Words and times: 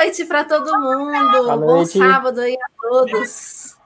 noite 0.00 0.24
para 0.24 0.44
todo 0.44 0.80
mundo. 0.80 1.42
Boa 1.42 1.56
Bom 1.58 1.84
sábado 1.84 2.40
aí 2.40 2.54
a 2.54 2.88
todos. 2.88 3.76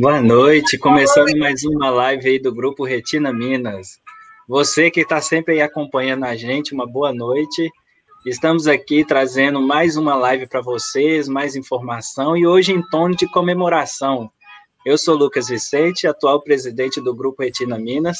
Boa 0.00 0.20
noite, 0.20 0.78
começando 0.78 1.36
mais 1.36 1.64
uma 1.64 1.90
live 1.90 2.28
aí 2.28 2.38
do 2.38 2.54
Grupo 2.54 2.84
Retina 2.84 3.32
Minas. 3.32 3.98
Você 4.48 4.88
que 4.88 5.00
está 5.00 5.20
sempre 5.20 5.54
aí 5.54 5.60
acompanhando 5.60 6.24
a 6.24 6.36
gente, 6.36 6.72
uma 6.72 6.86
boa 6.86 7.12
noite. 7.12 7.68
Estamos 8.24 8.68
aqui 8.68 9.04
trazendo 9.04 9.60
mais 9.60 9.96
uma 9.96 10.14
live 10.14 10.46
para 10.46 10.60
vocês, 10.60 11.26
mais 11.26 11.56
informação 11.56 12.36
e 12.36 12.46
hoje 12.46 12.72
em 12.72 12.80
tom 12.80 13.10
de 13.10 13.26
comemoração. 13.26 14.30
Eu 14.84 14.96
sou 14.96 15.16
Lucas 15.16 15.48
Vicente, 15.48 16.06
atual 16.06 16.40
presidente 16.40 17.00
do 17.00 17.12
Grupo 17.12 17.42
Retina 17.42 17.76
Minas. 17.76 18.18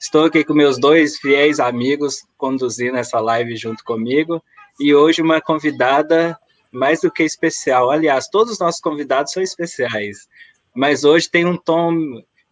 Estou 0.00 0.24
aqui 0.24 0.42
com 0.42 0.54
meus 0.54 0.78
dois 0.80 1.18
fiéis 1.18 1.60
amigos 1.60 2.22
conduzindo 2.38 2.96
essa 2.96 3.20
live 3.20 3.54
junto 3.56 3.84
comigo 3.84 4.42
e 4.80 4.94
hoje 4.94 5.22
uma 5.22 5.40
convidada 5.40 6.38
mais 6.70 7.00
do 7.00 7.10
que 7.10 7.22
especial. 7.22 7.90
Aliás, 7.90 8.28
todos 8.28 8.52
os 8.54 8.58
nossos 8.58 8.80
convidados 8.80 9.32
são 9.32 9.42
especiais, 9.42 10.28
mas 10.74 11.04
hoje 11.04 11.28
tem 11.30 11.44
um 11.46 11.56
tom 11.56 11.94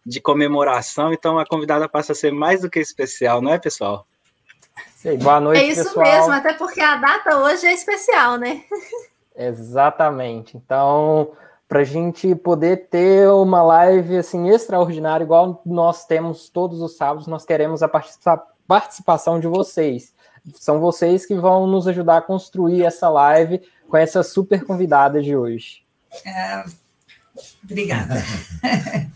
de 0.05 0.21
comemoração, 0.21 1.11
então 1.11 1.37
a 1.37 1.45
convidada 1.45 1.87
passa 1.89 2.13
a 2.13 2.15
ser 2.15 2.31
mais 2.31 2.61
do 2.61 2.69
que 2.69 2.79
especial, 2.79 3.41
não 3.41 3.53
é, 3.53 3.59
pessoal? 3.59 4.05
Sim, 4.95 5.17
boa 5.17 5.39
noite, 5.39 5.61
É 5.61 5.67
isso 5.67 5.83
pessoal. 5.83 6.05
mesmo, 6.05 6.31
até 6.31 6.53
porque 6.53 6.81
a 6.81 6.95
data 6.95 7.37
hoje 7.39 7.67
é 7.67 7.73
especial, 7.73 8.37
né? 8.37 8.63
Exatamente. 9.35 10.57
Então, 10.57 11.31
para 11.67 11.81
a 11.81 11.83
gente 11.83 12.33
poder 12.35 12.87
ter 12.89 13.29
uma 13.29 13.61
live 13.61 14.17
assim 14.17 14.49
extraordinária, 14.49 15.23
igual 15.23 15.61
nós 15.65 16.05
temos 16.05 16.49
todos 16.49 16.81
os 16.81 16.95
sábados, 16.95 17.27
nós 17.27 17.45
queremos 17.45 17.83
a 17.83 17.89
participação 18.67 19.39
de 19.39 19.47
vocês. 19.47 20.13
São 20.53 20.79
vocês 20.79 21.25
que 21.25 21.35
vão 21.35 21.67
nos 21.67 21.87
ajudar 21.87 22.17
a 22.17 22.21
construir 22.21 22.83
essa 22.83 23.09
live 23.09 23.61
com 23.87 23.97
essa 23.97 24.23
super 24.23 24.63
convidada 24.63 25.21
de 25.21 25.35
hoje. 25.35 25.83
É, 26.25 26.63
obrigada. 27.63 28.15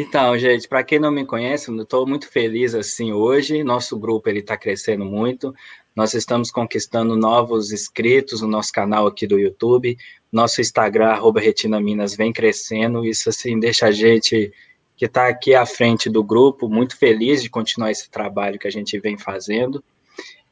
Então, 0.00 0.38
gente, 0.38 0.68
para 0.68 0.84
quem 0.84 1.00
não 1.00 1.10
me 1.10 1.26
conhece, 1.26 1.68
eu 1.68 1.82
estou 1.82 2.06
muito 2.06 2.30
feliz 2.30 2.72
assim 2.72 3.12
hoje. 3.12 3.64
Nosso 3.64 3.98
grupo 3.98 4.28
ele 4.28 4.38
está 4.38 4.56
crescendo 4.56 5.04
muito. 5.04 5.52
Nós 5.92 6.14
estamos 6.14 6.52
conquistando 6.52 7.16
novos 7.16 7.72
inscritos 7.72 8.40
no 8.40 8.46
nosso 8.46 8.70
canal 8.70 9.08
aqui 9.08 9.26
do 9.26 9.40
YouTube. 9.40 9.98
Nosso 10.30 10.60
Instagram, 10.60 11.08
arroba 11.08 11.40
Retina 11.40 11.80
Minas, 11.80 12.14
vem 12.14 12.32
crescendo. 12.32 13.04
Isso 13.04 13.28
assim 13.28 13.58
deixa 13.58 13.86
a 13.86 13.90
gente 13.90 14.52
que 14.98 15.06
está 15.06 15.28
aqui 15.28 15.54
à 15.54 15.64
frente 15.64 16.10
do 16.10 16.24
grupo 16.24 16.68
muito 16.68 16.96
feliz 16.96 17.40
de 17.40 17.48
continuar 17.48 17.92
esse 17.92 18.10
trabalho 18.10 18.58
que 18.58 18.66
a 18.66 18.70
gente 18.70 18.98
vem 18.98 19.16
fazendo. 19.16 19.82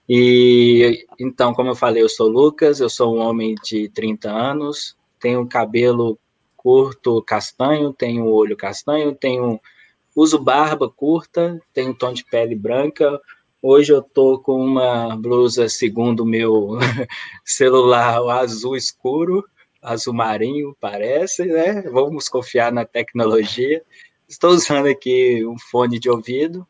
E 0.08 1.04
então, 1.18 1.52
como 1.52 1.70
eu 1.70 1.74
falei, 1.74 2.00
eu 2.00 2.08
sou 2.08 2.28
Lucas, 2.28 2.78
eu 2.78 2.88
sou 2.88 3.16
um 3.16 3.20
homem 3.20 3.56
de 3.64 3.88
30 3.88 4.30
anos, 4.30 4.96
tenho 5.18 5.44
cabelo 5.48 6.16
curto 6.56 7.20
castanho, 7.22 7.92
tenho 7.92 8.26
olho 8.26 8.56
castanho, 8.56 9.12
tenho 9.12 9.60
uso 10.14 10.38
barba 10.38 10.88
curta, 10.88 11.60
tenho 11.74 11.92
tom 11.92 12.12
de 12.12 12.24
pele 12.24 12.54
branca. 12.54 13.20
Hoje 13.60 13.92
eu 13.92 14.00
tô 14.00 14.38
com 14.38 14.64
uma 14.64 15.16
blusa 15.16 15.68
segundo 15.68 16.24
meu 16.24 16.78
celular 17.44 18.20
azul 18.38 18.76
escuro, 18.76 19.44
azul 19.82 20.14
marinho, 20.14 20.76
parece, 20.80 21.46
né? 21.46 21.82
Vamos 21.90 22.28
confiar 22.28 22.70
na 22.70 22.84
tecnologia. 22.84 23.82
Estou 24.28 24.50
usando 24.50 24.86
aqui 24.86 25.46
um 25.46 25.56
fone 25.58 26.00
de 26.00 26.10
ouvido. 26.10 26.66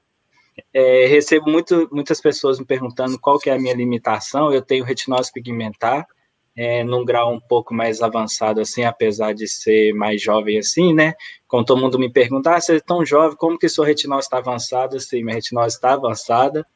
É, 0.75 1.07
recebo 1.07 1.51
muito, 1.51 1.89
muitas 1.91 2.21
pessoas 2.21 2.59
me 2.59 2.67
perguntando 2.67 3.19
qual 3.19 3.39
que 3.39 3.49
é 3.49 3.55
a 3.55 3.59
minha 3.59 3.75
limitação. 3.75 4.53
Eu 4.53 4.61
tenho 4.61 4.85
retinose 4.85 5.33
pigmentar, 5.33 6.07
é, 6.55 6.85
num 6.85 7.05
grau 7.05 7.33
um 7.33 7.41
pouco 7.41 7.75
mais 7.75 8.03
avançado, 8.03 8.61
assim, 8.61 8.85
apesar 8.85 9.35
de 9.35 9.49
ser 9.49 9.95
mais 9.95 10.21
jovem 10.21 10.59
assim, 10.59 10.95
né? 10.95 11.15
Quando 11.49 11.67
todo 11.67 11.81
mundo 11.81 11.99
me 11.99 12.11
pergunta, 12.11 12.55
ah, 12.55 12.61
você 12.61 12.77
é 12.77 12.81
tão 12.81 13.05
jovem, 13.05 13.37
como 13.37 13.59
que 13.59 13.69
sua 13.69 13.87
retinose 13.87 14.27
está 14.27 14.39
avançada? 14.39 14.99
Sim, 15.01 15.23
minha 15.23 15.37
retinose 15.37 15.77
está 15.77 15.95
avançada. 15.95 16.67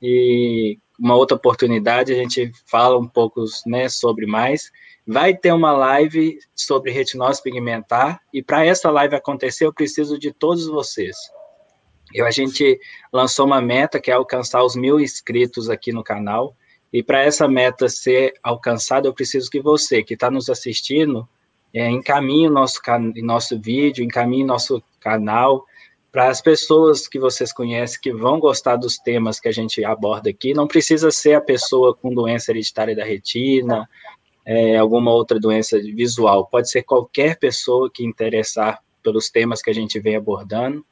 E 0.00 0.78
uma 0.98 1.16
outra 1.16 1.36
oportunidade, 1.36 2.12
a 2.12 2.16
gente 2.16 2.50
fala 2.66 2.98
um 2.98 3.08
pouco 3.08 3.44
né, 3.66 3.88
sobre 3.90 4.26
mais. 4.26 4.70
Vai 5.06 5.36
ter 5.36 5.52
uma 5.52 5.72
live 5.72 6.38
sobre 6.54 6.90
retinose 6.90 7.42
pigmentar, 7.42 8.20
e 8.32 8.42
para 8.42 8.64
essa 8.64 8.90
live 8.90 9.14
acontecer, 9.14 9.66
eu 9.66 9.72
preciso 9.72 10.18
de 10.18 10.32
todos 10.32 10.66
vocês. 10.66 11.16
Eu, 12.12 12.26
a 12.26 12.30
gente 12.30 12.78
lançou 13.12 13.44
uma 13.44 13.60
meta 13.60 14.00
que 14.00 14.10
é 14.10 14.14
alcançar 14.14 14.62
os 14.62 14.76
mil 14.76 15.00
inscritos 15.00 15.68
aqui 15.68 15.92
no 15.92 16.04
canal. 16.04 16.56
E 16.92 17.02
para 17.02 17.22
essa 17.22 17.48
meta 17.48 17.88
ser 17.88 18.34
alcançada, 18.42 19.08
eu 19.08 19.12
preciso 19.12 19.50
que 19.50 19.60
você, 19.60 20.02
que 20.02 20.14
está 20.14 20.30
nos 20.30 20.48
assistindo, 20.48 21.28
é, 21.72 21.90
encaminhe 21.90 22.48
nosso, 22.48 22.80
nosso 23.16 23.58
vídeo, 23.58 24.04
encaminhe 24.04 24.44
nosso 24.44 24.82
canal 25.00 25.64
para 26.12 26.28
as 26.28 26.40
pessoas 26.40 27.08
que 27.08 27.18
vocês 27.18 27.52
conhecem 27.52 27.98
que 28.00 28.12
vão 28.12 28.38
gostar 28.38 28.76
dos 28.76 28.96
temas 28.96 29.40
que 29.40 29.48
a 29.48 29.52
gente 29.52 29.84
aborda 29.84 30.30
aqui. 30.30 30.54
Não 30.54 30.68
precisa 30.68 31.10
ser 31.10 31.34
a 31.34 31.40
pessoa 31.40 31.92
com 31.92 32.14
doença 32.14 32.52
hereditária 32.52 32.94
da 32.94 33.04
retina, 33.04 33.88
é, 34.44 34.76
alguma 34.76 35.12
outra 35.12 35.40
doença 35.40 35.78
visual. 35.78 36.46
Pode 36.46 36.70
ser 36.70 36.82
qualquer 36.82 37.38
pessoa 37.38 37.90
que 37.92 38.04
interessar 38.04 38.80
pelos 39.02 39.30
temas 39.30 39.62
que 39.62 39.70
a 39.70 39.74
gente 39.74 39.98
vem 39.98 40.16
abordando. 40.16 40.84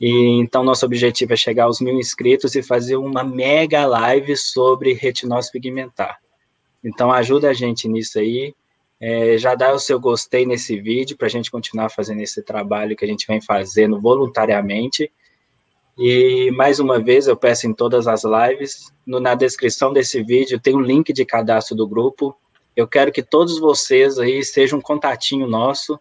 E 0.00 0.10
então 0.40 0.64
nosso 0.64 0.84
objetivo 0.84 1.32
é 1.32 1.36
chegar 1.36 1.64
aos 1.64 1.80
mil 1.80 1.94
inscritos 1.98 2.54
e 2.54 2.62
fazer 2.62 2.96
uma 2.96 3.22
mega 3.22 3.86
live 3.86 4.36
sobre 4.36 4.92
retinose 4.92 5.50
pigmentar. 5.50 6.18
Então 6.82 7.12
ajuda 7.12 7.50
a 7.50 7.54
gente 7.54 7.88
nisso 7.88 8.18
aí. 8.18 8.54
É, 9.00 9.36
já 9.38 9.54
dá 9.54 9.72
o 9.72 9.78
seu 9.78 9.98
gostei 10.00 10.46
nesse 10.46 10.80
vídeo 10.80 11.16
para 11.16 11.26
a 11.26 11.30
gente 11.30 11.50
continuar 11.50 11.90
fazendo 11.90 12.20
esse 12.20 12.42
trabalho 12.42 12.96
que 12.96 13.04
a 13.04 13.08
gente 13.08 13.26
vem 13.26 13.40
fazendo 13.40 14.00
voluntariamente. 14.00 15.10
E 15.96 16.50
mais 16.52 16.80
uma 16.80 16.98
vez 16.98 17.28
eu 17.28 17.36
peço 17.36 17.66
em 17.66 17.72
todas 17.72 18.08
as 18.08 18.22
lives, 18.24 18.92
no, 19.06 19.20
na 19.20 19.34
descrição 19.34 19.92
desse 19.92 20.22
vídeo 20.22 20.58
tem 20.58 20.74
um 20.74 20.80
link 20.80 21.12
de 21.12 21.24
cadastro 21.24 21.76
do 21.76 21.86
grupo. 21.86 22.36
Eu 22.76 22.88
quero 22.88 23.12
que 23.12 23.22
todos 23.22 23.58
vocês 23.58 24.18
aí 24.18 24.42
sejam 24.44 24.78
um 24.78 24.82
contatinho 24.82 25.46
nosso 25.46 25.98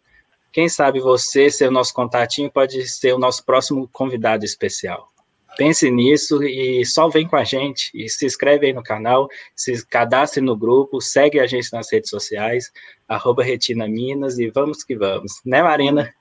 quem 0.54 0.70
sabe 0.70 1.00
você, 1.00 1.50
ser 1.50 1.68
o 1.68 1.72
nosso 1.72 1.92
contatinho, 1.92 2.50
pode 2.50 2.88
ser 2.88 3.12
o 3.12 3.18
nosso 3.18 3.44
próximo 3.44 3.90
convidado 3.92 4.46
especial. 4.46 5.10
Pense 5.58 5.90
nisso 5.90 6.44
e 6.44 6.86
só 6.86 7.10
vem 7.10 7.28
com 7.28 7.36
a 7.36 7.44
gente 7.44 7.92
e 7.94 8.08
se 8.08 8.26
inscreve 8.26 8.68
aí 8.68 8.74
no 8.74 8.84
canal, 8.84 9.28
se 9.56 9.84
cadastre 9.88 10.42
no 10.42 10.56
grupo, 10.56 11.02
segue 11.02 11.40
a 11.40 11.48
gente 11.48 11.74
nas 11.74 11.92
redes 11.92 12.10
sociais, 12.10 12.72
arroba 13.08 13.44
Retina 13.44 13.88
Minas 13.88 14.38
e 14.38 14.48
vamos 14.50 14.84
que 14.84 14.96
vamos. 14.96 15.42
Né, 15.44 15.64
Marina? 15.64 16.14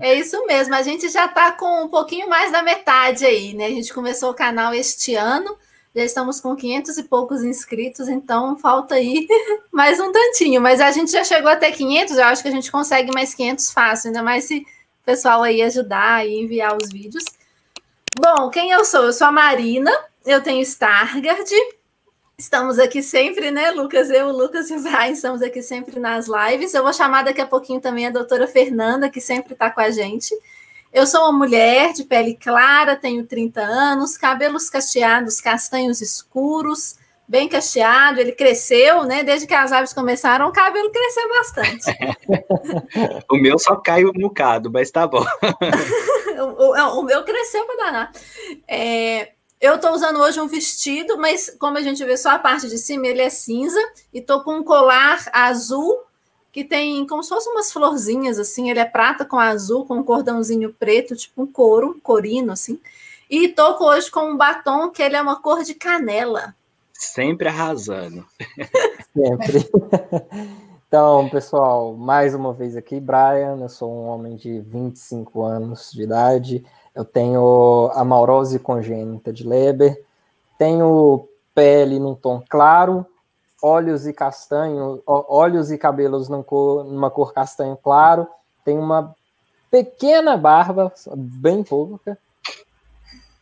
É 0.00 0.14
isso 0.14 0.44
mesmo, 0.46 0.74
a 0.74 0.82
gente 0.82 1.08
já 1.08 1.24
está 1.24 1.52
com 1.52 1.84
um 1.84 1.88
pouquinho 1.88 2.28
mais 2.28 2.52
da 2.52 2.62
metade 2.62 3.24
aí, 3.24 3.54
né? 3.54 3.66
A 3.66 3.70
gente 3.70 3.92
começou 3.92 4.30
o 4.30 4.34
canal 4.34 4.74
este 4.74 5.14
ano, 5.14 5.56
já 5.94 6.04
estamos 6.04 6.40
com 6.40 6.56
500 6.56 6.98
e 6.98 7.02
poucos 7.04 7.44
inscritos, 7.44 8.08
então 8.08 8.56
falta 8.58 8.96
aí 8.96 9.28
mais 9.70 10.00
um 10.00 10.10
tantinho. 10.10 10.60
Mas 10.60 10.80
a 10.80 10.90
gente 10.90 11.12
já 11.12 11.22
chegou 11.22 11.50
até 11.50 11.70
500, 11.70 12.18
eu 12.18 12.24
acho 12.24 12.42
que 12.42 12.48
a 12.48 12.52
gente 12.52 12.72
consegue 12.72 13.12
mais 13.14 13.32
500 13.34 13.70
fácil, 13.70 14.08
ainda 14.08 14.22
mais 14.22 14.44
se 14.44 14.58
o 14.58 15.04
pessoal 15.04 15.42
aí 15.42 15.62
ajudar 15.62 16.26
e 16.26 16.40
enviar 16.40 16.76
os 16.76 16.88
vídeos. 16.88 17.24
Bom, 18.18 18.50
quem 18.50 18.70
eu 18.70 18.84
sou? 18.84 19.04
Eu 19.04 19.12
sou 19.12 19.28
a 19.28 19.32
Marina, 19.32 19.92
eu 20.26 20.42
tenho 20.42 20.62
Stargard. 20.62 21.50
Estamos 22.36 22.80
aqui 22.80 23.00
sempre, 23.00 23.52
né, 23.52 23.70
Lucas? 23.70 24.10
Eu, 24.10 24.32
Lucas 24.32 24.68
e 24.70 24.74
o 24.74 24.82
Brian 24.82 25.10
estamos 25.10 25.42
aqui 25.42 25.62
sempre 25.62 26.00
nas 26.00 26.26
lives. 26.26 26.74
Eu 26.74 26.82
vou 26.82 26.92
chamar 26.92 27.22
daqui 27.22 27.40
a 27.40 27.46
pouquinho 27.46 27.80
também 27.80 28.08
a 28.08 28.10
doutora 28.10 28.48
Fernanda, 28.48 29.08
que 29.08 29.20
sempre 29.20 29.52
está 29.52 29.70
com 29.70 29.80
a 29.80 29.90
gente. 29.90 30.34
Eu 30.94 31.08
sou 31.08 31.22
uma 31.22 31.32
mulher 31.32 31.92
de 31.92 32.04
pele 32.04 32.36
clara, 32.36 32.94
tenho 32.94 33.26
30 33.26 33.60
anos, 33.60 34.16
cabelos 34.16 34.70
cacheados, 34.70 35.40
castanhos 35.40 36.00
escuros, 36.00 36.94
bem 37.26 37.48
cacheado. 37.48 38.20
Ele 38.20 38.30
cresceu, 38.30 39.02
né? 39.02 39.24
Desde 39.24 39.44
que 39.44 39.54
as 39.54 39.72
aves 39.72 39.92
começaram, 39.92 40.46
o 40.46 40.52
cabelo 40.52 40.92
cresceu 40.92 41.28
bastante. 41.30 41.84
o 43.28 43.36
meu 43.36 43.58
só 43.58 43.74
caiu 43.74 44.10
um 44.10 44.20
bocado, 44.20 44.70
mas 44.70 44.88
tá 44.92 45.04
bom. 45.04 45.26
o, 46.38 46.62
o, 46.62 47.00
o, 47.00 47.02
meu 47.02 47.24
cresceu 47.24 47.64
para 47.64 47.86
danar. 47.86 48.12
É, 48.68 49.32
eu 49.60 49.74
estou 49.74 49.90
usando 49.94 50.20
hoje 50.20 50.40
um 50.40 50.46
vestido, 50.46 51.18
mas 51.18 51.50
como 51.58 51.76
a 51.76 51.82
gente 51.82 52.04
vê 52.04 52.16
só 52.16 52.30
a 52.30 52.38
parte 52.38 52.68
de 52.68 52.78
cima, 52.78 53.08
ele 53.08 53.20
é 53.20 53.30
cinza, 53.30 53.80
e 54.12 54.20
estou 54.20 54.44
com 54.44 54.58
um 54.58 54.62
colar 54.62 55.28
azul 55.32 56.04
que 56.54 56.62
tem 56.62 57.04
como 57.04 57.20
se 57.20 57.30
fossem 57.30 57.50
umas 57.50 57.72
florzinhas, 57.72 58.38
assim, 58.38 58.70
ele 58.70 58.78
é 58.78 58.84
prata 58.84 59.24
com 59.24 59.36
azul, 59.36 59.84
com 59.84 59.96
um 59.96 60.04
cordãozinho 60.04 60.72
preto, 60.72 61.16
tipo 61.16 61.42
um 61.42 61.46
couro, 61.48 61.88
um 61.88 61.98
corino, 61.98 62.52
assim. 62.52 62.78
E 63.28 63.48
tô 63.48 63.76
hoje 63.84 64.08
com 64.08 64.30
um 64.30 64.36
batom 64.36 64.88
que 64.88 65.02
ele 65.02 65.16
é 65.16 65.20
uma 65.20 65.42
cor 65.42 65.64
de 65.64 65.74
canela. 65.74 66.54
Sempre 66.92 67.48
arrasando. 67.48 68.24
Sempre. 69.12 69.68
Então, 70.86 71.28
pessoal, 71.28 71.92
mais 71.94 72.36
uma 72.36 72.52
vez 72.52 72.76
aqui, 72.76 73.00
Brian, 73.00 73.58
eu 73.60 73.68
sou 73.68 73.90
um 73.90 74.06
homem 74.06 74.36
de 74.36 74.60
25 74.60 75.42
anos 75.42 75.90
de 75.92 76.04
idade, 76.04 76.64
eu 76.94 77.04
tenho 77.04 77.90
a 77.94 78.04
maurose 78.04 78.60
congênita 78.60 79.32
de 79.32 79.44
Leber, 79.44 80.00
tenho 80.56 81.26
pele 81.52 81.98
num 81.98 82.14
tom 82.14 82.40
claro, 82.48 83.04
olhos 83.64 84.06
e 84.06 84.12
castanho, 84.12 85.02
olhos 85.06 85.72
e 85.72 85.78
cabelos 85.78 86.28
numa 86.28 86.44
cor, 86.44 86.84
numa 86.84 87.10
cor 87.10 87.32
castanho 87.32 87.78
claro, 87.82 88.28
tem 88.62 88.78
uma 88.78 89.14
pequena 89.70 90.36
barba, 90.36 90.92
bem 91.16 91.64
pouca. 91.64 92.18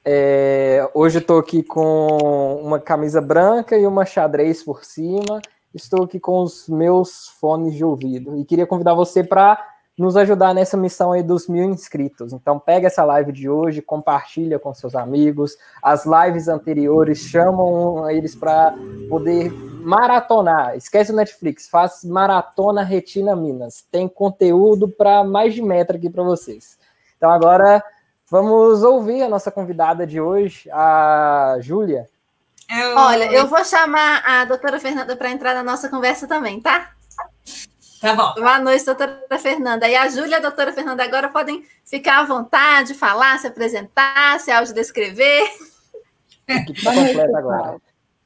É, 0.04 0.88
hoje 0.94 1.18
estou 1.18 1.40
aqui 1.40 1.64
com 1.64 2.60
uma 2.62 2.78
camisa 2.78 3.20
branca 3.20 3.76
e 3.76 3.84
uma 3.84 4.06
xadrez 4.06 4.62
por 4.62 4.84
cima. 4.84 5.42
Estou 5.74 6.04
aqui 6.04 6.20
com 6.20 6.40
os 6.40 6.68
meus 6.68 7.26
fones 7.40 7.74
de 7.74 7.84
ouvido 7.84 8.38
e 8.38 8.44
queria 8.44 8.66
convidar 8.66 8.94
você 8.94 9.24
para 9.24 9.71
nos 9.96 10.16
ajudar 10.16 10.54
nessa 10.54 10.76
missão 10.76 11.12
aí 11.12 11.22
dos 11.22 11.48
mil 11.48 11.64
inscritos. 11.64 12.32
Então 12.32 12.58
pega 12.58 12.86
essa 12.86 13.04
live 13.04 13.30
de 13.30 13.48
hoje, 13.48 13.82
compartilha 13.82 14.58
com 14.58 14.72
seus 14.72 14.94
amigos. 14.94 15.56
As 15.82 16.04
lives 16.06 16.48
anteriores 16.48 17.18
chamam 17.18 18.08
eles 18.10 18.34
para 18.34 18.74
poder 19.08 19.52
maratonar. 19.52 20.76
Esquece 20.76 21.12
o 21.12 21.16
Netflix, 21.16 21.68
faz 21.68 22.04
maratona 22.04 22.82
Retina 22.82 23.36
Minas. 23.36 23.84
Tem 23.90 24.08
conteúdo 24.08 24.88
para 24.88 25.22
mais 25.24 25.54
de 25.54 25.62
metro 25.62 25.96
aqui 25.96 26.08
para 26.08 26.22
vocês. 26.22 26.78
Então 27.16 27.30
agora 27.30 27.84
vamos 28.30 28.82
ouvir 28.82 29.22
a 29.22 29.28
nossa 29.28 29.50
convidada 29.50 30.06
de 30.06 30.20
hoje, 30.20 30.70
a 30.72 31.56
Júlia. 31.60 32.08
Olha, 32.96 33.30
eu 33.30 33.46
vou 33.46 33.62
chamar 33.64 34.22
a 34.24 34.44
doutora 34.46 34.80
Fernanda 34.80 35.14
para 35.14 35.30
entrar 35.30 35.52
na 35.52 35.62
nossa 35.62 35.90
conversa 35.90 36.26
também, 36.26 36.58
tá? 36.58 36.92
Tá 38.02 38.16
bom. 38.16 38.34
Boa 38.34 38.58
noite, 38.58 38.84
doutora 38.84 39.24
Fernanda. 39.40 39.88
E 39.88 39.94
a 39.94 40.08
Júlia 40.08 40.32
e 40.32 40.34
a 40.34 40.40
doutora 40.40 40.72
Fernanda 40.72 41.04
agora 41.04 41.28
podem 41.28 41.64
ficar 41.84 42.18
à 42.18 42.24
vontade, 42.24 42.94
falar, 42.94 43.38
se 43.38 43.46
apresentar, 43.46 44.40
se 44.40 44.50
audiodescrever. 44.50 45.44
Boa 46.82 46.96
noite, 46.96 47.20
agora. 47.20 47.76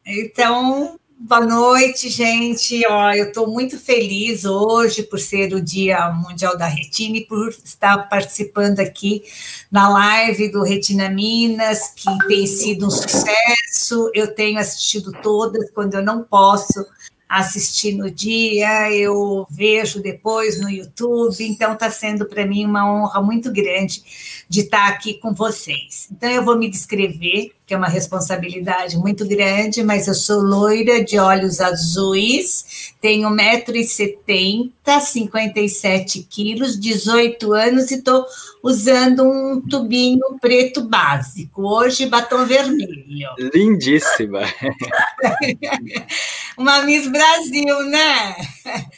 Então, 0.07 0.99
boa 1.19 1.45
noite, 1.45 2.09
gente. 2.09 2.87
Ó, 2.87 3.13
eu 3.13 3.27
estou 3.27 3.49
muito 3.49 3.79
feliz 3.79 4.47
hoje 4.47 5.03
por 5.03 5.21
ser 5.21 5.53
o 5.53 5.61
Dia 5.61 6.11
Mundial 6.11 6.57
da 6.57 6.67
Retina 6.67 7.19
e 7.19 7.27
por 7.27 7.51
estar 7.51 8.09
participando 8.09 8.81
aqui 8.81 9.25
na 9.71 9.91
live 9.91 10.51
do 10.51 10.63
Retina 10.63 11.11
Minas, 11.11 11.91
que 11.95 12.27
tem 12.27 12.47
sido 12.47 12.87
um 12.87 12.91
sucesso. 12.91 14.11
Eu 14.15 14.35
tenho 14.35 14.59
assistido 14.59 15.13
todas 15.23 15.71
quando 15.73 15.93
eu 15.93 16.03
não 16.03 16.23
posso 16.23 16.87
assistir 17.29 17.97
no 17.97 18.11
dia, 18.11 18.93
eu 18.93 19.47
vejo 19.51 20.01
depois 20.01 20.61
no 20.61 20.71
YouTube, 20.71 21.37
então 21.41 21.73
está 21.73 21.91
sendo 21.91 22.27
para 22.27 22.47
mim 22.47 22.65
uma 22.65 22.89
honra 22.89 23.21
muito 23.21 23.53
grande 23.53 24.03
de 24.49 24.61
estar 24.61 24.89
aqui 24.89 25.15
com 25.15 25.35
vocês. 25.35 26.09
Então 26.11 26.31
eu 26.31 26.45
vou 26.45 26.57
me 26.57 26.71
descrever, 26.71 27.51
que 27.67 27.75
é 27.75 27.77
uma 27.77 27.89
responsabilidade 27.89 28.97
muito 28.97 29.27
grande, 29.27 29.83
mas 29.83 30.07
eu 30.07 30.15
sou 30.15 30.41
loira 30.41 31.05
de 31.05 31.19
olhos 31.19 31.61
azuis, 31.61 32.95
tenho 33.01 33.29
1,70m, 33.29 34.71
57 35.01 36.23
quilos, 36.31 36.79
18 36.79 37.53
anos 37.53 37.91
e 37.91 37.97
estou 37.97 38.25
usando 38.63 39.25
um 39.25 39.61
tubinho 39.61 40.39
preto 40.41 40.83
básico. 40.83 41.63
Hoje, 41.63 42.07
batom 42.07 42.47
vermelho. 42.47 43.31
Lindíssima! 43.53 44.43
Uma 46.59 46.83
Miss 46.83 47.07
Brasil, 47.07 47.83
né? 47.85 48.37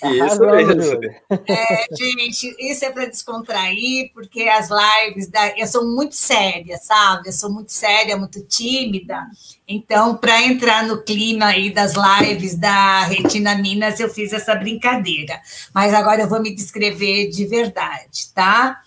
Isso 0.04 0.40
mesmo. 0.40 1.00
É, 1.48 1.86
gente, 1.96 2.56
isso 2.58 2.84
é 2.84 2.90
para 2.90 3.06
descontrair, 3.06 4.10
porque 4.14 4.42
as 4.42 4.68
lives, 4.70 5.28
da, 5.28 5.58
eu 5.58 5.66
sou 5.66 5.84
muito 5.86 6.14
séria, 6.14 6.76
sabe? 6.78 7.28
Eu 7.28 7.32
sou 7.32 7.50
muito 7.50 7.72
séria, 7.72 8.16
muito 8.16 8.42
tímida. 8.44 9.26
Então, 9.66 10.16
para 10.16 10.40
entrar 10.42 10.84
no 10.84 11.02
clima 11.02 11.46
aí 11.46 11.70
das 11.70 11.94
lives 11.94 12.54
da 12.54 13.04
Retina 13.04 13.56
Minas, 13.56 13.98
eu 13.98 14.08
fiz 14.08 14.32
essa 14.32 14.54
brincadeira. 14.54 15.40
Mas 15.74 15.92
agora 15.92 16.22
eu 16.22 16.28
vou 16.28 16.40
me 16.40 16.54
descrever 16.54 17.28
de 17.28 17.44
verdade, 17.44 18.32
tá? 18.34 18.80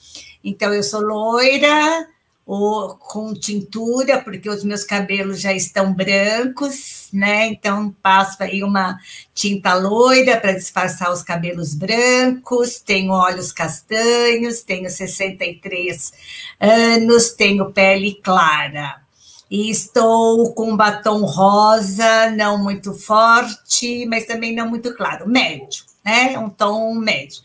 Então, 0.44 0.74
eu 0.74 0.82
sou 0.82 1.02
loira, 1.02 2.08
ou 2.46 2.96
com 2.96 3.34
tintura, 3.34 4.22
porque 4.22 4.50
os 4.50 4.64
meus 4.64 4.84
cabelos 4.84 5.40
já 5.40 5.54
estão 5.54 5.94
brancos, 5.94 7.08
né? 7.14 7.48
Então, 7.48 7.96
passo 8.02 8.42
aí 8.44 8.64
uma 8.64 8.98
tinta 9.34 9.74
loira 9.74 10.38
para 10.40 10.54
disfarçar 10.54 11.12
os 11.12 11.22
cabelos 11.22 11.74
brancos, 11.74 12.80
tenho 12.80 13.12
olhos 13.12 13.52
castanhos, 13.52 14.64
tenho 14.64 14.90
63 14.90 16.14
anos, 16.60 17.32
tenho 17.32 17.72
pele 17.72 18.20
clara. 18.24 19.02
E 19.50 19.70
estou 19.70 20.54
com 20.54 20.78
batom 20.78 21.26
rosa, 21.26 22.32
não 22.32 22.58
muito 22.58 22.94
forte, 22.94 24.06
mas 24.06 24.26
também 24.26 24.56
não 24.56 24.70
muito 24.70 24.96
claro, 24.96 25.28
médio, 25.28 25.84
né? 26.06 26.40
Um 26.40 26.50
tom 26.50 26.96
médio. 26.96 27.42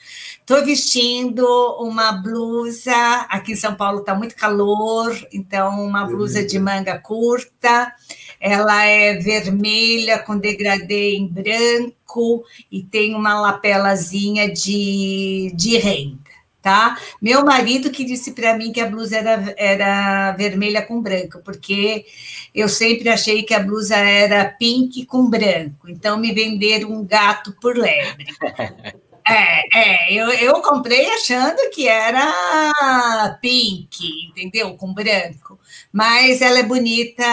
Estou 0.49 0.65
vestindo 0.65 1.45
uma 1.81 2.13
blusa. 2.13 2.95
Aqui 3.29 3.51
em 3.51 3.57
São 3.57 3.75
Paulo 3.75 3.99
está 3.99 4.15
muito 4.15 4.37
calor, 4.37 5.13
então 5.33 5.85
uma 5.85 6.05
blusa 6.05 6.47
de 6.47 6.57
manga 6.57 6.97
curta. 7.01 7.93
Ela 8.41 8.85
é 8.85 9.15
vermelha 9.15 10.21
com 10.21 10.39
degradê 10.39 11.17
em 11.17 11.27
branco 11.27 12.45
e 12.71 12.81
tem 12.81 13.17
uma 13.17 13.41
lapelazinha 13.41 14.49
de, 14.49 15.51
de 15.53 15.79
renda. 15.79 16.31
Tá? 16.63 16.97
Meu 17.21 17.45
marido 17.45 17.91
que 17.91 18.05
disse 18.05 18.31
para 18.31 18.57
mim 18.57 18.71
que 18.71 18.81
a 18.81 18.89
blusa 18.89 19.17
era, 19.17 19.55
era 19.57 20.33
vermelha 20.33 20.81
com 20.81 21.03
branco, 21.03 21.41
porque 21.45 22.07
eu 22.55 22.69
sempre 22.69 23.09
achei 23.09 23.43
que 23.43 23.55
a 23.55 23.59
blusa 23.59 23.97
era 23.97 24.45
pink 24.45 25.07
com 25.07 25.29
branco, 25.29 25.89
então 25.89 26.17
me 26.17 26.33
venderam 26.33 26.93
um 26.93 27.05
gato 27.05 27.53
por 27.61 27.77
lebre. 27.77 28.27
É, 29.29 29.79
é 29.79 30.13
eu, 30.13 30.31
eu 30.31 30.63
comprei 30.63 31.11
achando 31.11 31.71
que 31.71 31.89
era 31.89 33.39
pink, 33.41 34.29
entendeu? 34.29 34.77
Com 34.77 34.95
branco. 34.95 35.59
Mas 35.93 36.41
ela 36.41 36.61
é 36.61 36.63
bonita 36.63 37.25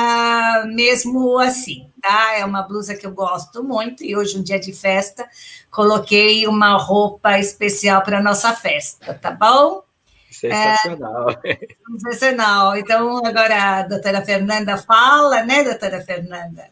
mesmo 0.68 1.38
assim, 1.38 1.90
tá? 2.02 2.34
É 2.36 2.44
uma 2.44 2.64
blusa 2.64 2.96
que 2.96 3.06
eu 3.06 3.12
gosto 3.12 3.64
muito 3.64 4.04
e 4.04 4.16
hoje, 4.16 4.38
um 4.38 4.44
dia 4.44 4.60
de 4.60 4.74
festa, 4.74 5.28
coloquei 5.70 6.48
uma 6.48 6.78
roupa 6.78 7.38
especial 7.38 8.02
para 8.02 8.24
nossa 8.24 8.54
festa, 8.54 9.14
tá 9.14 9.30
bom? 9.32 9.84
Sensacional. 10.32 11.30
É, 11.44 11.60
sensacional. 11.92 12.76
Então, 12.76 13.24
agora 13.24 13.80
a 13.80 13.84
doutora 13.84 14.24
Fernanda 14.24 14.78
fala, 14.78 15.44
né, 15.44 15.64
doutora 15.64 16.02
Fernanda? 16.02 16.72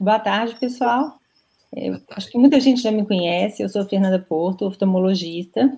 Boa 0.00 0.18
tarde, 0.18 0.56
pessoal. 0.56 1.20
Acho 2.10 2.30
que 2.30 2.38
muita 2.38 2.58
gente 2.60 2.80
já 2.80 2.90
me 2.90 3.04
conhece, 3.04 3.62
eu 3.62 3.68
sou 3.68 3.84
Fernanda 3.84 4.18
Porto, 4.18 4.66
oftalmologista, 4.66 5.72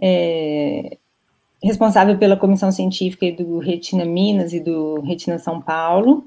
é, 0.00 0.96
responsável 1.62 2.16
pela 2.18 2.36
comissão 2.36 2.70
científica 2.70 3.30
do 3.32 3.58
Retina 3.58 4.04
Minas 4.04 4.52
e 4.52 4.60
do 4.60 5.00
Retina 5.00 5.38
São 5.38 5.60
Paulo. 5.60 6.24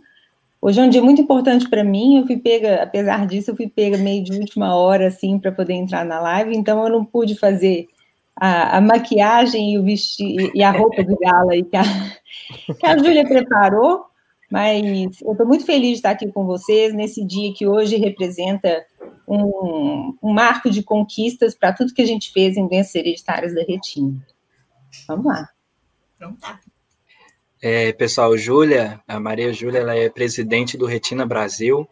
Hoje 0.61 0.81
é 0.81 0.83
um 0.83 0.89
dia 0.89 1.01
muito 1.01 1.21
importante 1.21 1.69
para 1.69 1.83
mim, 1.83 2.19
eu 2.19 2.27
fui 2.27 2.37
pega, 2.37 2.83
apesar 2.83 3.25
disso, 3.25 3.51
eu 3.51 3.55
fui 3.55 3.67
pega 3.67 3.97
meio 3.97 4.23
de 4.23 4.37
última 4.37 4.75
hora, 4.75 5.07
assim, 5.07 5.39
para 5.39 5.51
poder 5.51 5.73
entrar 5.73 6.03
na 6.03 6.19
live, 6.19 6.55
então 6.55 6.83
eu 6.83 6.89
não 6.89 7.05
pude 7.05 7.35
fazer 7.35 7.87
a, 8.35 8.77
a 8.77 8.81
maquiagem 8.81 9.73
e 9.73 9.77
o 9.77 9.83
vestido 9.83 10.51
e 10.53 10.61
a 10.61 10.71
roupa 10.71 11.03
de 11.03 11.15
gala 11.15 11.53
aí 11.53 11.63
que 11.63 11.77
a, 11.77 11.83
que 12.77 12.85
a 12.85 12.97
Júlia 12.97 13.25
preparou, 13.25 14.05
mas 14.51 15.21
eu 15.21 15.31
estou 15.31 15.45
muito 15.45 15.65
feliz 15.65 15.89
de 15.89 15.95
estar 15.95 16.11
aqui 16.11 16.31
com 16.31 16.45
vocês 16.45 16.93
nesse 16.93 17.23
dia 17.23 17.53
que 17.53 17.67
hoje 17.67 17.97
representa 17.97 18.85
um, 19.27 20.17
um 20.21 20.33
marco 20.33 20.69
de 20.69 20.81
conquistas 20.81 21.53
para 21.53 21.73
tudo 21.73 21.93
que 21.93 22.01
a 22.01 22.05
gente 22.05 22.31
fez 22.31 22.57
em 22.57 22.67
doenças 22.67 22.95
hereditárias 22.95 23.53
da 23.53 23.61
retina. 23.61 24.25
Vamos 25.07 25.25
lá. 25.25 25.49
Então 26.15 26.35
tá. 26.35 26.59
É, 27.61 27.91
pessoal, 27.91 28.37
Júlia, 28.37 29.01
a 29.07 29.19
Maria 29.19 29.51
Júlia, 29.51 29.79
ela 29.79 29.95
é 29.95 30.09
presidente 30.09 30.77
do 30.77 30.85
Retina 30.85 31.25
Brasil 31.25 31.87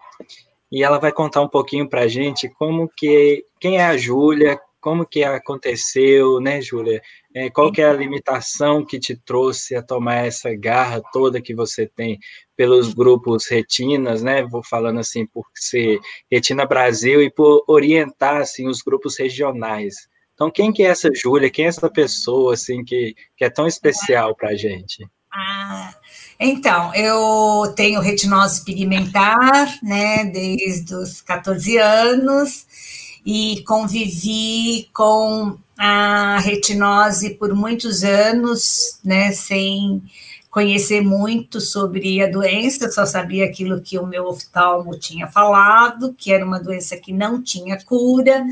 e 0.72 0.84
ela 0.84 0.98
vai 0.98 1.12
contar 1.12 1.42
um 1.42 1.48
pouquinho 1.48 1.90
para 1.90 2.02
a 2.02 2.08
gente 2.08 2.50
como 2.50 2.90
que, 2.90 3.46
quem 3.60 3.78
é 3.78 3.86
a 3.86 3.98
Júlia, 3.98 4.60
como 4.80 5.06
que 5.06 5.24
aconteceu, 5.24 6.40
né, 6.40 6.62
Júlia? 6.62 7.02
É, 7.40 7.52
qual 7.52 7.72
que 7.72 7.84
é 7.84 7.86
a 7.88 7.94
limitação 7.94 8.84
que 8.84 9.00
te 9.00 9.16
trouxe 9.16 9.76
a 9.76 9.84
tomar 9.84 10.26
essa 10.26 10.56
garra 10.56 11.00
toda 11.14 11.40
que 11.40 11.54
você 11.54 11.86
tem 11.86 12.18
pelos 12.56 12.96
grupos 12.96 13.48
retinas, 13.48 14.24
né? 14.24 14.42
Vou 14.42 14.64
falando 14.64 15.00
assim 15.00 15.24
por 15.24 15.46
ser 15.54 16.00
Retina 16.32 16.66
Brasil 16.66 17.22
e 17.22 17.30
por 17.30 17.64
orientar 17.68 18.38
assim 18.38 18.68
os 18.68 18.82
grupos 18.82 19.20
regionais. 19.20 19.94
Então, 20.34 20.50
quem 20.50 20.74
que 20.74 20.82
é 20.82 20.88
essa 20.88 21.12
Júlia? 21.14 21.52
Quem 21.52 21.66
é 21.66 21.68
essa 21.68 21.88
pessoa 21.92 22.56
assim 22.56 22.84
que, 22.84 23.14
que 23.38 23.46
é 23.46 23.52
tão 23.52 23.68
especial 23.68 24.36
para 24.36 24.50
a 24.50 24.56
gente? 24.56 25.08
Ah, 25.32 25.94
então, 26.40 26.92
eu 26.96 27.72
tenho 27.76 28.02
retinose 28.02 28.66
pigmentar, 28.66 29.78
né, 29.84 30.26
desde 30.26 30.96
os 30.96 31.22
14 31.22 31.78
anos 31.78 32.66
e 33.30 33.62
convivi 33.68 34.90
com 34.94 35.58
a 35.78 36.40
retinose 36.40 37.32
por 37.32 37.54
muitos 37.54 38.02
anos, 38.06 39.02
né, 39.04 39.34
sem 39.34 40.02
conhecer 40.50 41.02
muito 41.02 41.60
sobre 41.60 42.24
a 42.24 42.32
doença, 42.32 42.90
só 42.90 43.06
sabia 43.06 43.44
aquilo 43.44 43.82
que 43.82 44.00
o 44.00 44.08
meu 44.08 44.28
oftalmo 44.28 44.98
tinha 44.98 45.28
falado, 45.28 46.16
que 46.18 46.32
era 46.32 46.46
uma 46.46 46.58
doença 46.58 46.96
que 46.96 47.12
não 47.12 47.44
tinha 47.44 47.78
cura, 47.84 48.46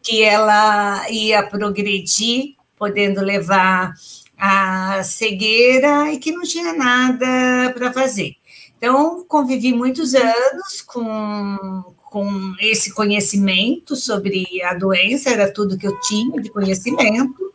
que 0.00 0.22
ela 0.22 1.10
ia 1.10 1.42
progredir, 1.42 2.54
podendo 2.78 3.20
levar 3.20 3.94
a 4.38 5.02
cegueira 5.02 6.12
e 6.12 6.18
que 6.18 6.30
não 6.30 6.42
tinha 6.42 6.72
nada 6.72 7.72
para 7.74 7.92
fazer. 7.92 8.36
Então, 8.78 9.24
convivi 9.26 9.72
muitos 9.72 10.14
anos 10.14 10.80
com, 10.86 11.92
com 12.10 12.54
esse 12.60 12.92
conhecimento 12.92 13.94
sobre 13.94 14.44
a 14.64 14.74
doença, 14.74 15.30
era 15.30 15.50
tudo 15.50 15.78
que 15.78 15.86
eu 15.86 15.98
tinha 16.00 16.42
de 16.42 16.50
conhecimento. 16.50 17.54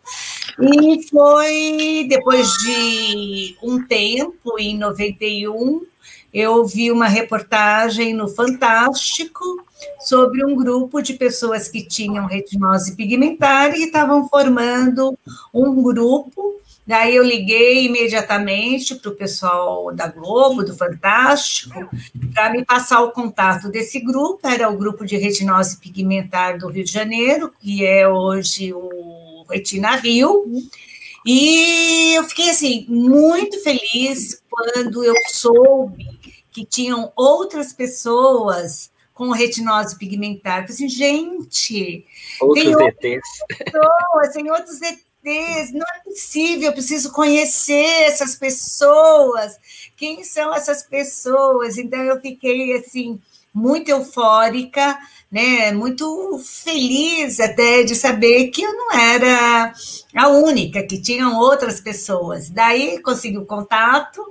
E 0.60 1.04
foi 1.10 2.06
depois 2.08 2.48
de 2.64 3.58
um 3.62 3.86
tempo, 3.86 4.58
em 4.58 4.78
91, 4.78 5.86
eu 6.34 6.66
vi 6.66 6.90
uma 6.90 7.08
reportagem 7.08 8.14
no 8.14 8.30
Fantástico 8.30 9.44
sobre 10.00 10.46
um 10.46 10.56
grupo 10.56 11.02
de 11.02 11.14
pessoas 11.14 11.68
que 11.68 11.86
tinham 11.86 12.26
retinose 12.26 12.96
pigmentar 12.96 13.76
e 13.76 13.84
estavam 13.84 14.28
formando 14.30 15.18
um 15.54 15.84
grupo 15.84 16.62
Daí 16.88 17.16
eu 17.16 17.24
liguei 17.24 17.86
imediatamente 17.86 18.94
para 18.94 19.10
o 19.10 19.16
pessoal 19.16 19.92
da 19.92 20.08
Globo, 20.08 20.64
do 20.64 20.78
Fantástico, 20.78 21.90
para 22.32 22.52
me 22.52 22.64
passar 22.64 23.02
o 23.02 23.12
contato 23.12 23.70
desse 23.70 24.00
grupo. 24.00 24.48
Era 24.48 24.70
o 24.70 24.78
grupo 24.78 25.04
de 25.04 25.18
retinose 25.18 25.78
pigmentar 25.78 26.60
do 26.60 26.68
Rio 26.68 26.84
de 26.84 26.92
Janeiro, 26.92 27.52
que 27.60 27.84
é 27.84 28.08
hoje 28.08 28.72
o 28.72 29.44
Retina 29.50 29.96
Rio. 29.96 30.46
E 31.26 32.14
eu 32.14 32.24
fiquei 32.26 32.52
assim 32.52 32.86
muito 32.88 33.60
feliz 33.64 34.44
quando 34.48 35.04
eu 35.04 35.16
soube 35.30 36.06
que 36.52 36.64
tinham 36.64 37.12
outras 37.16 37.74
pessoas 37.74 38.92
com 39.12 39.32
retinose 39.32 39.98
pigmentar. 39.98 40.60
Eu 40.60 40.68
falei 40.68 40.76
assim, 40.76 40.90
gente, 40.90 42.06
outros 42.40 42.64
tem 42.64 42.76
outras 42.76 43.20
pessoas, 43.48 44.34
tem 44.34 44.52
outros 44.52 44.82
ETs 44.84 45.15
não 45.74 45.86
é 45.96 46.04
possível, 46.04 46.70
eu 46.70 46.74
preciso 46.74 47.12
conhecer 47.12 48.04
essas 48.04 48.36
pessoas. 48.36 49.58
Quem 49.98 50.24
são 50.24 50.54
essas 50.54 50.84
pessoas? 50.84 51.78
Então 51.78 52.00
eu 52.00 52.22
fiquei 52.22 52.74
assim 52.78 53.20
muito 53.54 53.90
eufórica, 53.90 54.98
né? 55.32 55.72
Muito 55.72 56.40
feliz 56.44 57.40
até 57.40 57.84
de 57.84 57.96
saber 57.96 58.50
que 58.50 58.62
eu 58.62 58.74
não 58.74 58.92
era 58.92 59.74
a 60.14 60.28
única, 60.28 60.84
que 60.84 61.02
tinham 61.02 61.40
outras 61.40 61.80
pessoas. 61.80 62.50
Daí 62.50 63.02
consegui 63.02 63.38
o 63.38 63.46
contato, 63.46 64.22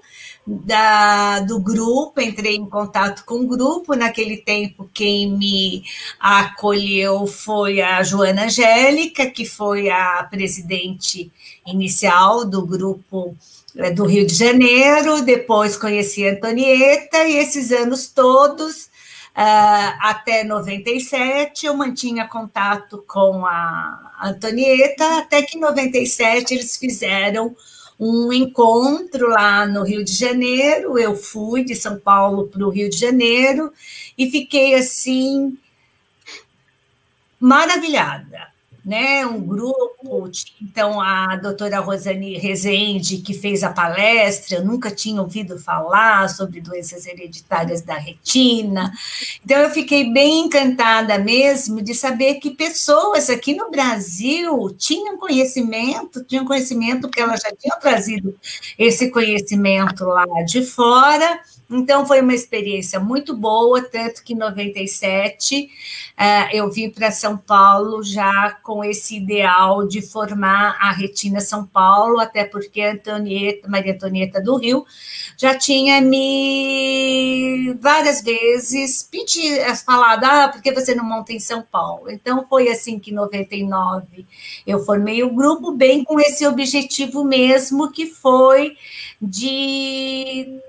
da, 0.47 1.41
do 1.41 1.59
grupo, 1.59 2.21
entrei 2.21 2.57
em 2.57 2.69
contato 2.69 3.25
com 3.25 3.37
o 3.37 3.47
grupo. 3.47 3.95
Naquele 3.95 4.37
tempo, 4.37 4.89
quem 4.93 5.31
me 5.31 5.85
acolheu 6.21 7.27
foi 7.27 7.81
a 7.81 8.03
Joana 8.03 8.45
Angélica, 8.45 9.27
que 9.27 9.45
foi 9.45 9.89
a 9.89 10.27
presidente 10.31 11.33
inicial 11.67 12.45
do 12.45 12.65
grupo 12.67 13.35
é, 13.77 13.91
do 13.91 14.05
Rio 14.05 14.27
de 14.27 14.35
Janeiro. 14.35 15.23
Depois 15.23 15.77
conheci 15.77 16.27
a 16.27 16.33
Antonieta, 16.33 17.25
e 17.25 17.37
esses 17.37 17.73
anos 17.73 18.09
todos. 18.09 18.93
Uh, 19.37 19.91
até 20.01 20.45
97 20.45 21.67
eu 21.67 21.77
mantinha 21.77 22.25
contato 22.29 23.03
com 23.05 23.45
a 23.45 24.13
Antonieta, 24.23 25.19
até 25.19 25.43
que 25.43 25.59
em 25.59 25.61
97 25.61 26.55
eles 26.55 26.77
fizeram 26.77 27.57
um 27.99 28.33
encontro 28.33 29.29
lá 29.29 29.67
no 29.67 29.83
Rio 29.83 30.05
de 30.05 30.13
Janeiro. 30.13 30.99
Eu 30.99 31.17
fui 31.17 31.65
de 31.65 31.75
São 31.75 31.99
Paulo 31.99 32.49
para 32.49 32.67
o 32.67 32.71
Rio 32.71 32.91
de 32.91 32.97
Janeiro 32.97 33.73
e 34.17 34.31
fiquei 34.31 34.75
assim 34.75 35.59
maravilhada 37.39 38.53
né, 38.85 39.25
um 39.25 39.41
grupo, 39.41 40.31
então 40.61 41.00
a 41.00 41.37
doutora 41.37 41.81
Rosane 41.81 42.37
Rezende, 42.37 43.19
que 43.19 43.33
fez 43.33 43.62
a 43.62 43.71
palestra, 43.71 44.59
eu 44.59 44.64
nunca 44.64 44.91
tinha 44.91 45.23
ouvido 45.23 45.59
falar 45.59 46.29
sobre 46.29 46.61
doenças 46.61 47.07
hereditárias 47.07 47.81
da 47.81 47.95
retina, 47.95 48.93
então 49.43 49.57
eu 49.59 49.71
fiquei 49.71 50.12
bem 50.12 50.41
encantada 50.47 51.19
mesmo 51.19 51.81
de 51.81 51.95
saber 51.95 52.35
que 52.35 52.50
pessoas 52.50 53.31
aqui 53.31 53.55
no 53.55 53.71
Brasil 53.71 54.69
tinham 54.76 55.17
conhecimento, 55.17 56.23
tinham 56.25 56.45
conhecimento 56.45 57.09
que 57.09 57.21
elas 57.21 57.41
já 57.41 57.53
tinham 57.57 57.79
trazido 57.81 58.37
esse 58.79 59.11
conhecimento 59.11 60.05
lá 60.05 60.26
de 60.47 60.62
fora, 60.62 61.41
então, 61.76 62.07
foi 62.07 62.21
uma 62.21 62.35
experiência 62.35 63.00
muito 63.00 63.37
boa, 63.37 63.83
tanto 63.83 64.23
que 64.23 64.33
em 64.33 64.37
97 64.37 65.69
uh, 66.16 66.54
eu 66.54 66.71
vim 66.71 66.88
para 66.88 67.11
São 67.11 67.37
Paulo 67.37 68.00
já 68.02 68.57
com 68.62 68.85
esse 68.85 69.16
ideal 69.16 69.85
de 69.87 70.00
formar 70.00 70.78
a 70.81 70.93
Retina 70.93 71.40
São 71.40 71.66
Paulo, 71.66 72.21
até 72.21 72.45
porque 72.45 72.81
Antonieta, 72.81 73.69
Maria 73.69 73.93
Antonieta 73.93 74.40
do 74.40 74.57
Rio 74.57 74.85
já 75.37 75.59
tinha 75.59 76.00
me 76.00 77.76
várias 77.81 78.23
vezes 78.23 79.02
pedido, 79.02 79.61
falado, 79.85 80.25
ah, 80.25 80.49
por 80.49 80.62
que 80.62 80.73
você 80.73 80.95
não 80.95 81.04
monta 81.04 81.33
em 81.33 81.40
São 81.40 81.62
Paulo? 81.62 82.09
Então, 82.09 82.47
foi 82.49 82.69
assim 82.69 83.00
que 83.00 83.11
em 83.11 83.14
99 83.14 84.25
eu 84.64 84.85
formei 84.85 85.25
o 85.25 85.35
grupo, 85.35 85.73
bem 85.73 86.04
com 86.04 86.21
esse 86.21 86.47
objetivo 86.47 87.25
mesmo, 87.25 87.90
que 87.90 88.07
foi 88.07 88.76
de 89.21 90.61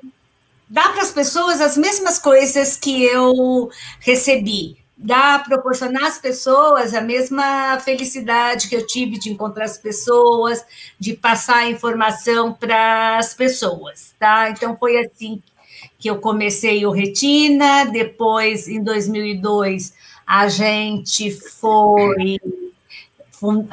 dá 0.75 0.89
para 0.89 1.03
as 1.03 1.11
pessoas 1.11 1.61
as 1.61 1.77
mesmas 1.77 2.19
coisas 2.19 2.75
que 2.75 3.05
eu 3.05 3.69
recebi, 4.01 4.75
dá 4.97 5.39
proporcionar 5.39 6.03
às 6.03 6.17
pessoas 6.17 6.93
a 6.93 6.99
mesma 6.99 7.79
felicidade 7.79 8.67
que 8.67 8.75
eu 8.75 8.85
tive 8.85 9.17
de 9.17 9.29
encontrar 9.29 9.63
as 9.63 9.77
pessoas, 9.77 10.65
de 10.99 11.13
passar 11.13 11.59
a 11.59 11.69
informação 11.69 12.51
para 12.51 13.17
as 13.17 13.33
pessoas, 13.33 14.13
tá? 14.19 14.49
Então 14.49 14.75
foi 14.77 14.97
assim 14.97 15.41
que 15.97 16.09
eu 16.09 16.19
comecei 16.19 16.85
o 16.85 16.91
Retina, 16.91 17.85
depois 17.85 18.67
em 18.67 18.83
2002 18.83 19.93
a 20.27 20.49
gente 20.49 21.31
foi 21.31 22.37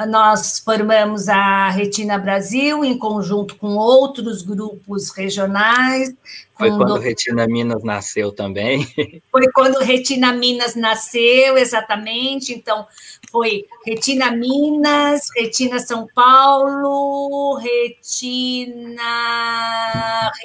nós 0.09 0.59
formamos 0.59 1.29
a 1.29 1.69
Retina 1.71 2.19
Brasil 2.19 2.85
em 2.85 2.99
conjunto 2.99 3.57
com 3.57 3.77
outros 3.77 4.43
grupos 4.43 5.11
regionais. 5.11 6.15
Foi 6.57 6.71
quando 6.71 6.95
do... 6.95 7.01
Retina 7.01 7.47
Minas 7.47 7.83
nasceu 7.83 8.33
também. 8.33 8.87
Foi 9.31 9.51
quando 9.53 9.79
Retina 9.79 10.33
Minas 10.33 10.75
nasceu, 10.75 11.57
exatamente. 11.57 12.53
Então, 12.53 12.87
foi 13.31 13.65
Retina 13.85 14.31
Minas, 14.31 15.27
Retina 15.35 15.79
São 15.79 16.07
Paulo, 16.15 17.57
Retina 17.57 19.03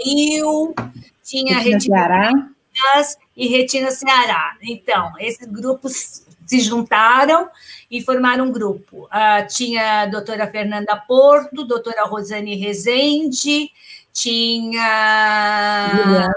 Rio, 0.03 0.73
tinha 1.23 1.57
Retina, 1.57 1.75
Retina 1.75 1.97
Ceará. 1.97 2.31
Minas 2.31 3.17
e 3.35 3.47
Retina 3.47 3.91
Ceará. 3.91 4.55
Então, 4.61 5.11
esses 5.19 5.47
grupos 5.47 6.25
se 6.47 6.61
juntaram 6.61 7.49
e 7.91 8.01
formaram 8.01 8.45
um 8.45 8.51
grupo. 8.51 9.05
Uh, 9.05 9.47
tinha 9.49 10.03
a 10.03 10.05
doutora 10.05 10.47
Fernanda 10.47 10.95
Porto, 10.95 11.65
doutora 11.65 12.05
Rosane 12.05 12.55
Rezende, 12.55 13.69
tinha 14.13 15.91
Juliana. 15.93 16.33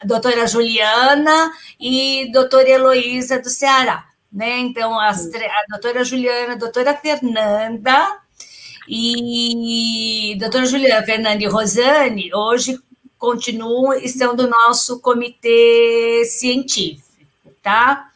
a 0.00 0.06
doutora 0.06 0.46
Juliana 0.46 1.52
e 1.78 2.30
doutora 2.32 2.68
Heloísa 2.68 3.38
do 3.38 3.50
Ceará. 3.50 4.06
Né? 4.32 4.58
Então, 4.58 4.98
as, 4.98 5.26
a 5.26 5.64
doutora 5.68 6.02
Juliana, 6.02 6.54
a 6.54 6.56
doutora 6.56 6.94
Fernanda 6.94 8.18
e 8.88 10.36
doutora 10.40 10.66
Juliana, 10.66 11.04
Fernanda 11.04 11.42
e 11.42 11.46
Rosane, 11.46 12.34
hoje 12.34 12.78
continuam 13.18 13.94
e 13.94 14.08
são 14.08 14.34
do 14.34 14.48
nosso 14.48 15.00
comitê 15.00 16.24
científico, 16.26 17.06
tá? 17.62 18.10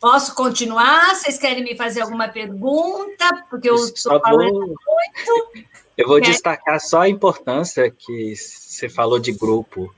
Posso 0.00 0.34
continuar? 0.34 1.14
Vocês 1.14 1.38
querem 1.38 1.64
me 1.64 1.76
fazer 1.76 2.02
alguma 2.02 2.28
pergunta? 2.28 3.44
Porque 3.50 3.68
eu 3.68 3.74
estou 3.74 4.20
falando 4.20 4.52
vou... 4.52 4.60
muito. 4.66 5.68
Eu 5.96 6.06
vou 6.06 6.20
destacar 6.20 6.80
só 6.80 7.00
a 7.00 7.08
importância 7.08 7.90
que 7.90 8.34
você 8.36 8.88
falou 8.88 9.18
de 9.18 9.32
grupo. 9.32 9.92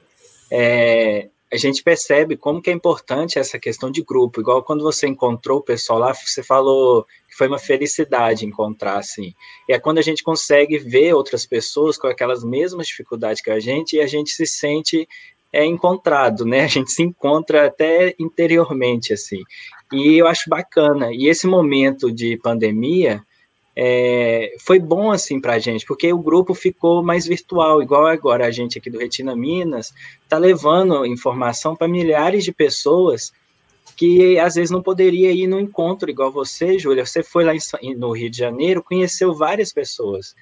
É, 0.51 1.29
a 1.53 1.57
gente 1.57 1.83
percebe 1.83 2.37
como 2.37 2.63
que 2.63 2.71
é 2.71 2.73
importante 2.73 3.39
essa 3.39 3.59
questão 3.59 3.91
de 3.91 4.03
grupo. 4.03 4.41
Igual 4.41 4.63
quando 4.63 4.83
você 4.83 5.07
encontrou 5.07 5.59
o 5.59 5.63
pessoal 5.63 5.99
lá, 5.99 6.15
você 6.15 6.43
falou 6.43 7.05
que 7.29 7.37
foi 7.37 7.49
uma 7.49 7.59
felicidade 7.59 8.47
encontrar, 8.47 8.99
assim. 8.99 9.35
E 9.69 9.75
é 9.75 9.79
quando 9.79 9.99
a 9.99 10.03
gente 10.03 10.23
consegue 10.23 10.79
ver 10.79 11.13
outras 11.13 11.45
pessoas 11.45 11.99
com 11.99 12.07
aquelas 12.07 12.43
mesmas 12.43 12.87
dificuldades 12.87 13.43
que 13.43 13.51
a 13.51 13.61
gente 13.61 13.97
e 13.97 14.01
a 14.01 14.07
gente 14.07 14.31
se 14.31 14.47
sente 14.47 15.07
é 15.53 15.65
encontrado, 15.65 16.45
né? 16.45 16.61
A 16.61 16.69
gente 16.69 16.93
se 16.93 17.03
encontra 17.03 17.67
até 17.67 18.15
interiormente, 18.19 19.13
assim. 19.13 19.43
E 19.93 20.17
eu 20.19 20.27
acho 20.27 20.49
bacana. 20.49 21.09
E 21.13 21.29
esse 21.29 21.47
momento 21.47 22.13
de 22.13 22.37
pandemia 22.37 23.23
é, 23.77 24.55
foi 24.61 24.79
bom 24.79 25.11
assim 25.11 25.41
para 25.41 25.55
a 25.55 25.59
gente, 25.59 25.87
porque 25.87 26.13
o 26.13 26.19
grupo 26.19 26.55
ficou 26.55 27.03
mais 27.03 27.27
virtual, 27.27 27.83
igual 27.83 28.07
agora 28.07 28.47
a 28.47 28.51
gente 28.51 28.79
aqui 28.79 28.91
do 28.91 28.99
Retina 28.99 29.35
Minas 29.35 29.93
está 30.23 30.37
levando 30.39 31.07
informação 31.07 31.75
para 31.75 31.89
milhares 31.89 32.45
de 32.45 32.53
pessoas 32.53 33.33
que 33.97 34.39
às 34.39 34.55
vezes 34.55 34.71
não 34.71 34.83
poderia 34.83 35.31
ir 35.31 35.47
no 35.47 35.61
encontro 35.61 36.11
igual 36.11 36.31
você, 36.33 36.79
Júlia. 36.79 37.05
Você 37.05 37.23
foi 37.23 37.45
lá 37.45 37.53
em, 37.55 37.95
no 37.95 38.13
Rio 38.13 38.31
de 38.31 38.39
Janeiro, 38.39 38.83
conheceu 38.83 39.35
várias 39.35 39.73
pessoas. 39.73 40.35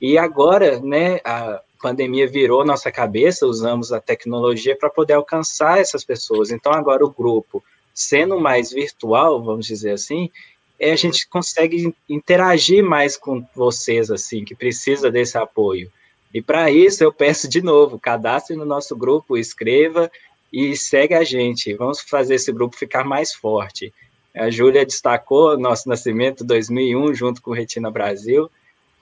E 0.00 0.16
agora, 0.16 0.80
né, 0.80 1.20
a 1.24 1.60
pandemia 1.80 2.26
virou 2.26 2.64
nossa 2.64 2.90
cabeça, 2.90 3.46
usamos 3.46 3.92
a 3.92 4.00
tecnologia 4.00 4.76
para 4.76 4.90
poder 4.90 5.14
alcançar 5.14 5.78
essas 5.78 6.04
pessoas. 6.04 6.50
Então 6.50 6.72
agora 6.72 7.04
o 7.04 7.10
grupo, 7.10 7.62
sendo 7.96 8.38
mais 8.38 8.70
virtual, 8.70 9.42
vamos 9.42 9.66
dizer 9.66 9.92
assim, 9.92 10.30
é, 10.78 10.92
a 10.92 10.96
gente 10.96 11.26
consegue 11.26 11.94
interagir 12.06 12.84
mais 12.84 13.16
com 13.16 13.42
vocês, 13.54 14.10
assim, 14.10 14.44
que 14.44 14.54
precisa 14.54 15.10
desse 15.10 15.38
apoio. 15.38 15.90
E 16.34 16.42
para 16.42 16.70
isso 16.70 17.02
eu 17.02 17.10
peço 17.10 17.48
de 17.48 17.62
novo, 17.62 17.98
cadastre 17.98 18.54
no 18.54 18.66
nosso 18.66 18.94
grupo, 18.94 19.38
escreva 19.38 20.12
e 20.52 20.76
segue 20.76 21.14
a 21.14 21.24
gente. 21.24 21.72
Vamos 21.72 22.02
fazer 22.02 22.34
esse 22.34 22.52
grupo 22.52 22.76
ficar 22.76 23.02
mais 23.02 23.32
forte. 23.32 23.90
A 24.34 24.50
Júlia 24.50 24.84
destacou 24.84 25.58
nosso 25.58 25.88
nascimento 25.88 26.44
2001 26.44 27.14
junto 27.14 27.40
com 27.40 27.52
Retina 27.52 27.90
Brasil. 27.90 28.50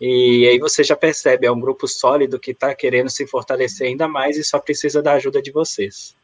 E 0.00 0.46
aí 0.46 0.60
você 0.60 0.84
já 0.84 0.94
percebe, 0.94 1.48
é 1.48 1.50
um 1.50 1.58
grupo 1.58 1.88
sólido 1.88 2.38
que 2.38 2.52
está 2.52 2.72
querendo 2.72 3.10
se 3.10 3.26
fortalecer 3.26 3.88
ainda 3.88 4.06
mais 4.06 4.36
e 4.36 4.44
só 4.44 4.60
precisa 4.60 5.02
da 5.02 5.14
ajuda 5.14 5.42
de 5.42 5.50
vocês. 5.50 6.14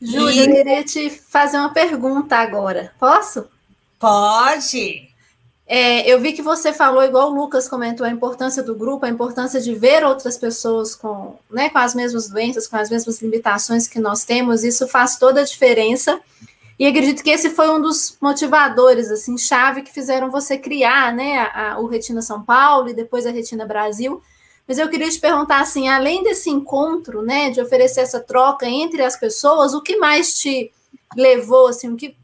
Júlia, 0.00 0.44
eu 0.44 0.54
queria 0.54 0.84
te 0.84 1.10
fazer 1.10 1.58
uma 1.58 1.72
pergunta 1.72 2.36
agora. 2.36 2.92
Posso? 2.98 3.46
Pode. 3.98 5.10
É, 5.72 6.10
eu 6.10 6.20
vi 6.20 6.32
que 6.32 6.42
você 6.42 6.72
falou, 6.72 7.04
igual 7.04 7.30
o 7.30 7.34
Lucas 7.34 7.68
comentou, 7.68 8.04
a 8.04 8.10
importância 8.10 8.60
do 8.60 8.74
grupo, 8.74 9.06
a 9.06 9.08
importância 9.08 9.60
de 9.60 9.72
ver 9.72 10.02
outras 10.02 10.36
pessoas 10.36 10.96
com, 10.96 11.36
né, 11.48 11.70
com 11.70 11.78
as 11.78 11.94
mesmas 11.94 12.28
doenças, 12.28 12.66
com 12.66 12.76
as 12.76 12.90
mesmas 12.90 13.22
limitações 13.22 13.86
que 13.86 14.00
nós 14.00 14.24
temos, 14.24 14.64
isso 14.64 14.88
faz 14.88 15.16
toda 15.16 15.42
a 15.42 15.44
diferença. 15.44 16.20
E 16.76 16.86
acredito 16.86 17.22
que 17.22 17.30
esse 17.30 17.50
foi 17.50 17.68
um 17.70 17.80
dos 17.80 18.16
motivadores, 18.20 19.12
assim, 19.12 19.38
chave 19.38 19.82
que 19.82 19.92
fizeram 19.92 20.28
você 20.28 20.58
criar, 20.58 21.14
né, 21.14 21.38
a, 21.38 21.74
a, 21.74 21.78
o 21.78 21.86
Retina 21.86 22.20
São 22.20 22.42
Paulo 22.42 22.88
e 22.88 22.94
depois 22.94 23.24
a 23.24 23.30
Retina 23.30 23.64
Brasil. 23.64 24.20
Mas 24.70 24.78
eu 24.78 24.88
queria 24.88 25.10
te 25.10 25.18
perguntar, 25.18 25.58
assim, 25.58 25.88
além 25.88 26.22
desse 26.22 26.48
encontro, 26.48 27.22
né, 27.22 27.50
de 27.50 27.60
oferecer 27.60 28.02
essa 28.02 28.20
troca 28.20 28.68
entre 28.68 29.02
as 29.02 29.16
pessoas, 29.16 29.74
o 29.74 29.82
que 29.82 29.96
mais 29.96 30.38
te 30.38 30.70
levou, 31.16 31.66
assim, 31.66 31.88
o 31.92 31.96
que 31.96 32.14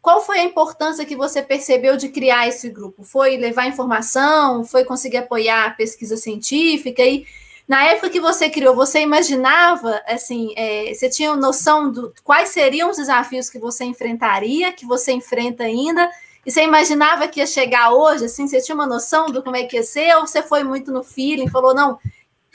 qual 0.00 0.20
foi 0.20 0.40
a 0.40 0.44
importância 0.44 1.04
que 1.04 1.14
você 1.14 1.40
percebeu 1.40 1.96
de 1.96 2.08
criar 2.08 2.48
esse 2.48 2.68
grupo? 2.68 3.04
Foi 3.04 3.36
levar 3.36 3.68
informação? 3.68 4.64
Foi 4.64 4.84
conseguir 4.84 5.18
apoiar 5.18 5.66
a 5.66 5.70
pesquisa 5.70 6.16
científica? 6.16 7.04
E 7.04 7.24
na 7.68 7.84
época 7.84 8.10
que 8.10 8.18
você 8.18 8.50
criou, 8.50 8.74
você 8.74 8.98
imaginava, 8.98 10.02
assim, 10.08 10.52
é, 10.56 10.92
você 10.92 11.08
tinha 11.08 11.36
noção 11.36 11.92
de 11.92 12.00
quais 12.24 12.48
seriam 12.48 12.90
os 12.90 12.96
desafios 12.96 13.48
que 13.48 13.60
você 13.60 13.84
enfrentaria, 13.84 14.72
que 14.72 14.84
você 14.84 15.12
enfrenta 15.12 15.62
ainda? 15.62 16.10
E 16.44 16.50
você 16.50 16.62
imaginava 16.62 17.28
que 17.28 17.40
ia 17.40 17.46
chegar 17.46 17.92
hoje, 17.92 18.24
assim, 18.24 18.48
você 18.48 18.60
tinha 18.60 18.74
uma 18.74 18.86
noção 18.86 19.26
do 19.26 19.42
como 19.42 19.56
é 19.56 19.64
que 19.64 19.76
ia 19.76 19.82
ser? 19.82 20.16
Ou 20.16 20.26
você 20.26 20.42
foi 20.42 20.64
muito 20.64 20.90
no 20.90 21.02
feeling, 21.02 21.48
falou, 21.48 21.74
não, 21.74 21.98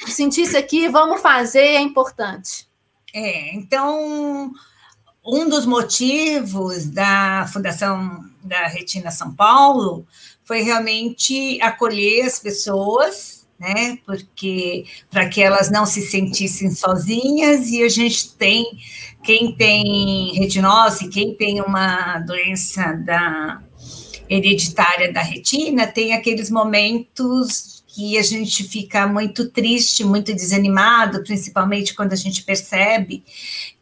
senti 0.05 0.41
isso 0.41 0.57
aqui, 0.57 0.89
vamos 0.89 1.21
fazer, 1.21 1.59
é 1.59 1.81
importante? 1.81 2.67
É, 3.13 3.55
então 3.55 4.51
um 5.25 5.49
dos 5.49 5.65
motivos 5.65 6.85
da 6.85 7.49
Fundação 7.51 8.23
da 8.41 8.67
Retina 8.67 9.11
São 9.11 9.33
Paulo 9.33 10.05
foi 10.45 10.61
realmente 10.61 11.61
acolher 11.61 12.25
as 12.25 12.39
pessoas, 12.39 13.45
né? 13.59 13.97
Porque 14.05 14.85
para 15.11 15.27
que 15.27 15.41
elas 15.41 15.69
não 15.69 15.85
se 15.85 16.01
sentissem 16.01 16.71
sozinhas 16.71 17.67
e 17.67 17.83
a 17.83 17.89
gente 17.89 18.33
tem 18.35 18.65
quem 19.21 19.53
tem 19.53 20.33
retinose, 20.35 21.09
quem 21.09 21.35
tem 21.35 21.59
uma 21.59 22.19
doença 22.19 22.93
da 22.93 23.61
hereditária 24.29 25.11
da 25.11 25.21
retina, 25.21 25.87
tem 25.87 26.13
aqueles 26.13 26.49
momentos 26.49 27.77
que 27.97 28.15
a 28.15 28.21
gente 28.21 28.63
fica 28.63 29.07
muito 29.07 29.49
triste, 29.49 30.03
muito 30.03 30.31
desanimado, 30.31 31.23
principalmente 31.23 31.95
quando 31.95 32.13
a 32.13 32.15
gente 32.15 32.43
percebe 32.43 33.23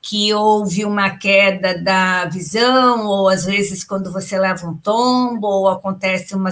que 0.01 0.33
houve 0.33 0.85
uma 0.85 1.09
queda 1.17 1.77
da 1.77 2.23
visão, 2.23 3.07
ou 3.07 3.27
às 3.27 3.43
vezes 3.43 3.83
quando 3.83 4.13
você 4.13 4.39
leva 4.39 4.65
um 4.67 4.77
tombo, 4.77 5.47
ou 5.47 5.67
acontece 5.67 6.33
uma, 6.33 6.51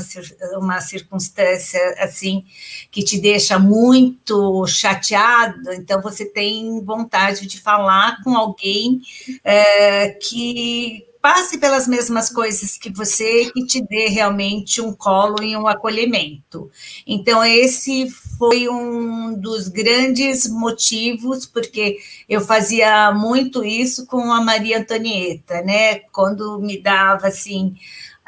uma 0.57 0.81
circunstância 0.81 1.79
assim 1.99 2.43
que 2.91 3.01
te 3.01 3.17
deixa 3.17 3.57
muito 3.57 4.67
chateado, 4.67 5.71
então 5.71 6.01
você 6.01 6.25
tem 6.25 6.83
vontade 6.83 7.47
de 7.47 7.61
falar 7.61 8.21
com 8.23 8.35
alguém 8.35 8.99
é, 9.41 10.09
que 10.09 11.05
passe 11.23 11.57
pelas 11.57 11.87
mesmas 11.87 12.29
coisas 12.29 12.77
que 12.77 12.89
você, 12.89 13.49
que 13.53 13.65
te 13.65 13.81
dê 13.81 14.07
realmente 14.09 14.81
um 14.81 14.93
colo 14.93 15.41
e 15.41 15.55
um 15.55 15.65
acolhimento. 15.65 16.69
Então, 17.07 17.41
esse 17.45 18.09
foi 18.37 18.67
um 18.67 19.33
dos 19.33 19.69
grandes 19.69 20.49
motivos, 20.49 21.45
porque 21.45 21.97
eu 22.27 22.41
fazia 22.41 23.13
muito 23.13 23.63
isso 23.63 24.05
com 24.05 24.33
a 24.33 24.41
Maria 24.41 24.79
Antonieta, 24.79 25.61
né? 25.61 25.99
Quando 26.11 26.59
me 26.59 26.77
dava 26.77 27.27
assim 27.27 27.73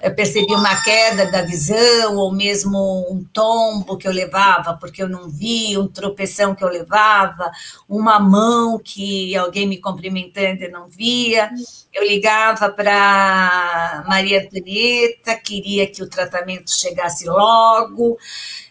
eu 0.05 0.13
percebi 0.13 0.53
uma 0.53 0.83
queda 0.83 1.25
da 1.31 1.41
visão, 1.41 2.15
ou 2.17 2.31
mesmo 2.31 3.07
um 3.09 3.23
tombo 3.33 3.97
que 3.97 4.07
eu 4.07 4.11
levava 4.11 4.75
porque 4.75 5.01
eu 5.01 5.09
não 5.09 5.27
vi, 5.27 5.75
um 5.79 5.87
tropeção 5.87 6.53
que 6.53 6.63
eu 6.63 6.67
levava, 6.67 7.51
uma 7.89 8.19
mão 8.19 8.77
que 8.77 9.35
alguém 9.35 9.65
me 9.65 9.81
cumprimentando 9.81 10.63
e 10.63 10.67
não 10.67 10.87
via. 10.87 11.49
Eu 11.91 12.07
ligava 12.07 12.69
para 12.69 14.05
Maria 14.07 14.43
Antonieta, 14.43 15.35
queria 15.43 15.87
que 15.87 16.03
o 16.03 16.07
tratamento 16.07 16.69
chegasse 16.69 17.25
logo. 17.25 18.19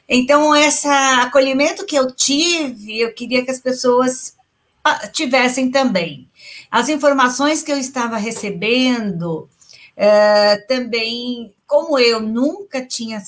Então, 0.09 0.55
esse 0.55 0.87
acolhimento 0.87 1.85
que 1.85 1.97
eu 1.97 2.13
tive, 2.13 3.01
eu 3.01 3.13
queria 3.13 3.45
que 3.45 3.51
as 3.51 3.59
pessoas 3.59 4.37
tivessem 5.13 5.69
também. 5.69 6.29
As 6.71 6.89
informações 6.89 7.61
que 7.61 7.73
eu 7.73 7.79
estava 7.79 8.19
recebendo 8.19 9.49
é, 9.97 10.57
também, 10.69 11.53
como 11.67 11.99
eu 11.99 12.21
nunca 12.21 12.85
tinha 12.85 13.23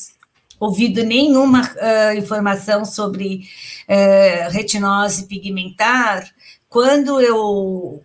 ouvido 0.59 1.05
nenhuma 1.05 1.63
uh, 1.63 2.19
informação 2.19 2.85
sobre 2.85 3.49
uh, 3.89 4.51
retinose 4.51 5.27
pigmentar, 5.27 6.29
quando 6.69 7.21
eu 7.21 8.03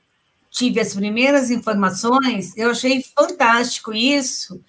tive 0.49 0.79
as 0.79 0.93
primeiras 0.93 1.49
informações, 1.49 2.55
eu 2.57 2.71
achei 2.71 3.03
fantástico 3.17 3.93
isso, 3.93 4.61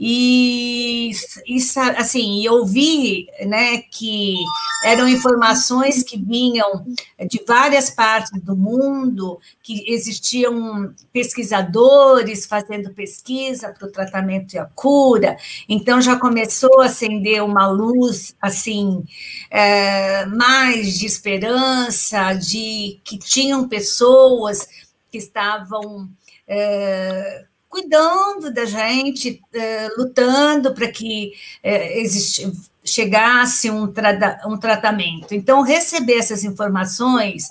e, 0.00 1.10
e 1.44 1.58
assim, 1.96 2.44
eu 2.44 2.64
vi 2.64 3.26
né, 3.46 3.78
que 3.78 4.36
eram 4.84 5.08
informações 5.08 6.04
que 6.04 6.16
vinham 6.16 6.86
de 7.28 7.42
várias 7.44 7.90
partes 7.90 8.40
do 8.40 8.56
mundo, 8.56 9.40
que 9.60 9.84
existiam 9.92 10.94
pesquisadores 11.12 12.46
fazendo 12.46 12.94
pesquisa 12.94 13.74
para 13.76 13.88
o 13.88 13.90
tratamento 13.90 14.54
e 14.54 14.58
a 14.58 14.66
cura, 14.66 15.36
então 15.68 16.00
já 16.00 16.16
começou 16.16 16.80
a 16.80 16.86
acender 16.86 17.42
uma 17.42 17.66
luz 17.66 18.36
assim 18.40 19.02
é, 19.50 20.26
mais 20.26 20.96
de 20.96 21.06
esperança, 21.06 22.34
de 22.34 23.00
que 23.02 23.18
tinham 23.18 23.68
pessoas 23.68 24.68
que 25.10 25.18
estavam 25.18 26.08
é, 26.46 27.47
cuidando 27.68 28.52
da 28.52 28.64
gente, 28.64 29.40
é, 29.52 29.88
lutando 29.96 30.74
para 30.74 30.88
que 30.88 31.32
é, 31.62 32.02
chegasse 32.84 33.70
um, 33.70 33.92
um 34.46 34.56
tratamento. 34.56 35.34
Então, 35.34 35.62
receber 35.62 36.18
essas 36.18 36.44
informações 36.44 37.46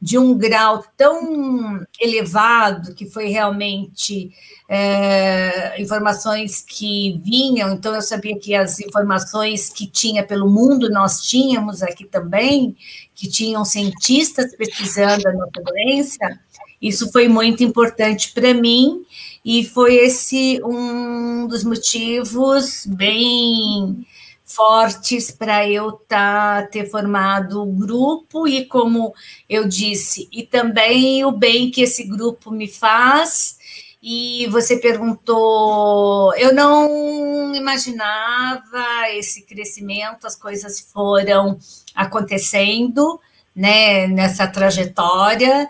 de 0.00 0.18
um 0.18 0.36
grau 0.36 0.84
tão 0.96 1.84
elevado, 1.98 2.94
que 2.94 3.06
foi 3.06 3.28
realmente 3.28 4.30
é, 4.68 5.80
informações 5.80 6.60
que 6.60 7.18
vinham, 7.24 7.72
então 7.72 7.94
eu 7.94 8.02
sabia 8.02 8.38
que 8.38 8.54
as 8.54 8.78
informações 8.78 9.70
que 9.70 9.86
tinha 9.86 10.22
pelo 10.22 10.50
mundo 10.50 10.90
nós 10.90 11.22
tínhamos 11.22 11.82
aqui 11.82 12.04
também, 12.04 12.76
que 13.14 13.26
tinham 13.26 13.64
cientistas 13.64 14.54
pesquisando 14.54 15.26
a 15.28 15.32
nossa 15.32 15.62
doença, 15.64 16.38
isso 16.80 17.10
foi 17.10 17.26
muito 17.26 17.64
importante 17.64 18.32
para 18.32 18.52
mim 18.52 19.04
e 19.46 19.64
foi 19.64 19.94
esse 19.94 20.60
um 20.64 21.46
dos 21.46 21.62
motivos 21.62 22.84
bem 22.84 24.04
fortes 24.44 25.30
para 25.30 25.68
eu 25.68 25.92
tá, 25.92 26.66
ter 26.66 26.90
formado 26.90 27.62
o 27.62 27.72
grupo 27.72 28.48
e 28.48 28.66
como 28.66 29.14
eu 29.48 29.68
disse, 29.68 30.28
e 30.32 30.42
também 30.42 31.24
o 31.24 31.30
bem 31.30 31.70
que 31.70 31.82
esse 31.82 32.02
grupo 32.02 32.50
me 32.50 32.66
faz 32.66 33.56
e 34.02 34.48
você 34.48 34.78
perguntou, 34.78 36.34
eu 36.36 36.52
não 36.52 37.54
imaginava 37.54 39.10
esse 39.12 39.42
crescimento, 39.42 40.26
as 40.26 40.34
coisas 40.34 40.80
foram 40.80 41.56
acontecendo, 41.94 43.20
né, 43.54 44.08
nessa 44.08 44.46
trajetória. 44.46 45.68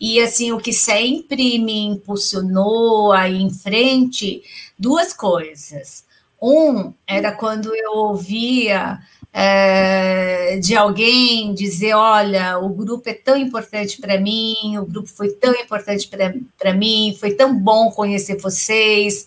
E 0.00 0.20
assim, 0.20 0.52
o 0.52 0.58
que 0.58 0.72
sempre 0.72 1.58
me 1.58 1.86
impulsionou 1.86 3.12
a 3.12 3.28
ir 3.28 3.40
em 3.40 3.50
frente, 3.50 4.42
duas 4.78 5.12
coisas. 5.12 6.04
Um 6.40 6.92
era 7.06 7.32
quando 7.32 7.74
eu 7.74 7.92
ouvia 7.92 9.00
é, 9.32 10.58
de 10.58 10.76
alguém 10.76 11.52
dizer: 11.52 11.94
olha, 11.94 12.58
o 12.58 12.68
grupo 12.68 13.08
é 13.08 13.14
tão 13.14 13.36
importante 13.36 14.00
para 14.00 14.20
mim, 14.20 14.78
o 14.78 14.86
grupo 14.86 15.08
foi 15.08 15.30
tão 15.30 15.52
importante 15.54 16.08
para 16.56 16.72
mim, 16.74 17.16
foi 17.18 17.34
tão 17.34 17.58
bom 17.58 17.90
conhecer 17.90 18.40
vocês. 18.40 19.26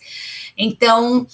Então, 0.57 1.27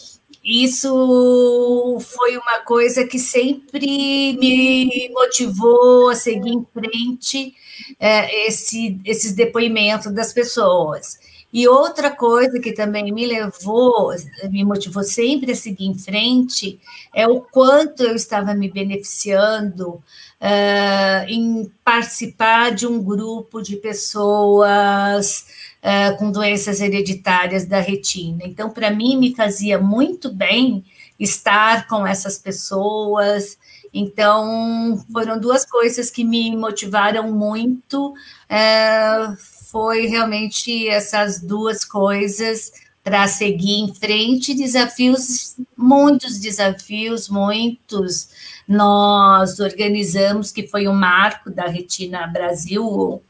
isso 0.43 1.97
foi 1.99 2.37
uma 2.37 2.59
coisa 2.59 3.05
que 3.05 3.19
sempre 3.19 4.35
me 4.39 5.09
motivou 5.09 6.09
a 6.09 6.15
seguir 6.15 6.51
em 6.51 6.65
frente 6.73 7.53
é, 7.99 8.47
esse, 8.47 8.99
esses 9.05 9.33
depoimentos 9.33 10.11
das 10.13 10.33
pessoas. 10.33 11.17
E 11.51 11.67
outra 11.67 12.11
coisa 12.11 12.59
que 12.59 12.73
também 12.73 13.11
me 13.11 13.25
levou, 13.25 14.13
me 14.49 14.65
motivou 14.65 15.03
sempre 15.03 15.53
a 15.53 15.55
seguir 15.55 15.85
em 15.85 15.97
frente, 15.97 16.79
é 17.15 17.25
o 17.27 17.39
quanto 17.39 18.03
eu 18.03 18.15
estava 18.15 18.53
me 18.53 18.69
beneficiando 18.69 20.03
uh, 20.41 21.25
em 21.27 21.71
participar 21.83 22.71
de 22.75 22.85
um 22.85 23.01
grupo 23.01 23.61
de 23.61 23.77
pessoas 23.77 25.45
uh, 25.81 26.17
com 26.17 26.31
doenças 26.31 26.81
hereditárias 26.81 27.65
da 27.65 27.79
retina. 27.79 28.41
Então, 28.43 28.69
para 28.69 28.91
mim, 28.91 29.17
me 29.17 29.33
fazia 29.33 29.79
muito 29.79 30.31
bem 30.31 30.83
estar 31.17 31.87
com 31.87 32.05
essas 32.05 32.37
pessoas. 32.37 33.57
Então, 33.99 35.03
foram 35.11 35.39
duas 35.39 35.65
coisas 35.65 36.11
que 36.11 36.23
me 36.23 36.55
motivaram 36.55 37.31
muito. 37.31 38.11
Uh, 38.11 39.35
foi 39.71 40.05
realmente 40.05 40.87
essas 40.87 41.41
duas 41.41 41.83
coisas 41.83 42.71
para 43.03 43.27
seguir 43.27 43.79
em 43.79 43.93
frente, 43.95 44.53
desafios, 44.53 45.55
muitos 45.75 46.37
desafios, 46.37 47.27
muitos 47.27 48.29
nós 48.67 49.59
organizamos, 49.59 50.51
que 50.51 50.67
foi 50.67 50.87
um 50.87 50.93
marco 50.93 51.49
da 51.49 51.65
Retina 51.65 52.27
Brasil, 52.27 53.23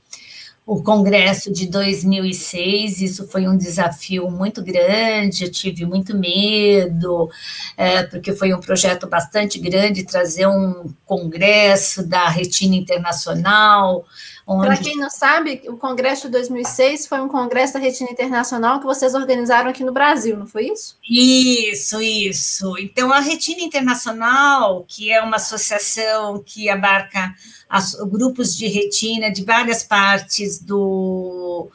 o 0.68 0.84
congresso 0.84 1.50
de 1.50 1.66
2006, 1.66 3.02
isso 3.02 3.26
foi 3.30 3.48
um 3.48 3.56
desafio 3.56 4.30
muito 4.30 4.62
grande, 4.62 5.46
eu 5.46 5.50
tive 5.50 5.86
muito 5.86 6.14
medo, 6.14 7.30
é, 7.78 8.04
porque 8.04 8.34
foi 8.34 8.54
um 8.54 8.60
projeto 8.60 9.08
bastante 9.08 9.58
grande, 9.60 10.04
trazer 10.04 10.46
um 10.46 10.94
congresso 11.06 12.06
da 12.06 12.28
Retina 12.28 12.76
Internacional, 12.76 14.06
Onde... 14.48 14.66
Para 14.66 14.78
quem 14.78 14.96
não 14.96 15.10
sabe, 15.10 15.62
o 15.68 15.76
Congresso 15.76 16.28
de 16.28 16.32
2006 16.32 17.06
foi 17.06 17.20
um 17.20 17.28
congresso 17.28 17.74
da 17.74 17.80
Retina 17.80 18.10
Internacional 18.10 18.80
que 18.80 18.86
vocês 18.86 19.14
organizaram 19.14 19.70
aqui 19.70 19.84
no 19.84 19.92
Brasil, 19.92 20.38
não 20.38 20.48
foi 20.48 20.70
isso? 20.70 20.96
Isso, 21.04 22.02
isso. 22.02 22.78
Então, 22.78 23.12
a 23.12 23.20
Retina 23.20 23.62
Internacional, 23.62 24.86
que 24.88 25.12
é 25.12 25.22
uma 25.22 25.36
associação 25.36 26.42
que 26.46 26.70
abarca 26.70 27.36
as, 27.70 27.94
grupos 27.96 28.56
de 28.56 28.68
retina 28.68 29.30
de 29.30 29.44
várias 29.44 29.84
partes 29.84 30.62
do, 30.62 31.70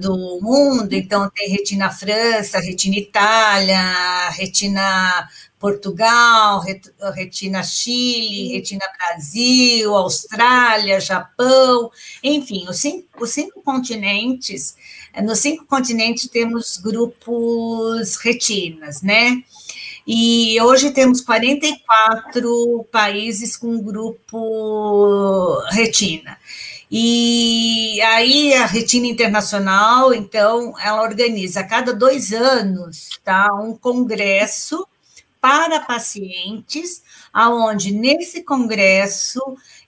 do 0.00 0.38
mundo, 0.40 0.92
então 0.92 1.28
tem 1.34 1.50
Retina 1.50 1.90
França, 1.90 2.60
Retina 2.60 2.96
Itália, 2.96 4.28
Retina 4.30 5.28
Portugal, 5.58 6.62
Retina 7.14 7.62
Chile, 7.62 8.52
Retina 8.52 8.84
Brasil, 8.96 9.94
Austrália, 9.94 11.00
Japão, 11.00 11.90
enfim, 12.22 12.66
os 12.68 12.76
cinco, 12.78 13.06
os 13.20 13.30
cinco 13.30 13.62
continentes, 13.62 14.76
eh, 15.12 15.22
nos 15.22 15.40
cinco 15.40 15.66
continentes 15.66 16.28
temos 16.28 16.76
grupos 16.76 18.16
retinas, 18.16 19.02
né? 19.02 19.42
E 20.06 20.58
hoje 20.62 20.90
temos 20.90 21.20
44 21.20 22.86
países 22.90 23.54
com 23.56 23.78
grupo 23.78 25.60
retina. 25.70 26.38
E 26.90 28.00
aí 28.00 28.54
a 28.54 28.64
Retina 28.64 29.06
Internacional, 29.06 30.14
então, 30.14 30.72
ela 30.80 31.02
organiza 31.02 31.60
a 31.60 31.64
cada 31.64 31.92
dois 31.92 32.32
anos, 32.32 33.20
tá, 33.22 33.52
um 33.52 33.76
congresso 33.76 34.88
para 35.48 35.80
pacientes, 35.80 37.02
aonde 37.32 37.90
nesse 37.90 38.42
congresso 38.42 39.40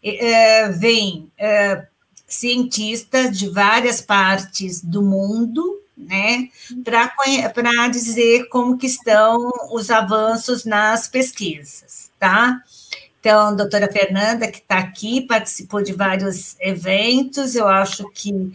é, 0.02 0.70
vem 0.70 1.30
é, 1.36 1.86
cientistas 2.26 3.36
de 3.36 3.46
várias 3.50 4.00
partes 4.00 4.82
do 4.82 5.02
mundo, 5.02 5.82
né, 5.94 6.48
para 6.82 7.88
dizer 7.88 8.48
como 8.48 8.78
que 8.78 8.86
estão 8.86 9.50
os 9.70 9.90
avanços 9.90 10.64
nas 10.64 11.06
pesquisas, 11.06 12.10
tá? 12.18 12.62
Então, 13.20 13.48
a 13.48 13.52
doutora 13.52 13.92
Fernanda, 13.92 14.50
que 14.50 14.60
está 14.60 14.78
aqui, 14.78 15.20
participou 15.20 15.82
de 15.82 15.92
vários 15.92 16.56
eventos, 16.58 17.54
eu 17.54 17.68
acho 17.68 18.08
que 18.14 18.50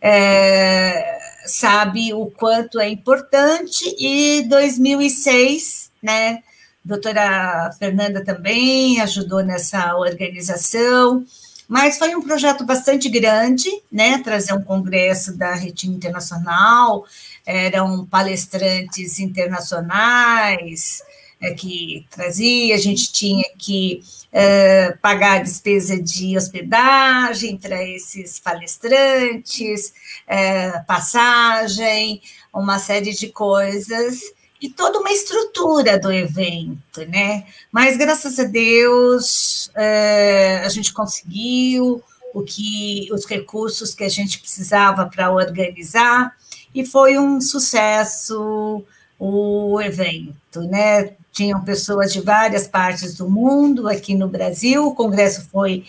é, 0.00 1.18
sabe 1.46 2.14
o 2.14 2.26
quanto 2.26 2.78
é 2.78 2.88
importante, 2.88 3.92
e 3.98 4.42
2006 4.48 5.92
né? 6.04 6.42
Doutora 6.84 7.72
Fernanda 7.78 8.22
também 8.22 9.00
ajudou 9.00 9.42
nessa 9.42 9.96
organização, 9.96 11.24
mas 11.66 11.96
foi 11.96 12.14
um 12.14 12.20
projeto 12.20 12.62
bastante 12.62 13.08
grande, 13.08 13.70
né? 13.90 14.18
Trazer 14.18 14.52
um 14.52 14.62
congresso 14.62 15.34
da 15.34 15.54
Retina 15.54 15.96
Internacional, 15.96 17.06
eram 17.46 18.04
palestrantes 18.04 19.18
internacionais 19.18 21.02
é, 21.40 21.54
que 21.54 22.06
trazia, 22.10 22.74
a 22.74 22.78
gente 22.78 23.10
tinha 23.10 23.44
que 23.58 24.02
é, 24.30 24.92
pagar 25.00 25.38
a 25.38 25.42
despesa 25.42 26.00
de 26.00 26.36
hospedagem 26.36 27.56
para 27.56 27.82
esses 27.82 28.38
palestrantes, 28.38 29.94
é, 30.26 30.80
passagem, 30.80 32.20
uma 32.52 32.78
série 32.78 33.12
de 33.14 33.28
coisas 33.28 34.20
e 34.64 34.70
toda 34.70 34.98
uma 34.98 35.12
estrutura 35.12 35.98
do 35.98 36.10
evento, 36.10 37.04
né? 37.06 37.44
Mas 37.70 37.98
graças 37.98 38.38
a 38.38 38.44
Deus 38.44 39.70
é, 39.74 40.62
a 40.64 40.68
gente 40.70 40.90
conseguiu 40.90 42.02
o 42.32 42.40
que 42.40 43.06
os 43.12 43.26
recursos 43.26 43.94
que 43.94 44.02
a 44.02 44.08
gente 44.08 44.38
precisava 44.38 45.04
para 45.04 45.30
organizar 45.30 46.34
e 46.74 46.82
foi 46.82 47.18
um 47.18 47.42
sucesso 47.42 48.82
o 49.18 49.78
evento, 49.82 50.62
né? 50.62 51.10
Tinham 51.30 51.62
pessoas 51.62 52.10
de 52.10 52.22
várias 52.22 52.66
partes 52.66 53.14
do 53.14 53.28
mundo 53.28 53.86
aqui 53.86 54.14
no 54.14 54.28
Brasil. 54.28 54.86
O 54.86 54.94
congresso 54.94 55.46
foi 55.52 55.84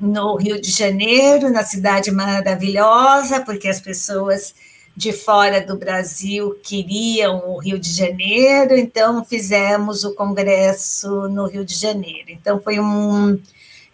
no 0.00 0.34
Rio 0.34 0.60
de 0.60 0.72
Janeiro, 0.72 1.50
na 1.50 1.62
cidade 1.62 2.10
maravilhosa, 2.10 3.40
porque 3.42 3.68
as 3.68 3.78
pessoas 3.78 4.52
de 4.96 5.12
fora 5.12 5.60
do 5.60 5.76
Brasil 5.76 6.58
queriam 6.62 7.50
o 7.50 7.58
Rio 7.58 7.78
de 7.78 7.90
Janeiro, 7.90 8.76
então 8.76 9.24
fizemos 9.24 10.04
o 10.04 10.14
congresso 10.14 11.28
no 11.28 11.46
Rio 11.46 11.64
de 11.64 11.74
Janeiro. 11.74 12.26
Então 12.28 12.60
foi 12.60 12.78
um, 12.78 13.38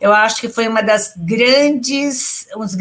eu 0.01 0.13
acho 0.13 0.41
que 0.41 0.49
foi 0.49 0.67
uma 0.69 0.83
das 0.83 1.15
grandes, 1.17 2.47
uns, 2.57 2.77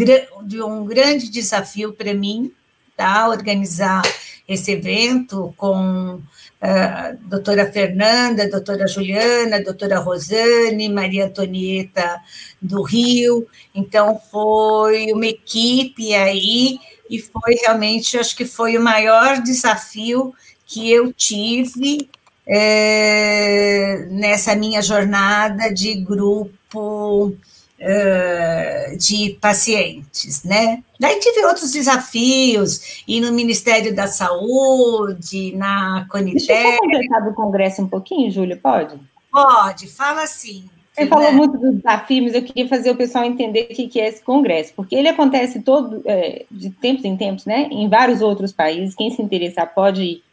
um 0.64 0.86
grande 0.86 1.30
desafio 1.30 1.94
para 1.94 2.14
mim, 2.14 2.52
tá? 2.96 3.30
Organizar 3.30 4.02
esse 4.48 4.72
evento 4.72 5.54
com 5.58 6.22
a 6.60 7.12
uh, 7.14 7.28
doutora 7.28 7.72
Fernanda, 7.72 8.50
doutora 8.50 8.88
Juliana, 8.88 9.62
doutora 9.62 10.00
Rosane, 10.00 10.90
Maria 10.90 11.26
Antonieta 11.26 12.20
do 12.62 12.82
Rio. 12.82 13.48
Então 13.76 14.20
foi 14.32 15.12
uma 15.12 15.28
equipe 15.28 16.16
aí 16.16 16.80
e 17.10 17.20
foi 17.20 17.56
realmente, 17.62 18.18
acho 18.18 18.36
que 18.36 18.46
foi 18.46 18.78
o 18.78 18.82
maior 18.82 19.42
desafio 19.42 20.34
que 20.66 20.92
eu 20.92 21.14
tive 21.14 22.10
é, 22.46 24.06
nessa 24.10 24.56
minha 24.56 24.82
jornada 24.82 25.74
de 25.74 25.96
grupo 25.96 27.34
é, 27.80 28.96
de 28.98 29.38
pacientes, 29.40 30.44
né? 30.44 30.84
Daí 31.00 31.20
tive 31.20 31.46
outros 31.46 31.72
desafios, 31.72 33.04
e 33.08 33.22
no 33.22 33.32
Ministério 33.32 33.96
da 33.96 34.08
Saúde, 34.08 35.56
na 35.56 36.08
Conité. 36.10 36.38
Deixa 36.38 36.74
eu 36.74 36.78
conversar 36.80 37.20
do 37.22 37.34
Congresso 37.34 37.82
um 37.82 37.88
pouquinho, 37.88 38.32
Júlia, 38.32 38.58
pode? 38.58 39.00
Pode, 39.32 39.88
fala 39.88 40.24
assim. 40.24 40.70
Você 40.98 41.04
né? 41.04 41.10
falou 41.10 41.32
muito 41.32 41.60
do 41.60 41.76
desafio, 41.76 42.24
mas 42.24 42.34
eu 42.34 42.42
queria 42.42 42.68
fazer 42.68 42.90
o 42.90 42.96
pessoal 42.96 43.24
entender 43.24 43.68
o 43.70 43.76
que 43.76 44.02
é 44.02 44.08
esse 44.08 44.24
congresso, 44.24 44.74
porque 44.76 44.96
ele 44.96 45.08
acontece 45.08 45.62
todo, 45.62 46.02
é, 46.06 46.46
de 46.50 46.72
tempos 46.72 47.06
em 47.06 47.16
tempos, 47.16 47.46
né, 47.46 47.68
em 47.70 47.88
vários 47.88 48.20
outros 48.20 48.52
países. 48.52 48.96
Quem 48.96 49.12
se 49.12 49.22
interessar 49.22 49.72
pode 49.76 50.24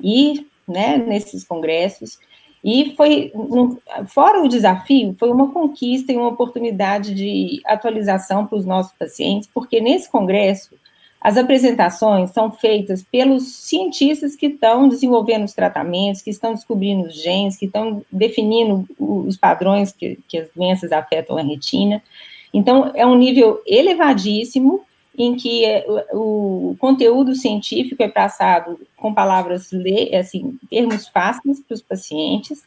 ir, 0.00 0.46
né, 0.66 0.96
nesses 0.96 1.44
congressos. 1.44 2.18
E 2.64 2.94
foi, 2.96 3.30
fora 4.06 4.42
o 4.42 4.48
desafio, 4.48 5.14
foi 5.18 5.30
uma 5.30 5.52
conquista 5.52 6.10
e 6.10 6.16
uma 6.16 6.28
oportunidade 6.28 7.14
de 7.14 7.60
atualização 7.66 8.46
para 8.46 8.56
os 8.56 8.64
nossos 8.64 8.94
pacientes, 8.98 9.46
porque 9.52 9.78
nesse 9.82 10.10
congresso 10.10 10.74
as 11.24 11.38
apresentações 11.38 12.32
são 12.32 12.50
feitas 12.50 13.02
pelos 13.02 13.44
cientistas 13.44 14.36
que 14.36 14.44
estão 14.44 14.86
desenvolvendo 14.86 15.44
os 15.44 15.54
tratamentos, 15.54 16.20
que 16.20 16.28
estão 16.28 16.52
descobrindo 16.52 17.08
os 17.08 17.14
genes, 17.14 17.56
que 17.56 17.64
estão 17.64 18.04
definindo 18.12 18.86
os 18.98 19.34
padrões 19.34 19.90
que, 19.90 20.18
que 20.28 20.36
as 20.36 20.50
doenças 20.54 20.92
afetam 20.92 21.38
a 21.38 21.42
retina. 21.42 22.02
Então, 22.52 22.92
é 22.94 23.06
um 23.06 23.16
nível 23.16 23.58
elevadíssimo 23.66 24.82
em 25.16 25.34
que 25.34 25.64
é, 25.64 25.86
o, 26.12 26.76
conteúdo 26.78 27.34
científico 27.34 28.02
é 28.02 28.08
passado 28.08 28.78
com 28.94 29.14
palavras, 29.14 29.70
assim, 30.20 30.58
termos 30.68 31.08
fáceis 31.08 31.58
para 31.58 31.74
os 31.74 31.80
pacientes, 31.80 32.62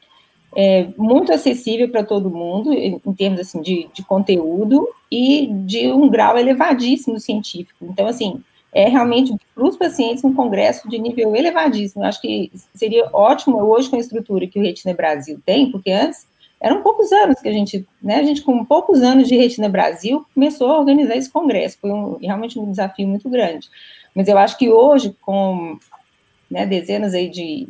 é 0.55 0.87
muito 0.97 1.31
acessível 1.31 1.89
para 1.89 2.03
todo 2.03 2.31
mundo, 2.31 2.73
em 2.73 2.99
termos 3.15 3.39
assim, 3.39 3.61
de, 3.61 3.87
de 3.93 4.03
conteúdo 4.03 4.87
e 5.11 5.45
de 5.45 5.91
um 5.91 6.09
grau 6.09 6.37
elevadíssimo 6.37 7.19
científico. 7.19 7.85
Então, 7.87 8.07
assim, 8.07 8.41
é 8.73 8.89
realmente 8.89 9.35
para 9.55 9.63
os 9.63 9.77
pacientes 9.77 10.23
um 10.23 10.33
congresso 10.33 10.87
de 10.89 10.99
nível 10.99 11.35
elevadíssimo. 11.35 12.03
Eu 12.03 12.07
acho 12.09 12.21
que 12.21 12.51
seria 12.73 13.09
ótimo 13.13 13.57
hoje 13.63 13.89
com 13.89 13.95
a 13.95 13.99
estrutura 13.99 14.47
que 14.47 14.59
o 14.59 14.61
Retina 14.61 14.93
Brasil 14.93 15.41
tem, 15.45 15.71
porque 15.71 15.91
antes 15.91 16.27
eram 16.59 16.81
poucos 16.81 17.11
anos 17.11 17.39
que 17.39 17.47
a 17.47 17.51
gente, 17.51 17.85
né, 18.01 18.15
a 18.15 18.23
gente 18.23 18.41
com 18.41 18.65
poucos 18.65 19.01
anos 19.01 19.27
de 19.27 19.35
Retina 19.35 19.69
Brasil 19.69 20.25
começou 20.33 20.69
a 20.71 20.79
organizar 20.79 21.15
esse 21.15 21.29
congresso. 21.29 21.77
Foi 21.79 21.91
um, 21.91 22.17
realmente 22.17 22.59
um 22.59 22.69
desafio 22.69 23.07
muito 23.07 23.29
grande. 23.29 23.69
Mas 24.13 24.27
eu 24.27 24.37
acho 24.37 24.57
que 24.57 24.69
hoje, 24.69 25.15
com 25.21 25.77
né, 26.49 26.65
dezenas 26.65 27.13
aí 27.13 27.29
de 27.29 27.67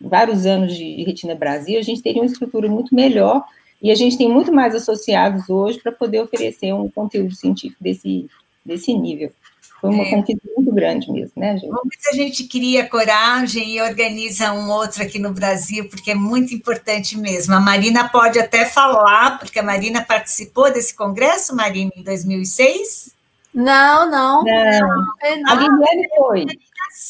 vários 0.00 0.46
anos 0.46 0.74
de 0.74 1.02
Retina 1.04 1.34
Brasil, 1.34 1.78
a 1.78 1.82
gente 1.82 2.02
teria 2.02 2.22
uma 2.22 2.26
estrutura 2.26 2.68
muito 2.68 2.94
melhor 2.94 3.44
e 3.82 3.90
a 3.90 3.94
gente 3.94 4.16
tem 4.16 4.28
muito 4.28 4.50
mais 4.50 4.74
associados 4.74 5.50
hoje 5.50 5.78
para 5.78 5.92
poder 5.92 6.20
oferecer 6.20 6.72
um 6.72 6.88
conteúdo 6.88 7.34
científico 7.34 7.82
desse, 7.82 8.26
desse 8.64 8.94
nível. 8.94 9.30
Foi 9.80 9.90
uma 9.90 10.04
é. 10.04 10.10
conquista 10.10 10.48
muito 10.56 10.72
grande 10.72 11.12
mesmo, 11.12 11.32
né, 11.36 11.56
gente? 11.56 11.68
Vamos 11.68 11.88
ver 11.90 11.96
se 11.98 12.10
a 12.10 12.12
gente 12.12 12.44
cria 12.44 12.88
coragem 12.88 13.76
e 13.76 13.82
organiza 13.82 14.52
um 14.52 14.70
outro 14.70 15.02
aqui 15.02 15.18
no 15.18 15.32
Brasil, 15.32 15.88
porque 15.88 16.12
é 16.12 16.14
muito 16.14 16.54
importante 16.54 17.18
mesmo. 17.18 17.54
A 17.54 17.60
Marina 17.60 18.08
pode 18.08 18.38
até 18.38 18.64
falar, 18.64 19.38
porque 19.38 19.58
a 19.58 19.62
Marina 19.62 20.02
participou 20.02 20.72
desse 20.72 20.94
congresso, 20.96 21.54
Marina, 21.54 21.90
em 21.96 22.02
2006? 22.02 23.14
Não, 23.54 24.10
não. 24.10 24.42
não. 24.42 24.44
não. 24.44 25.52
A 25.52 25.54
Liliane 25.54 26.08
foi. 26.16 26.46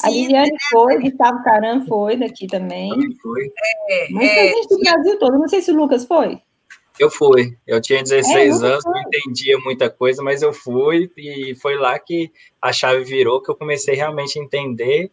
A 0.02 0.10
Liliane 0.10 0.50
né? 0.50 0.58
foi, 0.70 1.00
Gustavo 1.00 1.42
Caram 1.42 1.86
foi 1.86 2.16
daqui 2.16 2.46
também. 2.46 2.90
Foi. 3.22 3.50
É, 3.88 4.08
Mas 4.10 4.30
é, 4.30 4.48
gente 4.48 4.68
do 4.68 4.78
Brasil 4.80 5.18
todo, 5.18 5.38
não 5.38 5.48
sei 5.48 5.62
se 5.62 5.70
o 5.70 5.76
Lucas 5.76 6.04
foi. 6.04 6.40
Eu 6.98 7.10
fui. 7.10 7.56
Eu 7.66 7.80
tinha 7.80 8.02
16 8.02 8.62
é, 8.62 8.66
anos, 8.66 8.84
não 8.84 9.00
entendia 9.00 9.58
muita 9.58 9.90
coisa, 9.90 10.22
mas 10.22 10.42
eu 10.42 10.52
fui 10.52 11.10
e 11.16 11.54
foi 11.56 11.76
lá 11.76 11.98
que 11.98 12.30
a 12.62 12.72
chave 12.72 13.02
virou, 13.04 13.42
que 13.42 13.50
eu 13.50 13.56
comecei 13.56 13.94
realmente 13.94 14.38
a 14.38 14.42
entender. 14.42 15.10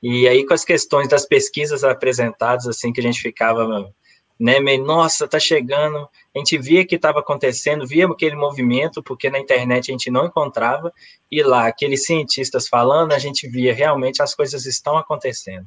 E 0.00 0.28
aí, 0.28 0.46
com 0.46 0.54
as 0.54 0.64
questões 0.64 1.08
das 1.08 1.26
pesquisas 1.26 1.82
apresentadas, 1.82 2.68
assim, 2.68 2.92
que 2.92 3.00
a 3.00 3.02
gente 3.02 3.20
ficava, 3.20 3.92
né, 4.38 4.60
meio, 4.60 4.84
nossa, 4.84 5.26
tá 5.26 5.40
chegando. 5.40 6.08
A 6.34 6.38
gente 6.38 6.56
via 6.56 6.86
que 6.86 6.94
estava 6.94 7.18
acontecendo, 7.18 7.84
via 7.84 8.06
aquele 8.06 8.36
movimento, 8.36 9.02
porque 9.02 9.28
na 9.28 9.40
internet 9.40 9.90
a 9.90 9.92
gente 9.92 10.10
não 10.10 10.26
encontrava, 10.26 10.92
e 11.30 11.42
lá, 11.42 11.66
aqueles 11.66 12.04
cientistas 12.04 12.68
falando, 12.68 13.12
a 13.12 13.18
gente 13.18 13.48
via 13.48 13.74
realmente 13.74 14.22
as 14.22 14.36
coisas 14.36 14.66
estão 14.66 14.96
acontecendo. 14.96 15.66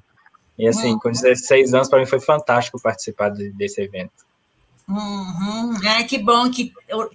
E 0.57 0.65
assim, 0.65 0.97
com 0.97 1.11
16 1.11 1.73
anos, 1.73 1.89
para 1.89 1.99
mim 1.99 2.05
foi 2.05 2.21
fantástico 2.21 2.81
participar 2.81 3.29
desse 3.29 3.81
evento. 3.81 4.30
Uhum. 4.91 5.73
É, 5.87 6.03
que 6.03 6.17
bom 6.17 6.51
que 6.51 6.73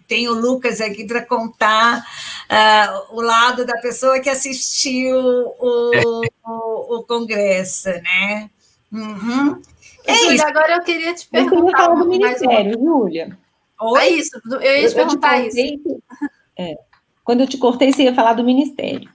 tem 0.09 0.29
o 0.29 0.33
Lucas 0.33 0.81
aqui 0.81 1.05
para 1.05 1.25
contar 1.25 2.01
uh, 2.01 3.17
o 3.17 3.21
lado 3.21 3.67
da 3.67 3.77
pessoa 3.79 4.19
que 4.19 4.31
assistiu 4.31 5.17
o, 5.17 6.25
o, 6.45 6.97
o 6.97 7.05
congresso, 7.05 7.89
né? 7.89 8.51
Uhum. 8.91 9.61
É 10.07 10.15
Júlia, 10.15 10.35
isso. 10.37 10.47
agora 10.47 10.77
eu 10.77 10.83
queria 10.83 11.15
te 11.15 11.29
perguntar. 11.29 11.91
Eu 11.91 11.97
do 11.97 12.09
Ministério, 12.09 12.79
Júlia. 12.79 13.39
Oi? 13.81 14.01
É 14.01 14.09
isso, 14.09 14.41
eu 14.51 14.61
ia 14.61 14.89
te 14.89 14.93
eu, 14.93 14.95
perguntar 14.95 15.45
eu 15.45 15.51
te 15.51 15.75
isso. 15.75 16.03
É, 16.59 16.75
quando 17.23 17.41
eu 17.41 17.47
te 17.47 17.59
cortei, 17.59 17.93
você 17.93 18.05
ia 18.05 18.15
falar 18.15 18.33
do 18.33 18.45
Ministério. 18.45 19.11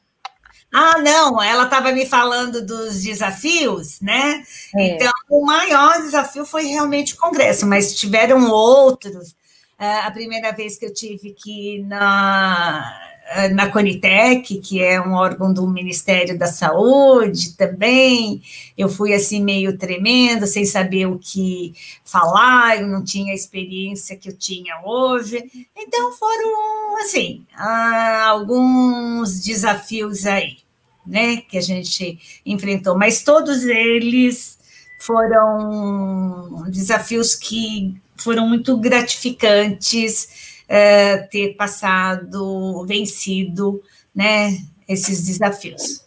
Ah, 0.73 0.97
não, 0.99 1.41
ela 1.41 1.65
estava 1.65 1.91
me 1.91 2.05
falando 2.05 2.65
dos 2.65 3.01
desafios, 3.03 3.99
né? 3.99 4.43
É. 4.75 4.87
Então, 4.87 5.11
o 5.29 5.45
maior 5.45 6.01
desafio 6.01 6.45
foi 6.45 6.65
realmente 6.65 7.13
o 7.13 7.17
Congresso, 7.17 7.67
mas 7.67 7.93
tiveram 7.93 8.49
outros. 8.49 9.35
É, 9.77 9.99
a 9.99 10.11
primeira 10.11 10.51
vez 10.51 10.77
que 10.77 10.85
eu 10.85 10.93
tive 10.93 11.31
que 11.33 11.83
na 11.83 13.10
na 13.53 13.69
Conitec, 13.69 14.59
que 14.59 14.81
é 14.81 14.99
um 14.99 15.13
órgão 15.13 15.53
do 15.53 15.65
Ministério 15.67 16.37
da 16.37 16.47
Saúde 16.47 17.55
também, 17.55 18.41
eu 18.77 18.89
fui 18.89 19.13
assim 19.13 19.41
meio 19.41 19.77
tremendo, 19.77 20.45
sem 20.45 20.65
saber 20.65 21.05
o 21.05 21.17
que 21.17 21.73
falar, 22.03 22.81
eu 22.81 22.87
não 22.87 23.03
tinha 23.03 23.31
a 23.31 23.35
experiência 23.35 24.17
que 24.17 24.29
eu 24.29 24.37
tinha 24.37 24.81
hoje. 24.83 25.43
Então 25.77 26.11
foram 26.13 26.97
assim, 26.97 27.45
ah, 27.55 28.25
alguns 28.27 29.39
desafios 29.39 30.25
aí 30.25 30.57
né, 31.05 31.37
que 31.37 31.57
a 31.57 31.61
gente 31.61 32.19
enfrentou, 32.45 32.97
mas 32.97 33.23
todos 33.23 33.63
eles 33.63 34.59
foram 34.99 36.65
desafios 36.69 37.35
que 37.35 37.95
foram 38.17 38.47
muito 38.47 38.77
gratificantes 38.77 40.50
é, 40.73 41.17
ter 41.17 41.57
passado, 41.57 42.85
vencido, 42.85 43.83
né, 44.15 44.57
esses 44.87 45.25
desafios. 45.25 46.05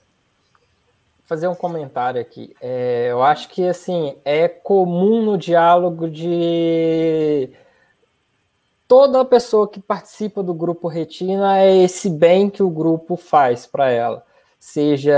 Fazer 1.26 1.48
um 1.48 1.54
comentário 1.54 2.18
aqui. 2.18 2.56
É, 2.62 3.08
eu 3.10 3.22
acho 3.22 3.50
que 3.50 3.62
assim 3.68 4.16
é 4.24 4.48
comum 4.48 5.22
no 5.22 5.36
diálogo 5.36 6.08
de 6.08 7.50
toda 8.88 9.22
pessoa 9.22 9.68
que 9.68 9.80
participa 9.80 10.42
do 10.42 10.54
grupo 10.54 10.88
Retina 10.88 11.58
é 11.58 11.76
esse 11.76 12.08
bem 12.08 12.48
que 12.48 12.62
o 12.62 12.70
grupo 12.70 13.16
faz 13.16 13.66
para 13.66 13.90
ela 13.90 14.24
seja 14.64 15.14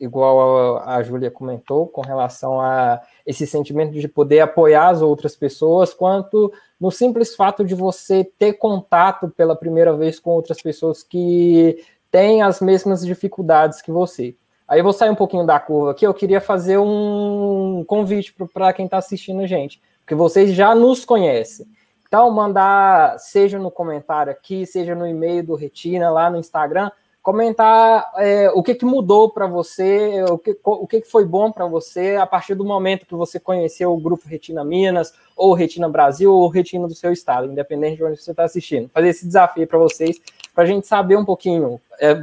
igual 0.00 0.78
a, 0.78 0.96
a 0.96 1.02
Júlia 1.02 1.30
comentou, 1.30 1.86
com 1.86 2.00
relação 2.00 2.62
a 2.62 2.98
esse 3.26 3.46
sentimento 3.46 3.92
de 3.92 4.08
poder 4.08 4.40
apoiar 4.40 4.88
as 4.88 5.02
outras 5.02 5.36
pessoas, 5.36 5.92
quanto 5.92 6.50
no 6.82 6.90
simples 6.90 7.36
fato 7.36 7.64
de 7.64 7.76
você 7.76 8.24
ter 8.24 8.54
contato 8.54 9.28
pela 9.28 9.54
primeira 9.54 9.96
vez 9.96 10.18
com 10.18 10.30
outras 10.30 10.60
pessoas 10.60 11.04
que 11.04 11.80
têm 12.10 12.42
as 12.42 12.60
mesmas 12.60 13.06
dificuldades 13.06 13.80
que 13.80 13.92
você. 13.92 14.34
Aí 14.66 14.80
eu 14.80 14.82
vou 14.84 14.92
sair 14.92 15.08
um 15.08 15.14
pouquinho 15.14 15.46
da 15.46 15.60
curva 15.60 15.92
aqui, 15.92 16.04
eu 16.04 16.12
queria 16.12 16.40
fazer 16.40 16.78
um 16.78 17.84
convite 17.86 18.34
para 18.52 18.72
quem 18.72 18.86
está 18.86 18.98
assistindo 18.98 19.42
a 19.42 19.46
gente, 19.46 19.80
porque 20.00 20.16
vocês 20.16 20.54
já 20.54 20.74
nos 20.74 21.04
conhecem. 21.04 21.66
Então, 22.08 22.28
mandar, 22.32 23.16
seja 23.20 23.60
no 23.60 23.70
comentário 23.70 24.32
aqui, 24.32 24.66
seja 24.66 24.92
no 24.92 25.06
e-mail 25.06 25.46
do 25.46 25.54
Retina, 25.54 26.10
lá 26.10 26.28
no 26.28 26.36
Instagram, 26.36 26.90
comentar 27.22 28.10
é, 28.16 28.50
o 28.50 28.62
que, 28.62 28.74
que 28.74 28.84
mudou 28.84 29.30
para 29.30 29.46
você, 29.46 30.24
o 30.28 30.36
que, 30.36 30.58
o 30.64 30.86
que 30.88 31.02
foi 31.02 31.24
bom 31.24 31.52
para 31.52 31.66
você 31.66 32.16
a 32.16 32.26
partir 32.26 32.54
do 32.54 32.64
momento 32.64 33.06
que 33.06 33.14
você 33.14 33.38
conheceu 33.38 33.92
o 33.92 33.96
grupo 33.96 34.28
Retina 34.28 34.64
Minas, 34.64 35.14
ou 35.36 35.54
Retina 35.54 35.88
Brasil, 35.88 36.32
ou 36.32 36.48
Retina 36.48 36.88
do 36.88 36.94
seu 36.94 37.12
estado, 37.12 37.46
independente 37.46 37.96
de 37.96 38.04
onde 38.04 38.20
você 38.20 38.32
está 38.32 38.42
assistindo. 38.42 38.88
Fazer 38.88 39.08
esse 39.08 39.24
desafio 39.24 39.66
para 39.66 39.78
vocês, 39.78 40.20
para 40.52 40.64
a 40.64 40.66
gente 40.66 40.86
saber 40.86 41.16
um 41.16 41.24
pouquinho. 41.24 41.80
É, 42.00 42.14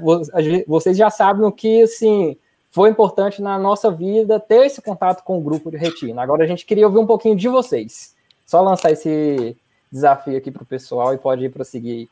vocês 0.67 0.97
já 0.97 1.09
sabem 1.09 1.45
o 1.45 1.51
que, 1.51 1.83
assim, 1.83 2.35
foi 2.69 2.89
importante 2.89 3.41
na 3.41 3.57
nossa 3.57 3.89
vida 3.89 4.37
ter 4.37 4.65
esse 4.65 4.81
contato 4.81 5.23
com 5.23 5.37
o 5.37 5.41
grupo 5.41 5.71
de 5.71 5.77
Retina. 5.77 6.21
Agora 6.21 6.43
a 6.43 6.47
gente 6.47 6.65
queria 6.65 6.85
ouvir 6.85 6.99
um 6.99 7.07
pouquinho 7.07 7.37
de 7.37 7.47
vocês. 7.47 8.13
Só 8.45 8.61
lançar 8.61 8.91
esse 8.91 9.55
desafio 9.89 10.37
aqui 10.37 10.51
para 10.51 10.63
o 10.63 10.65
pessoal 10.65 11.13
e 11.13 11.17
pode 11.17 11.45
ir 11.45 11.49
prosseguir 11.49 12.09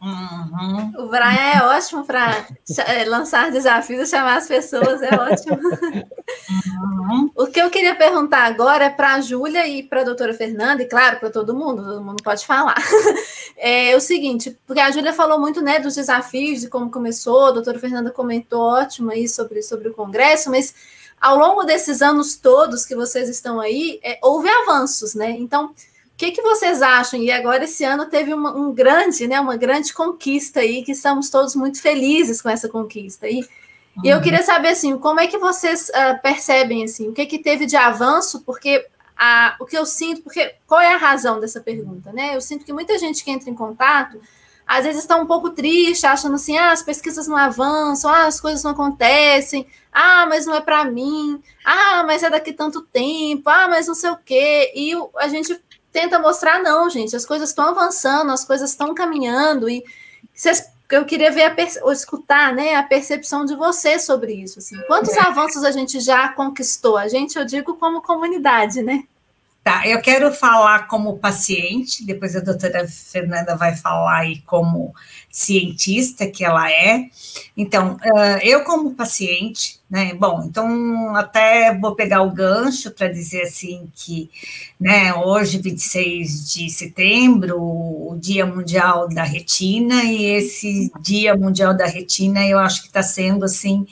Uhum. 0.00 0.92
O 0.96 1.08
Brian 1.08 1.56
é 1.56 1.62
ótimo 1.64 2.04
para 2.04 2.46
é, 2.86 3.04
lançar 3.04 3.50
desafios, 3.50 4.08
chamar 4.08 4.36
as 4.36 4.46
pessoas, 4.46 5.02
é 5.02 5.12
ótimo. 5.14 5.58
Uhum. 6.78 7.30
O 7.34 7.46
que 7.48 7.60
eu 7.60 7.68
queria 7.68 7.96
perguntar 7.96 8.44
agora 8.44 8.84
é 8.84 8.90
para 8.90 9.14
a 9.14 9.20
Júlia 9.20 9.66
e 9.66 9.82
para 9.82 10.02
a 10.02 10.04
doutora 10.04 10.32
Fernanda, 10.32 10.82
e 10.82 10.86
claro, 10.86 11.18
para 11.18 11.30
todo 11.30 11.54
mundo, 11.54 11.84
todo 11.84 12.04
mundo 12.04 12.22
pode 12.22 12.46
falar. 12.46 12.76
É 13.60 13.96
o 13.96 14.00
seguinte, 14.00 14.56
porque 14.64 14.80
a 14.80 14.88
Júlia 14.88 15.12
falou 15.12 15.40
muito 15.40 15.60
né, 15.60 15.80
dos 15.80 15.96
desafios, 15.96 16.60
de 16.60 16.68
como 16.68 16.92
começou, 16.92 17.46
a 17.46 17.50
doutora 17.50 17.76
Fernanda 17.76 18.08
comentou 18.08 18.60
ótimo 18.60 19.10
aí 19.10 19.28
sobre, 19.28 19.62
sobre 19.62 19.88
o 19.88 19.94
Congresso, 19.94 20.48
mas 20.48 20.72
ao 21.20 21.36
longo 21.36 21.64
desses 21.64 22.00
anos 22.00 22.36
todos 22.36 22.86
que 22.86 22.94
vocês 22.94 23.28
estão 23.28 23.58
aí, 23.58 23.98
é, 24.04 24.16
houve 24.22 24.48
avanços, 24.48 25.16
né? 25.16 25.30
Então, 25.30 25.74
que, 26.18 26.32
que 26.32 26.42
vocês 26.42 26.82
acham? 26.82 27.20
E 27.20 27.30
agora 27.30 27.62
esse 27.62 27.84
ano 27.84 28.04
teve 28.06 28.34
uma, 28.34 28.50
um 28.50 28.72
grande, 28.74 29.28
né, 29.28 29.40
uma 29.40 29.56
grande 29.56 29.94
conquista 29.94 30.58
aí, 30.58 30.82
que 30.82 30.90
estamos 30.90 31.30
todos 31.30 31.54
muito 31.54 31.80
felizes 31.80 32.42
com 32.42 32.50
essa 32.50 32.68
conquista 32.68 33.26
aí. 33.26 33.38
Uhum. 33.96 34.02
E 34.04 34.08
eu 34.08 34.16
uhum. 34.16 34.22
queria 34.22 34.42
saber 34.42 34.70
assim, 34.70 34.98
como 34.98 35.20
é 35.20 35.28
que 35.28 35.38
vocês 35.38 35.88
uh, 35.90 36.20
percebem 36.20 36.82
assim, 36.82 37.08
o 37.08 37.12
que 37.12 37.24
que 37.24 37.38
teve 37.38 37.66
de 37.66 37.76
avanço? 37.76 38.40
Porque 38.40 38.84
a, 39.16 39.56
o 39.60 39.64
que 39.64 39.78
eu 39.78 39.86
sinto, 39.86 40.22
porque 40.22 40.56
qual 40.66 40.80
é 40.80 40.92
a 40.92 40.98
razão 40.98 41.38
dessa 41.38 41.60
pergunta, 41.60 42.12
né? 42.12 42.34
Eu 42.34 42.40
sinto 42.40 42.64
que 42.64 42.72
muita 42.72 42.98
gente 42.98 43.22
que 43.22 43.30
entra 43.30 43.48
em 43.48 43.54
contato 43.54 44.20
às 44.68 44.84
vezes 44.84 45.00
está 45.00 45.16
um 45.16 45.24
pouco 45.24 45.48
triste, 45.48 46.06
achando 46.06 46.34
assim, 46.34 46.58
ah, 46.58 46.72
as 46.72 46.82
pesquisas 46.82 47.26
não 47.26 47.38
avançam, 47.38 48.12
ah, 48.12 48.26
as 48.26 48.38
coisas 48.38 48.62
não 48.62 48.72
acontecem, 48.72 49.66
ah, 49.90 50.26
mas 50.26 50.44
não 50.44 50.54
é 50.54 50.60
para 50.60 50.84
mim, 50.84 51.42
ah, 51.64 52.04
mas 52.06 52.22
é 52.22 52.28
daqui 52.28 52.52
tanto 52.52 52.82
tempo, 52.82 53.48
ah, 53.48 53.66
mas 53.66 53.86
não 53.86 53.94
sei 53.94 54.10
o 54.10 54.18
quê. 54.18 54.70
E 54.76 54.92
a 55.16 55.28
gente 55.28 55.58
tenta 55.92 56.18
mostrar, 56.18 56.62
não, 56.62 56.88
gente, 56.88 57.16
as 57.16 57.26
coisas 57.26 57.50
estão 57.50 57.68
avançando, 57.68 58.30
as 58.30 58.44
coisas 58.44 58.70
estão 58.70 58.94
caminhando, 58.94 59.68
e 59.68 59.84
vocês, 60.34 60.70
eu 60.90 61.04
queria 61.04 61.30
ver, 61.30 61.44
a, 61.44 61.84
ou 61.84 61.92
escutar, 61.92 62.54
né, 62.54 62.74
a 62.74 62.82
percepção 62.82 63.44
de 63.44 63.54
vocês 63.54 64.04
sobre 64.04 64.32
isso, 64.32 64.58
assim. 64.58 64.76
Quantos 64.86 65.14
é. 65.14 65.20
avanços 65.20 65.64
a 65.64 65.70
gente 65.70 66.00
já 66.00 66.28
conquistou? 66.30 66.96
A 66.96 67.08
gente, 67.08 67.38
eu 67.38 67.44
digo, 67.44 67.74
como 67.74 68.02
comunidade, 68.02 68.82
né? 68.82 69.04
Tá, 69.68 69.86
eu 69.86 70.00
quero 70.00 70.32
falar 70.32 70.86
como 70.88 71.18
paciente, 71.18 72.02
depois 72.02 72.34
a 72.34 72.40
doutora 72.40 72.88
Fernanda 72.88 73.54
vai 73.54 73.76
falar 73.76 74.20
aí 74.20 74.38
como 74.46 74.94
cientista 75.30 76.26
que 76.26 76.42
ela 76.42 76.72
é. 76.72 77.10
Então, 77.54 77.98
eu 78.42 78.64
como 78.64 78.94
paciente, 78.94 79.78
né, 79.90 80.14
bom, 80.14 80.42
então 80.48 81.14
até 81.14 81.76
vou 81.78 81.94
pegar 81.94 82.22
o 82.22 82.30
gancho 82.30 82.90
para 82.92 83.08
dizer 83.08 83.42
assim 83.42 83.92
que, 83.94 84.30
né, 84.80 85.12
hoje, 85.12 85.58
26 85.58 86.50
de 86.50 86.70
setembro, 86.70 87.60
o 87.60 88.16
Dia 88.18 88.46
Mundial 88.46 89.06
da 89.06 89.22
Retina, 89.22 90.02
e 90.02 90.24
esse 90.24 90.90
Dia 90.98 91.36
Mundial 91.36 91.76
da 91.76 91.84
Retina 91.84 92.46
eu 92.46 92.58
acho 92.58 92.80
que 92.80 92.86
está 92.86 93.02
sendo, 93.02 93.44
assim, 93.44 93.86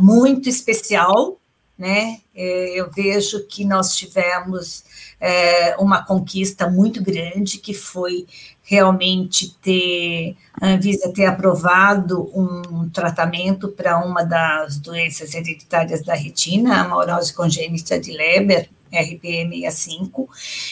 muito 0.00 0.48
especial, 0.48 1.38
né? 1.76 2.20
É, 2.34 2.80
eu 2.80 2.90
vejo 2.90 3.46
que 3.46 3.64
nós 3.64 3.96
tivemos 3.96 4.84
é, 5.20 5.76
uma 5.78 6.04
conquista 6.04 6.68
muito 6.70 7.02
grande, 7.02 7.58
que 7.58 7.74
foi 7.74 8.26
realmente 8.62 9.54
ter 9.60 10.36
a 10.60 10.68
Anvisa 10.68 11.12
ter 11.12 11.26
aprovado 11.26 12.30
um 12.34 12.88
tratamento 12.88 13.68
para 13.68 13.98
uma 13.98 14.24
das 14.24 14.78
doenças 14.78 15.34
hereditárias 15.34 16.02
da 16.02 16.14
retina, 16.14 16.80
a 16.80 16.88
maurose 16.88 17.34
congênita 17.34 18.00
de 18.00 18.12
Leber, 18.12 18.70
RPE65, 18.92 20.28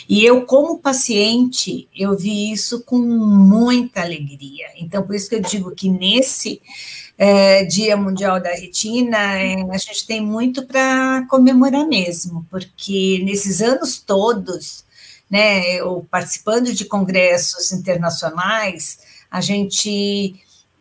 e 0.09 0.25
eu, 0.25 0.47
como 0.47 0.79
paciente, 0.79 1.89
eu 1.95 2.17
vi 2.17 2.53
isso 2.53 2.83
com 2.85 2.99
muita 2.99 4.03
alegria. 4.03 4.69
Então, 4.77 5.03
por 5.03 5.15
isso 5.15 5.29
que 5.29 5.35
eu 5.35 5.41
digo 5.41 5.73
que 5.73 5.89
nesse 5.89 6.63
é, 7.17 7.65
Dia 7.65 7.97
Mundial 7.97 8.41
da 8.41 8.51
Retina, 8.51 9.39
é, 9.39 9.63
a 9.71 9.79
gente 9.79 10.07
tem 10.07 10.21
muito 10.21 10.67
para 10.67 11.27
comemorar 11.29 11.87
mesmo, 11.87 12.47
porque 12.51 13.21
nesses 13.25 13.61
anos 13.61 13.99
todos, 13.99 14.85
né, 15.31 15.75
eu 15.75 16.07
participando 16.11 16.73
de 16.73 16.85
congressos 16.85 17.73
internacionais, 17.73 18.99
a 19.31 19.41
gente 19.41 20.35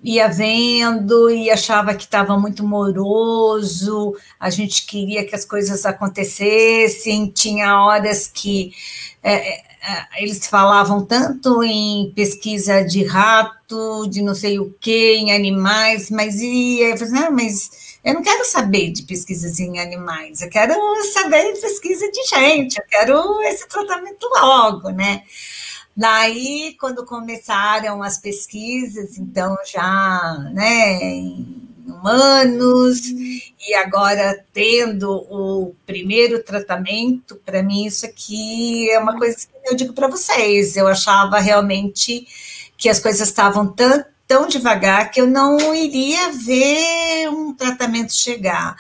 ia 0.04 0.28
vendo 0.28 1.30
e 1.30 1.50
achava 1.52 1.94
que 1.94 2.04
estava 2.04 2.38
muito 2.38 2.64
moroso, 2.64 4.16
a 4.40 4.50
gente 4.50 4.86
queria 4.86 5.26
que 5.26 5.36
as 5.36 5.46
coisas 5.46 5.86
acontecessem, 5.86 7.28
tinha 7.30 7.80
horas 7.80 8.28
que 8.28 8.74
é, 9.24 9.60
é 9.60 9.72
eles 10.18 10.46
falavam 10.48 11.04
tanto 11.04 11.64
em 11.64 12.12
pesquisa 12.16 12.84
de 12.84 13.04
rato, 13.04 14.08
de 14.08 14.22
não 14.22 14.36
sei 14.36 14.60
o 14.60 14.76
que, 14.80 15.16
em 15.16 15.34
animais, 15.34 16.12
mas 16.12 16.40
e 16.40 16.82
eu 16.82 16.98
falei, 16.98 17.24
ah, 17.24 17.32
mas 17.32 17.98
eu 18.04 18.14
não 18.14 18.24
quero 18.24 18.46
saber 18.46 18.92
de 18.92 19.04
pesquisas 19.04 19.60
em 19.60 19.80
animais, 19.80 20.42
eu 20.42 20.50
quero 20.50 20.76
saber 21.14 21.54
de 21.54 21.62
pesquisa 21.62 22.12
de 22.12 22.24
gente, 22.26 22.78
eu 22.78 22.86
quero 22.88 23.42
esse 23.44 23.68
tratamento 23.68 24.28
logo, 24.36 24.90
né? 24.90 25.24
Daí, 25.96 26.76
quando 26.80 27.06
começaram 27.06 28.02
as 28.02 28.18
pesquisas, 28.18 29.18
então 29.18 29.56
já, 29.72 30.50
né, 30.54 31.00
humanos, 31.86 33.02
e 33.08 33.74
agora 33.76 34.44
tendo 34.54 35.12
o 35.12 35.76
primeiro 35.86 36.42
tratamento, 36.44 37.36
para 37.46 37.62
mim 37.62 37.86
isso 37.86 38.06
aqui 38.06 38.90
é 38.90 39.00
uma 39.00 39.18
coisa 39.18 39.38
que 39.38 39.70
eu 39.70 39.76
digo 39.76 39.94
para 39.94 40.08
vocês, 40.08 40.78
eu 40.78 40.88
achava 40.88 41.40
realmente 41.40 42.26
que 42.78 42.90
as 42.90 43.00
coisas 43.00 43.28
estavam 43.28 43.68
tão, 43.68 44.04
tão 44.28 44.48
devagar 44.48 45.12
que 45.12 45.20
eu 45.22 45.28
não 45.28 45.76
iria 45.76 46.32
ver 46.32 47.30
um 47.30 47.54
tratamento 47.54 48.14
chegar. 48.14 48.76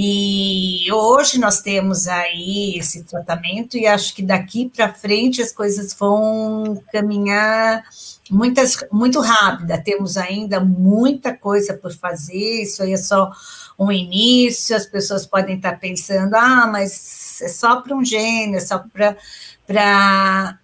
E 0.00 0.86
hoje 0.92 1.40
nós 1.40 1.60
temos 1.60 2.06
aí 2.06 2.76
esse 2.78 3.02
tratamento 3.02 3.76
e 3.76 3.84
acho 3.84 4.14
que 4.14 4.22
daqui 4.22 4.70
para 4.72 4.94
frente 4.94 5.42
as 5.42 5.50
coisas 5.50 5.92
vão 5.92 6.80
caminhar 6.92 7.82
muitas, 8.30 8.76
muito 8.92 9.18
rápida. 9.18 9.76
Temos 9.76 10.16
ainda 10.16 10.60
muita 10.60 11.36
coisa 11.36 11.74
por 11.74 11.92
fazer, 11.92 12.62
isso 12.62 12.80
aí 12.80 12.92
é 12.92 12.96
só 12.96 13.32
um 13.76 13.90
início, 13.90 14.76
as 14.76 14.86
pessoas 14.86 15.26
podem 15.26 15.56
estar 15.56 15.80
pensando, 15.80 16.36
ah, 16.36 16.68
mas 16.70 17.42
é 17.42 17.48
só 17.48 17.80
para 17.80 17.96
um 17.96 18.04
gene, 18.04 18.58
é 18.58 18.60
só 18.60 18.84
para 18.92 19.16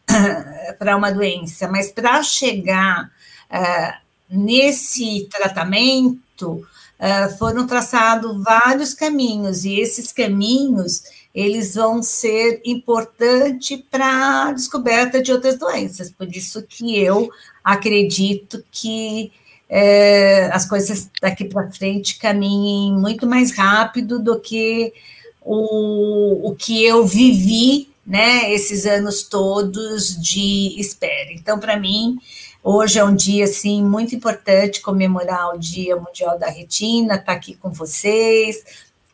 uma 0.97 1.11
doença, 1.11 1.67
mas 1.67 1.91
para 1.91 2.23
chegar 2.23 3.11
uh, 3.51 3.95
nesse 4.31 5.29
tratamento 5.29 6.65
foram 7.39 7.67
traçados 7.67 8.43
vários 8.43 8.95
caminhos 8.95 9.65
e 9.65 9.79
esses 9.81 10.13
caminhos 10.13 11.03
eles 11.35 11.75
vão 11.75 12.01
ser 12.03 12.61
importantes 12.65 13.83
para 13.91 14.49
a 14.49 14.53
descoberta 14.53 15.21
de 15.21 15.33
outras 15.33 15.59
doenças. 15.59 16.11
Por 16.11 16.29
isso 16.29 16.63
que 16.63 16.97
eu 16.97 17.29
acredito 17.65 18.65
que 18.71 19.33
é, 19.69 20.49
as 20.53 20.69
coisas 20.69 21.11
daqui 21.21 21.45
para 21.47 21.73
frente 21.73 22.19
caminhem 22.19 22.93
muito 22.93 23.27
mais 23.27 23.57
rápido 23.57 24.21
do 24.21 24.39
que 24.39 24.93
o, 25.43 26.51
o 26.51 26.55
que 26.55 26.85
eu 26.85 27.05
vivi, 27.05 27.89
né, 28.07 28.53
esses 28.53 28.87
anos 28.87 29.25
todos 29.25 30.17
de 30.21 30.79
espera. 30.79 31.33
Então, 31.33 31.59
para 31.59 31.79
mim, 31.79 32.19
hoje 32.65 32.99
é 32.99 33.05
um 33.05 33.15
dia, 33.15 33.45
assim, 33.45 33.85
muito 33.85 34.15
importante 34.15 34.81
comemorar 34.81 35.55
o 35.55 35.59
Dia 35.59 35.95
Mundial 35.97 36.39
da 36.39 36.49
Retina, 36.49 37.17
estar 37.17 37.27
tá 37.27 37.33
aqui 37.33 37.55
com 37.55 37.71
vocês, 37.71 38.65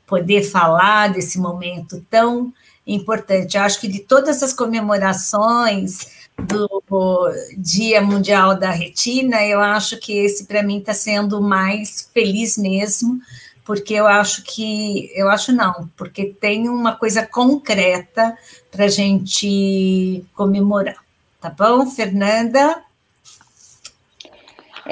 poder 0.07 0.45
falar 0.45 1.09
desse 1.13 1.37
momento 1.39 2.01
tão 2.09 2.53
importante. 2.87 3.57
Eu 3.57 3.65
acho 3.65 3.81
que 3.81 3.89
de 3.89 3.99
todas 3.99 4.41
as 4.43 4.53
comemorações 4.53 6.21
do 6.39 7.31
Dia 7.59 8.01
Mundial 8.01 8.57
da 8.57 8.71
Retina, 8.71 9.45
eu 9.45 9.61
acho 9.61 9.99
que 9.99 10.17
esse 10.17 10.45
para 10.45 10.63
mim 10.63 10.79
está 10.79 10.95
sendo 10.95 11.43
mais 11.43 12.09
feliz 12.15 12.57
mesmo, 12.57 13.21
porque 13.65 13.95
eu 13.95 14.07
acho 14.07 14.43
que, 14.45 15.11
eu 15.15 15.29
acho 15.29 15.53
não, 15.53 15.91
porque 15.97 16.27
tem 16.41 16.69
uma 16.69 16.95
coisa 16.97 17.27
concreta 17.27 18.37
para 18.71 18.85
a 18.85 18.89
gente 18.89 20.25
comemorar. 20.35 20.97
Tá 21.41 21.51
bom, 21.51 21.87
Fernanda? 21.87 22.83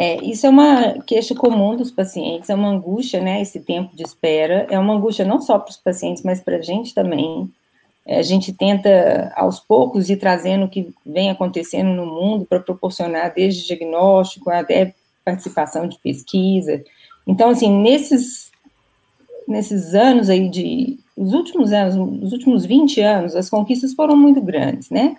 É, 0.00 0.24
isso 0.24 0.46
é 0.46 0.48
uma 0.48 0.92
queixa 1.00 1.34
comum 1.34 1.74
dos 1.74 1.90
pacientes, 1.90 2.48
é 2.48 2.54
uma 2.54 2.68
angústia, 2.68 3.20
né? 3.20 3.42
Esse 3.42 3.58
tempo 3.58 3.96
de 3.96 4.04
espera 4.04 4.64
é 4.70 4.78
uma 4.78 4.94
angústia 4.94 5.24
não 5.24 5.40
só 5.40 5.58
para 5.58 5.72
os 5.72 5.76
pacientes, 5.76 6.22
mas 6.22 6.40
para 6.40 6.58
a 6.58 6.62
gente 6.62 6.94
também. 6.94 7.50
É, 8.06 8.20
a 8.20 8.22
gente 8.22 8.52
tenta, 8.52 9.32
aos 9.34 9.58
poucos, 9.58 10.08
ir 10.08 10.16
trazendo 10.16 10.66
o 10.66 10.68
que 10.68 10.94
vem 11.04 11.30
acontecendo 11.30 11.88
no 11.88 12.06
mundo 12.06 12.46
para 12.46 12.60
proporcionar 12.60 13.34
desde 13.34 13.66
diagnóstico 13.66 14.48
até 14.50 14.94
participação 15.24 15.88
de 15.88 15.98
pesquisa. 15.98 16.80
Então, 17.26 17.50
assim, 17.50 17.68
nesses, 17.68 18.52
nesses 19.48 19.94
anos 19.94 20.30
aí 20.30 20.48
de... 20.48 21.00
Os 21.16 21.32
últimos 21.32 21.72
anos, 21.72 21.96
os 22.22 22.32
últimos 22.32 22.64
20 22.64 23.00
anos, 23.00 23.34
as 23.34 23.50
conquistas 23.50 23.94
foram 23.94 24.16
muito 24.16 24.40
grandes, 24.40 24.90
né? 24.90 25.16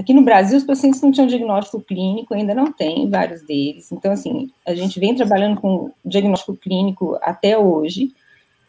Aqui 0.00 0.14
no 0.14 0.22
Brasil, 0.22 0.56
os 0.56 0.64
pacientes 0.64 1.02
não 1.02 1.12
tinham 1.12 1.26
diagnóstico 1.26 1.78
clínico, 1.78 2.32
ainda 2.32 2.54
não 2.54 2.72
tem, 2.72 3.06
vários 3.10 3.42
deles. 3.42 3.92
Então, 3.92 4.10
assim, 4.10 4.50
a 4.66 4.74
gente 4.74 4.98
vem 4.98 5.14
trabalhando 5.14 5.60
com 5.60 5.90
diagnóstico 6.02 6.56
clínico 6.56 7.18
até 7.20 7.58
hoje. 7.58 8.10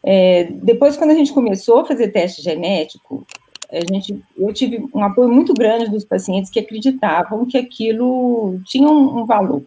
É, 0.04 0.50
depois, 0.62 0.98
quando 0.98 1.12
a 1.12 1.16
gente 1.16 1.32
começou 1.32 1.80
a 1.80 1.86
fazer 1.86 2.10
teste 2.10 2.42
genético, 2.42 3.26
a 3.72 3.80
gente, 3.80 4.22
eu 4.38 4.52
tive 4.52 4.86
um 4.94 5.02
apoio 5.06 5.30
muito 5.30 5.54
grande 5.54 5.90
dos 5.90 6.04
pacientes 6.04 6.52
que 6.52 6.60
acreditavam 6.60 7.46
que 7.46 7.58
aquilo 7.58 8.60
tinha 8.66 8.90
um, 8.90 9.22
um 9.22 9.26
valor. 9.26 9.64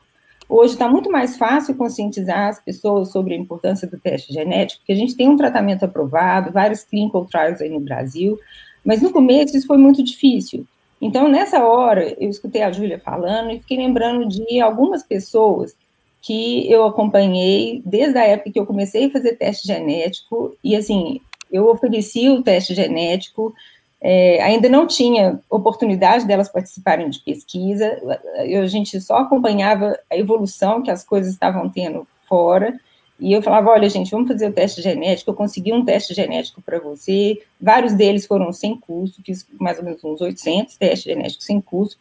Hoje 0.46 0.74
está 0.74 0.86
muito 0.86 1.10
mais 1.10 1.38
fácil 1.38 1.74
conscientizar 1.76 2.48
as 2.48 2.62
pessoas 2.62 3.10
sobre 3.10 3.32
a 3.32 3.38
importância 3.38 3.88
do 3.88 3.98
teste 3.98 4.34
genético, 4.34 4.80
porque 4.80 4.92
a 4.92 4.96
gente 4.96 5.16
tem 5.16 5.30
um 5.30 5.36
tratamento 5.38 5.82
aprovado, 5.86 6.52
vários 6.52 6.84
clinical 6.84 7.24
trials 7.24 7.62
aí 7.62 7.70
no 7.70 7.80
Brasil, 7.80 8.38
mas 8.84 9.00
no 9.00 9.10
começo 9.10 9.56
isso 9.56 9.66
foi 9.66 9.78
muito 9.78 10.02
difícil. 10.02 10.66
Então, 11.04 11.28
nessa 11.28 11.62
hora, 11.62 12.16
eu 12.18 12.30
escutei 12.30 12.62
a 12.62 12.72
Júlia 12.72 12.98
falando 12.98 13.50
e 13.50 13.60
fiquei 13.60 13.76
lembrando 13.76 14.26
de 14.26 14.58
algumas 14.58 15.02
pessoas 15.02 15.76
que 16.22 16.66
eu 16.72 16.86
acompanhei 16.86 17.82
desde 17.84 18.16
a 18.16 18.24
época 18.24 18.50
que 18.50 18.58
eu 18.58 18.64
comecei 18.64 19.04
a 19.04 19.10
fazer 19.10 19.36
teste 19.36 19.66
genético, 19.66 20.56
e 20.64 20.74
assim, 20.74 21.20
eu 21.52 21.68
ofereci 21.68 22.30
o 22.30 22.42
teste 22.42 22.74
genético, 22.74 23.54
é, 24.00 24.42
ainda 24.42 24.66
não 24.66 24.86
tinha 24.86 25.38
oportunidade 25.50 26.26
delas 26.26 26.48
participarem 26.48 27.10
de 27.10 27.20
pesquisa, 27.20 28.00
eu, 28.46 28.62
a 28.62 28.66
gente 28.66 28.98
só 28.98 29.18
acompanhava 29.18 29.98
a 30.10 30.16
evolução 30.16 30.82
que 30.82 30.90
as 30.90 31.04
coisas 31.04 31.34
estavam 31.34 31.68
tendo 31.68 32.08
fora, 32.26 32.80
e 33.18 33.32
eu 33.32 33.40
falava, 33.40 33.70
olha, 33.70 33.88
gente, 33.88 34.10
vamos 34.10 34.28
fazer 34.28 34.48
o 34.48 34.52
teste 34.52 34.82
genético, 34.82 35.30
eu 35.30 35.34
consegui 35.34 35.72
um 35.72 35.84
teste 35.84 36.12
genético 36.12 36.60
para 36.60 36.80
você, 36.80 37.40
vários 37.60 37.92
deles 37.92 38.26
foram 38.26 38.52
sem 38.52 38.76
custo, 38.76 39.22
fiz 39.22 39.46
mais 39.60 39.78
ou 39.78 39.84
menos 39.84 40.02
uns 40.02 40.20
800 40.20 40.76
testes 40.76 41.04
genéticos 41.04 41.46
sem 41.46 41.60
custo 41.60 41.96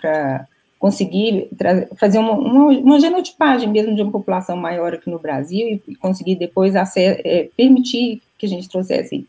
para 0.00 0.46
conseguir 0.78 1.50
fazer 1.96 2.18
uma, 2.18 2.32
uma, 2.32 2.68
uma, 2.68 3.00
genotipagem 3.00 3.68
mesmo 3.68 3.94
de 3.94 4.02
uma 4.02 4.10
população 4.10 4.56
maior 4.56 4.94
aqui 4.94 5.10
no 5.10 5.18
Brasil 5.18 5.80
e, 5.86 5.94
conseguir 5.96 6.36
depois 6.36 6.74
é, 6.96 7.50
permitir 7.56 8.22
que 8.38 8.46
a 8.46 8.48
gente 8.48 8.68
trouxesse 8.68 9.26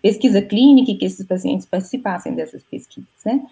pesquisa 0.00 0.40
clínica 0.40 0.92
e 0.92 0.96
que 0.96 1.04
esses 1.04 1.26
pacientes 1.26 1.66
participassem 1.66 2.34
dessas 2.34 2.62
pesquisas, 2.62 3.08
né? 3.24 3.42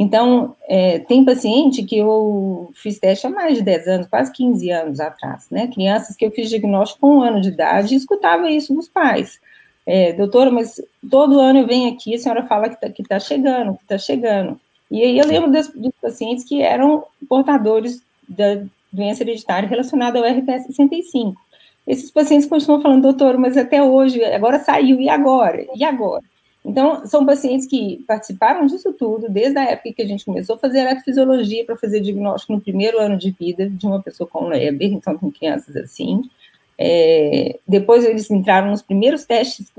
Então, 0.00 0.54
é, 0.68 1.00
tem 1.00 1.24
paciente 1.24 1.82
que 1.82 1.98
eu 1.98 2.70
fiz 2.72 3.00
teste 3.00 3.26
há 3.26 3.30
mais 3.30 3.58
de 3.58 3.64
10 3.64 3.88
anos, 3.88 4.06
quase 4.06 4.32
15 4.32 4.70
anos 4.70 5.00
atrás, 5.00 5.48
né? 5.50 5.66
Crianças 5.66 6.14
que 6.14 6.24
eu 6.24 6.30
fiz 6.30 6.48
diagnóstico 6.48 7.00
com 7.00 7.16
um 7.16 7.22
ano 7.22 7.40
de 7.40 7.48
idade 7.48 7.94
e 7.94 7.96
escutava 7.96 8.48
isso 8.48 8.72
dos 8.72 8.86
pais. 8.86 9.40
É, 9.84 10.12
doutora, 10.12 10.52
mas 10.52 10.80
todo 11.10 11.40
ano 11.40 11.58
eu 11.58 11.66
venho 11.66 11.92
aqui, 11.92 12.14
a 12.14 12.18
senhora 12.18 12.46
fala 12.46 12.68
que 12.68 12.76
está 12.76 12.90
que 12.90 13.02
tá 13.02 13.18
chegando, 13.18 13.76
que 13.76 13.82
está 13.82 13.98
chegando. 13.98 14.60
E 14.88 15.02
aí 15.02 15.18
eu 15.18 15.26
lembro 15.26 15.50
dos, 15.50 15.66
dos, 15.74 15.92
pacientes 16.00 16.44
que 16.44 16.62
eram 16.62 17.04
portadores 17.28 18.00
da 18.28 18.62
doença 18.92 19.24
hereditária 19.24 19.68
relacionada 19.68 20.16
ao 20.20 20.24
RPS 20.24 20.66
65. 20.66 21.40
Esses 21.84 22.08
pacientes 22.12 22.46
continuam 22.46 22.80
falando, 22.80 23.02
doutor, 23.02 23.36
mas 23.36 23.56
até 23.56 23.82
hoje, 23.82 24.24
agora 24.24 24.60
saiu, 24.60 25.00
e 25.00 25.08
agora? 25.08 25.66
E 25.74 25.82
agora? 25.82 26.22
Então, 26.68 27.06
são 27.06 27.24
pacientes 27.24 27.66
que 27.66 28.04
participaram 28.06 28.66
disso 28.66 28.92
tudo, 28.92 29.26
desde 29.30 29.58
a 29.58 29.64
época 29.64 29.94
que 29.94 30.02
a 30.02 30.06
gente 30.06 30.22
começou 30.22 30.56
a 30.56 30.58
fazer 30.58 30.80
eletrofisiologia 30.80 31.64
para 31.64 31.76
fazer 31.76 32.00
diagnóstico 32.00 32.52
no 32.52 32.60
primeiro 32.60 33.00
ano 33.00 33.16
de 33.16 33.30
vida 33.30 33.70
de 33.70 33.86
uma 33.86 34.02
pessoa 34.02 34.28
com 34.28 34.48
Leber, 34.48 34.92
então 34.92 35.16
com 35.16 35.32
crianças 35.32 35.74
assim. 35.76 36.28
É, 36.76 37.58
depois 37.66 38.04
eles 38.04 38.30
entraram 38.30 38.70
nos 38.70 38.82
primeiros 38.82 39.24
testes 39.24 39.72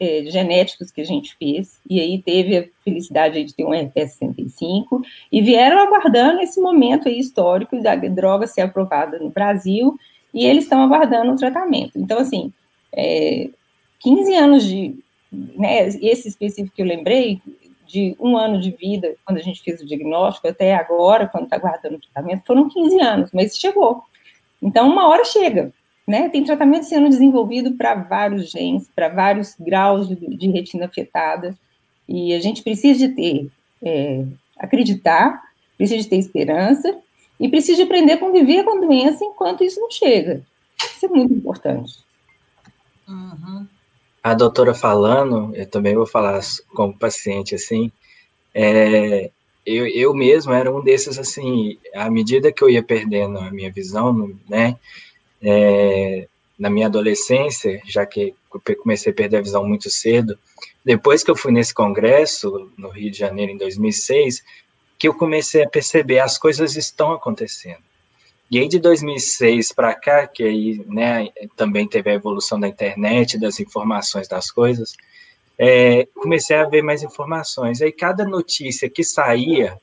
é, 0.00 0.24
genéticos 0.26 0.90
que 0.90 1.00
a 1.00 1.04
gente 1.04 1.36
fez, 1.36 1.78
e 1.88 2.00
aí 2.00 2.20
teve 2.20 2.58
a 2.58 2.64
felicidade 2.84 3.44
de 3.44 3.54
ter 3.54 3.64
um 3.64 3.72
RPS 3.72 4.14
65, 4.14 5.02
e 5.30 5.40
vieram 5.40 5.78
aguardando 5.78 6.40
esse 6.40 6.60
momento 6.60 7.08
histórico 7.08 7.80
da 7.80 7.94
droga 7.94 8.48
ser 8.48 8.62
aprovada 8.62 9.20
no 9.20 9.30
Brasil, 9.30 9.96
e 10.34 10.44
eles 10.44 10.64
estão 10.64 10.82
aguardando 10.82 11.30
o 11.30 11.36
tratamento. 11.36 11.92
Então, 11.96 12.18
assim, 12.18 12.52
é, 12.92 13.48
15 14.00 14.34
anos 14.34 14.64
de 14.64 15.03
né, 15.56 15.88
esse 15.88 16.28
específico 16.28 16.74
que 16.74 16.82
eu 16.82 16.86
lembrei, 16.86 17.40
de 17.86 18.16
um 18.18 18.36
ano 18.36 18.60
de 18.60 18.70
vida, 18.72 19.14
quando 19.24 19.38
a 19.38 19.42
gente 19.42 19.62
fez 19.62 19.80
o 19.80 19.86
diagnóstico, 19.86 20.48
até 20.48 20.74
agora, 20.74 21.28
quando 21.28 21.44
está 21.44 21.58
guardando 21.58 21.94
o 21.94 22.00
tratamento, 22.00 22.44
foram 22.44 22.68
15 22.68 23.00
anos, 23.00 23.30
mas 23.32 23.56
chegou. 23.56 24.02
Então, 24.60 24.88
uma 24.90 25.08
hora 25.08 25.24
chega, 25.24 25.72
né? 26.06 26.28
Tem 26.28 26.42
tratamento 26.42 26.86
sendo 26.86 27.08
desenvolvido 27.08 27.74
para 27.74 27.94
vários 27.94 28.50
genes, 28.50 28.88
para 28.94 29.08
vários 29.08 29.54
graus 29.58 30.08
de, 30.08 30.16
de, 30.16 30.50
retina 30.50 30.86
afetada, 30.86 31.56
e 32.08 32.34
a 32.34 32.40
gente 32.40 32.62
precisa 32.62 33.06
de 33.06 33.14
ter, 33.14 33.50
é, 33.82 34.24
acreditar, 34.58 35.42
precisa 35.76 36.02
de 36.02 36.08
ter 36.08 36.16
esperança, 36.16 36.98
e 37.38 37.48
precisa 37.48 37.76
de 37.76 37.82
aprender 37.82 38.12
a 38.12 38.18
conviver 38.18 38.64
com 38.64 38.76
a 38.76 38.80
doença 38.80 39.24
enquanto 39.24 39.62
isso 39.62 39.80
não 39.80 39.90
chega. 39.90 40.42
Isso 40.78 41.06
é 41.06 41.08
muito 41.08 41.32
importante. 41.32 41.98
Uhum 43.06 43.66
a 44.24 44.32
doutora 44.32 44.72
falando, 44.72 45.54
eu 45.54 45.66
também 45.66 45.94
vou 45.94 46.06
falar 46.06 46.40
como 46.74 46.98
paciente, 46.98 47.54
assim, 47.54 47.92
é, 48.54 49.30
eu, 49.66 49.86
eu 49.86 50.14
mesmo 50.14 50.50
era 50.50 50.74
um 50.74 50.82
desses, 50.82 51.18
assim, 51.18 51.78
à 51.94 52.08
medida 52.08 52.50
que 52.50 52.64
eu 52.64 52.70
ia 52.70 52.82
perdendo 52.82 53.38
a 53.38 53.50
minha 53.50 53.70
visão, 53.70 54.34
né, 54.48 54.78
é, 55.42 56.26
na 56.58 56.70
minha 56.70 56.86
adolescência, 56.86 57.82
já 57.84 58.06
que 58.06 58.34
comecei 58.82 59.12
a 59.12 59.14
perder 59.14 59.36
a 59.36 59.42
visão 59.42 59.62
muito 59.68 59.90
cedo, 59.90 60.38
depois 60.82 61.22
que 61.22 61.30
eu 61.30 61.36
fui 61.36 61.52
nesse 61.52 61.74
congresso, 61.74 62.70
no 62.78 62.88
Rio 62.88 63.10
de 63.10 63.18
Janeiro, 63.18 63.52
em 63.52 63.58
2006, 63.58 64.42
que 64.98 65.06
eu 65.06 65.12
comecei 65.12 65.62
a 65.62 65.68
perceber 65.68 66.20
as 66.20 66.38
coisas 66.38 66.76
estão 66.76 67.12
acontecendo. 67.12 67.82
E 68.54 68.58
aí 68.60 68.68
de 68.68 68.78
2006 68.78 69.72
para 69.72 69.92
cá, 69.96 70.28
que 70.28 70.44
aí 70.44 70.84
né, 70.86 71.28
também 71.56 71.88
teve 71.88 72.08
a 72.08 72.14
evolução 72.14 72.60
da 72.60 72.68
internet, 72.68 73.36
das 73.36 73.58
informações 73.58 74.28
das 74.28 74.48
coisas, 74.48 74.94
é, 75.58 76.06
comecei 76.14 76.54
a 76.54 76.64
ver 76.64 76.80
mais 76.80 77.02
informações. 77.02 77.82
Aí 77.82 77.90
cada 77.90 78.24
notícia 78.24 78.88
que 78.88 79.02
saía, 79.02 79.76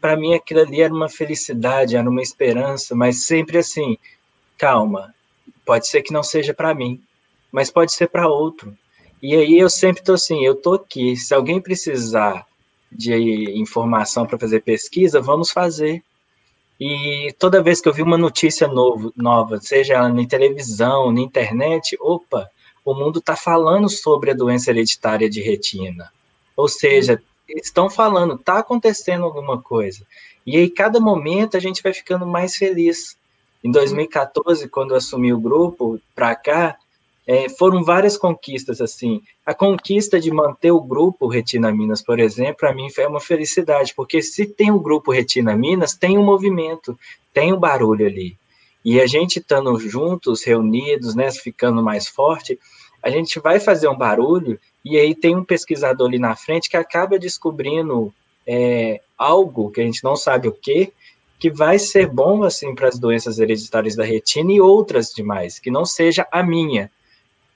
para 0.00 0.16
mim 0.16 0.34
aquilo 0.34 0.62
ali 0.62 0.82
era 0.82 0.92
uma 0.92 1.08
felicidade, 1.08 1.94
era 1.94 2.10
uma 2.10 2.20
esperança, 2.20 2.92
mas 2.92 3.22
sempre 3.22 3.58
assim, 3.58 3.96
calma, 4.56 5.14
pode 5.64 5.86
ser 5.86 6.02
que 6.02 6.12
não 6.12 6.24
seja 6.24 6.52
para 6.52 6.74
mim, 6.74 7.00
mas 7.52 7.70
pode 7.70 7.92
ser 7.92 8.08
para 8.08 8.26
outro. 8.26 8.76
E 9.22 9.32
aí 9.36 9.56
eu 9.56 9.70
sempre 9.70 10.02
tô 10.02 10.14
assim, 10.14 10.44
eu 10.44 10.56
tô 10.56 10.74
aqui, 10.74 11.14
se 11.14 11.32
alguém 11.32 11.60
precisar 11.60 12.44
de 12.90 13.14
informação 13.56 14.26
para 14.26 14.36
fazer 14.36 14.60
pesquisa, 14.62 15.20
vamos 15.20 15.52
fazer. 15.52 16.02
E 16.80 17.34
toda 17.38 17.62
vez 17.62 17.80
que 17.80 17.88
eu 17.88 17.92
vi 17.92 18.02
uma 18.02 18.16
notícia 18.16 18.68
novo, 18.68 19.12
nova, 19.16 19.60
seja 19.60 19.94
ela 19.94 20.08
na 20.08 20.26
televisão, 20.26 21.10
na 21.10 21.20
internet, 21.20 21.96
opa, 22.00 22.48
o 22.84 22.94
mundo 22.94 23.18
está 23.18 23.34
falando 23.34 23.88
sobre 23.88 24.30
a 24.30 24.34
doença 24.34 24.70
hereditária 24.70 25.28
de 25.28 25.42
retina. 25.42 26.12
Ou 26.56 26.68
seja, 26.68 27.20
estão 27.48 27.90
falando, 27.90 28.34
está 28.34 28.58
acontecendo 28.58 29.24
alguma 29.24 29.60
coisa. 29.60 30.06
E 30.46 30.56
aí, 30.56 30.70
cada 30.70 31.00
momento, 31.00 31.56
a 31.56 31.60
gente 31.60 31.82
vai 31.82 31.92
ficando 31.92 32.24
mais 32.24 32.56
feliz. 32.56 33.16
Em 33.62 33.70
2014, 33.70 34.68
quando 34.68 34.92
eu 34.92 34.96
assumi 34.96 35.32
o 35.32 35.40
grupo, 35.40 36.00
para 36.14 36.34
cá, 36.34 36.76
é, 37.28 37.46
foram 37.50 37.84
várias 37.84 38.16
conquistas, 38.16 38.80
assim. 38.80 39.20
A 39.44 39.52
conquista 39.52 40.18
de 40.18 40.30
manter 40.30 40.70
o 40.70 40.80
grupo 40.80 41.28
Retina 41.28 41.70
Minas, 41.70 42.00
por 42.00 42.18
exemplo, 42.18 42.56
para 42.56 42.74
mim 42.74 42.88
foi 42.88 43.06
uma 43.06 43.20
felicidade, 43.20 43.92
porque 43.94 44.22
se 44.22 44.46
tem 44.46 44.70
o 44.70 44.80
grupo 44.80 45.12
Retina 45.12 45.54
Minas, 45.54 45.92
tem 45.92 46.16
um 46.16 46.24
movimento, 46.24 46.98
tem 47.34 47.52
um 47.52 47.60
barulho 47.60 48.06
ali. 48.06 48.34
E 48.82 48.98
a 48.98 49.06
gente 49.06 49.40
estando 49.40 49.78
juntos, 49.78 50.42
reunidos, 50.42 51.14
né, 51.14 51.30
ficando 51.30 51.82
mais 51.82 52.08
forte, 52.08 52.58
a 53.02 53.10
gente 53.10 53.38
vai 53.38 53.60
fazer 53.60 53.88
um 53.88 53.96
barulho 53.96 54.58
e 54.82 54.96
aí 54.96 55.14
tem 55.14 55.36
um 55.36 55.44
pesquisador 55.44 56.08
ali 56.08 56.18
na 56.18 56.34
frente 56.34 56.70
que 56.70 56.78
acaba 56.78 57.18
descobrindo 57.18 58.10
é, 58.46 59.02
algo 59.18 59.70
que 59.70 59.82
a 59.82 59.84
gente 59.84 60.02
não 60.02 60.16
sabe 60.16 60.48
o 60.48 60.52
que, 60.52 60.94
que 61.38 61.50
vai 61.50 61.78
ser 61.78 62.06
bom 62.06 62.42
assim 62.42 62.74
para 62.74 62.88
as 62.88 62.98
doenças 62.98 63.38
hereditárias 63.38 63.94
da 63.94 64.04
retina 64.04 64.50
e 64.50 64.62
outras 64.62 65.10
demais, 65.10 65.58
que 65.58 65.70
não 65.70 65.84
seja 65.84 66.26
a 66.32 66.42
minha, 66.42 66.90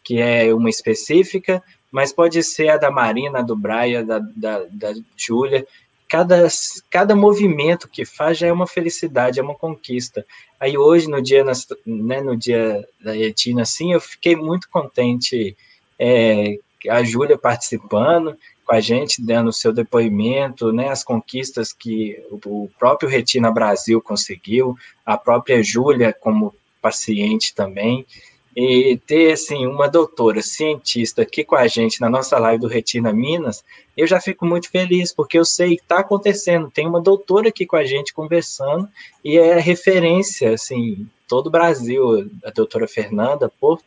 que 0.03 0.19
é 0.21 0.53
uma 0.55 0.71
específica, 0.71 1.63
mas 1.91 2.13
pode 2.13 2.43
ser 2.43 2.71
a 2.71 2.77
da 2.77 2.91
Marina, 2.91 3.41
a 3.41 3.43
do 3.43 3.55
Brian, 3.55 4.05
da, 4.05 4.19
da, 4.19 4.65
da 4.71 4.95
Júlia. 5.17 5.67
Cada, 6.09 6.47
cada 6.91 7.15
movimento 7.15 7.89
que 7.89 8.05
faz 8.05 8.39
já 8.39 8.47
é 8.47 8.53
uma 8.53 8.67
felicidade, 8.67 9.39
é 9.39 9.43
uma 9.43 9.55
conquista. 9.55 10.25
Aí 10.59 10.77
hoje, 10.77 11.09
no 11.09 11.23
dia, 11.23 11.45
né, 11.87 12.21
no 12.21 12.37
dia 12.37 12.87
da 13.01 13.13
retina, 13.13 13.63
assim, 13.63 13.93
eu 13.93 14.01
fiquei 14.01 14.37
muito 14.37 14.69
contente 14.71 15.57
é, 15.99 16.59
a 16.89 17.03
Júlia 17.03 17.39
participando 17.39 18.37
com 18.65 18.75
a 18.75 18.81
gente, 18.81 19.23
dando 19.23 19.49
o 19.49 19.53
seu 19.53 19.73
depoimento, 19.73 20.73
né, 20.73 20.89
as 20.89 21.03
conquistas 21.03 21.73
que 21.73 22.23
o 22.31 22.69
próprio 22.79 23.09
Retina 23.09 23.51
Brasil 23.51 24.01
conseguiu, 24.01 24.77
a 25.05 25.17
própria 25.17 25.63
Júlia 25.63 26.13
como 26.13 26.55
paciente 26.81 27.55
também 27.55 28.07
e 28.55 28.99
ter 29.07 29.33
assim 29.33 29.67
uma 29.67 29.89
doutora 29.89 30.43
cientista 30.43 31.23
aqui 31.23 31.43
com 31.43 31.57
a 31.57 31.67
gente 31.67 32.01
na 32.01 32.11
nossa 32.11 32.39
live 32.39 32.61
do 32.61 32.69
Retina 32.69 33.13
Minas, 33.13 33.65
eu 33.97 34.07
já 34.07 34.21
fico 34.21 34.45
muito 34.45 34.71
feliz 34.71 35.13
porque 35.13 35.39
eu 35.39 35.45
sei 35.45 35.77
que 35.77 35.83
está 35.83 36.01
acontecendo. 36.01 36.71
Tem 36.71 36.87
uma 36.87 37.01
doutora 37.01 37.49
aqui 37.49 37.65
com 37.65 37.77
a 37.77 37.85
gente 37.85 38.13
conversando 38.13 38.89
e 39.25 39.39
é 39.39 39.59
referência 39.59 40.53
assim 40.53 41.09
todo 41.27 41.47
o 41.47 41.51
Brasil, 41.51 42.31
a 42.45 42.51
doutora 42.51 42.87
Fernanda 42.87 43.49
Porto, 43.49 43.85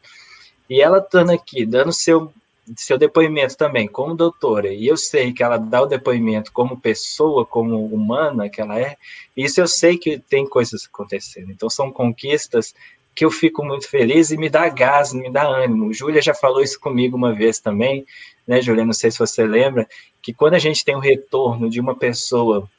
e 0.67 0.81
ela 0.81 0.97
estando 0.97 1.31
aqui 1.31 1.63
dando 1.63 1.93
seu 1.93 2.33
seu 2.75 2.97
depoimento 2.97 3.55
também 3.55 3.87
como 3.87 4.15
doutora, 4.15 4.73
e 4.73 4.87
eu 4.87 4.97
sei 4.97 5.31
que 5.31 5.43
ela 5.43 5.57
dá 5.57 5.83
o 5.83 5.85
depoimento 5.85 6.51
como 6.51 6.79
pessoa, 6.79 7.45
como 7.45 7.85
humana 7.85 8.49
que 8.49 8.59
ela 8.59 8.79
é, 8.79 8.97
isso 9.37 9.61
eu 9.61 9.67
sei 9.67 9.97
que 9.97 10.17
tem 10.17 10.47
coisas 10.47 10.87
acontecendo. 10.91 11.51
Então 11.51 11.69
são 11.69 11.91
conquistas 11.91 12.73
que 13.15 13.23
eu 13.23 13.31
fico 13.31 13.63
muito 13.63 13.89
feliz 13.89 14.29
e 14.29 14.37
me 14.37 14.49
dá 14.49 14.67
gás, 14.67 15.13
me 15.13 15.31
dá 15.31 15.47
ânimo. 15.47 15.93
Júlia 15.93 16.21
já 16.21 16.33
falou 16.33 16.61
isso 16.61 16.79
comigo 16.79 17.15
uma 17.15 17.33
vez 17.33 17.59
também, 17.59 18.05
né, 18.45 18.61
Júlia? 18.61 18.85
Não 18.85 18.93
sei 18.93 19.09
se 19.09 19.19
você 19.19 19.45
lembra, 19.45 19.87
que 20.21 20.33
quando 20.33 20.55
a 20.55 20.59
gente 20.59 20.83
tem 20.83 20.95
o 20.95 20.99
retorno 20.99 21.69
de 21.69 21.79
uma 21.79 21.95
pessoa 21.95 22.69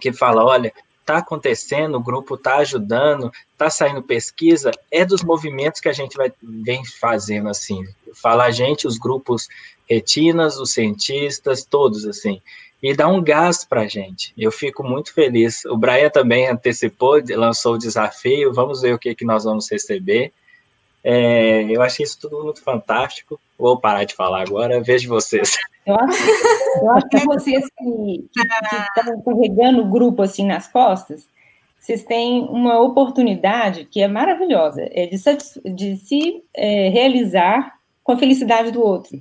que 0.00 0.12
fala, 0.12 0.44
olha, 0.44 0.72
está 1.00 1.16
acontecendo, 1.16 1.96
o 1.96 2.02
grupo 2.02 2.34
está 2.34 2.56
ajudando, 2.56 3.32
está 3.52 3.70
saindo 3.70 4.02
pesquisa, 4.02 4.70
é 4.90 5.04
dos 5.04 5.22
movimentos 5.22 5.80
que 5.80 5.88
a 5.88 5.92
gente 5.92 6.16
vai 6.16 6.30
vem 6.42 6.84
fazendo 6.84 7.48
assim. 7.48 7.82
Fala 8.14 8.44
a 8.44 8.50
gente, 8.50 8.86
os 8.86 8.98
grupos 8.98 9.48
retinas, 9.88 10.58
os 10.58 10.72
cientistas, 10.72 11.64
todos 11.64 12.06
assim 12.06 12.40
e 12.82 12.94
dá 12.94 13.08
um 13.08 13.22
gás 13.22 13.64
para 13.64 13.82
a 13.82 13.86
gente. 13.86 14.32
Eu 14.36 14.50
fico 14.50 14.82
muito 14.82 15.12
feliz. 15.12 15.64
O 15.66 15.76
Brian 15.76 16.08
também 16.08 16.48
antecipou, 16.48 17.20
lançou 17.30 17.74
o 17.74 17.78
desafio. 17.78 18.52
Vamos 18.54 18.80
ver 18.80 18.94
o 18.94 18.98
que, 18.98 19.14
que 19.14 19.24
nós 19.24 19.44
vamos 19.44 19.70
receber. 19.70 20.32
É, 21.04 21.62
eu 21.64 21.82
achei 21.82 22.04
isso 22.04 22.18
tudo 22.20 22.42
muito 22.42 22.62
fantástico. 22.62 23.38
Vou 23.58 23.78
parar 23.78 24.04
de 24.04 24.14
falar 24.14 24.42
agora, 24.42 24.82
vejo 24.82 25.08
vocês. 25.08 25.56
Eu 25.86 25.96
acho, 25.96 26.22
eu 26.82 26.90
acho 26.90 27.08
que 27.08 27.24
vocês 27.24 27.64
que, 27.66 28.30
estão 28.36 29.22
carregando 29.22 29.80
o 29.80 29.90
grupo 29.90 30.22
assim 30.22 30.46
nas 30.46 30.68
costas, 30.68 31.26
vocês 31.80 32.04
têm 32.04 32.42
uma 32.42 32.78
oportunidade 32.78 33.86
que 33.86 34.02
é 34.02 34.06
maravilhosa, 34.06 34.82
é 34.92 35.06
de, 35.06 35.16
de 35.74 35.96
se 35.96 36.44
é, 36.54 36.90
realizar 36.90 37.78
com 38.04 38.12
a 38.12 38.18
felicidade 38.18 38.70
do 38.70 38.82
outro 38.82 39.20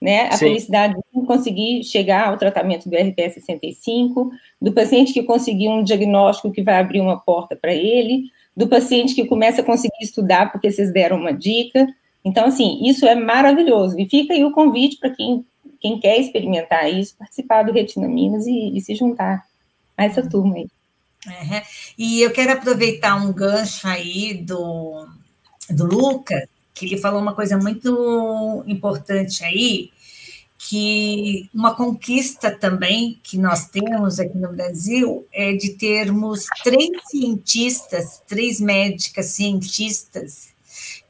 né? 0.00 0.28
A 0.28 0.32
Sim. 0.32 0.46
felicidade 0.46 0.94
de 0.94 1.26
conseguir 1.26 1.84
chegar 1.84 2.28
ao 2.28 2.38
tratamento 2.38 2.88
do 2.88 2.96
RPS 2.96 3.34
65, 3.34 4.30
do 4.60 4.72
paciente 4.72 5.12
que 5.12 5.22
conseguiu 5.22 5.70
um 5.72 5.84
diagnóstico 5.84 6.50
que 6.50 6.62
vai 6.62 6.78
abrir 6.78 7.00
uma 7.00 7.18
porta 7.18 7.54
para 7.54 7.74
ele, 7.74 8.24
do 8.56 8.66
paciente 8.66 9.14
que 9.14 9.26
começa 9.26 9.60
a 9.60 9.64
conseguir 9.64 10.02
estudar 10.02 10.50
porque 10.50 10.70
vocês 10.70 10.92
deram 10.92 11.18
uma 11.18 11.32
dica. 11.32 11.86
Então, 12.24 12.46
assim, 12.46 12.80
isso 12.82 13.06
é 13.06 13.14
maravilhoso. 13.14 13.98
E 13.98 14.08
fica 14.08 14.32
aí 14.32 14.44
o 14.44 14.52
convite 14.52 14.98
para 14.98 15.10
quem, 15.10 15.44
quem 15.78 16.00
quer 16.00 16.18
experimentar 16.18 16.90
isso, 16.90 17.16
participar 17.18 17.62
do 17.62 17.72
Retina 17.72 18.08
Minas 18.08 18.46
e, 18.46 18.76
e 18.76 18.80
se 18.80 18.94
juntar 18.94 19.44
a 19.96 20.04
essa 20.04 20.26
turma 20.26 20.56
aí. 20.56 20.66
Uhum. 21.26 21.60
E 21.98 22.22
eu 22.22 22.30
quero 22.30 22.52
aproveitar 22.52 23.16
um 23.16 23.32
gancho 23.32 23.86
aí 23.86 24.34
do, 24.34 25.06
do 25.68 25.84
Lucas, 25.84 26.48
que 26.80 26.86
ele 26.86 26.96
falou 26.96 27.20
uma 27.20 27.34
coisa 27.34 27.58
muito 27.58 28.64
importante 28.66 29.44
aí, 29.44 29.90
que 30.56 31.46
uma 31.52 31.74
conquista 31.74 32.50
também 32.50 33.20
que 33.22 33.36
nós 33.36 33.66
temos 33.66 34.18
aqui 34.18 34.38
no 34.38 34.50
Brasil 34.50 35.26
é 35.30 35.52
de 35.52 35.74
termos 35.74 36.46
três 36.64 36.90
cientistas, 37.10 38.22
três 38.26 38.60
médicas 38.60 39.26
cientistas 39.26 40.54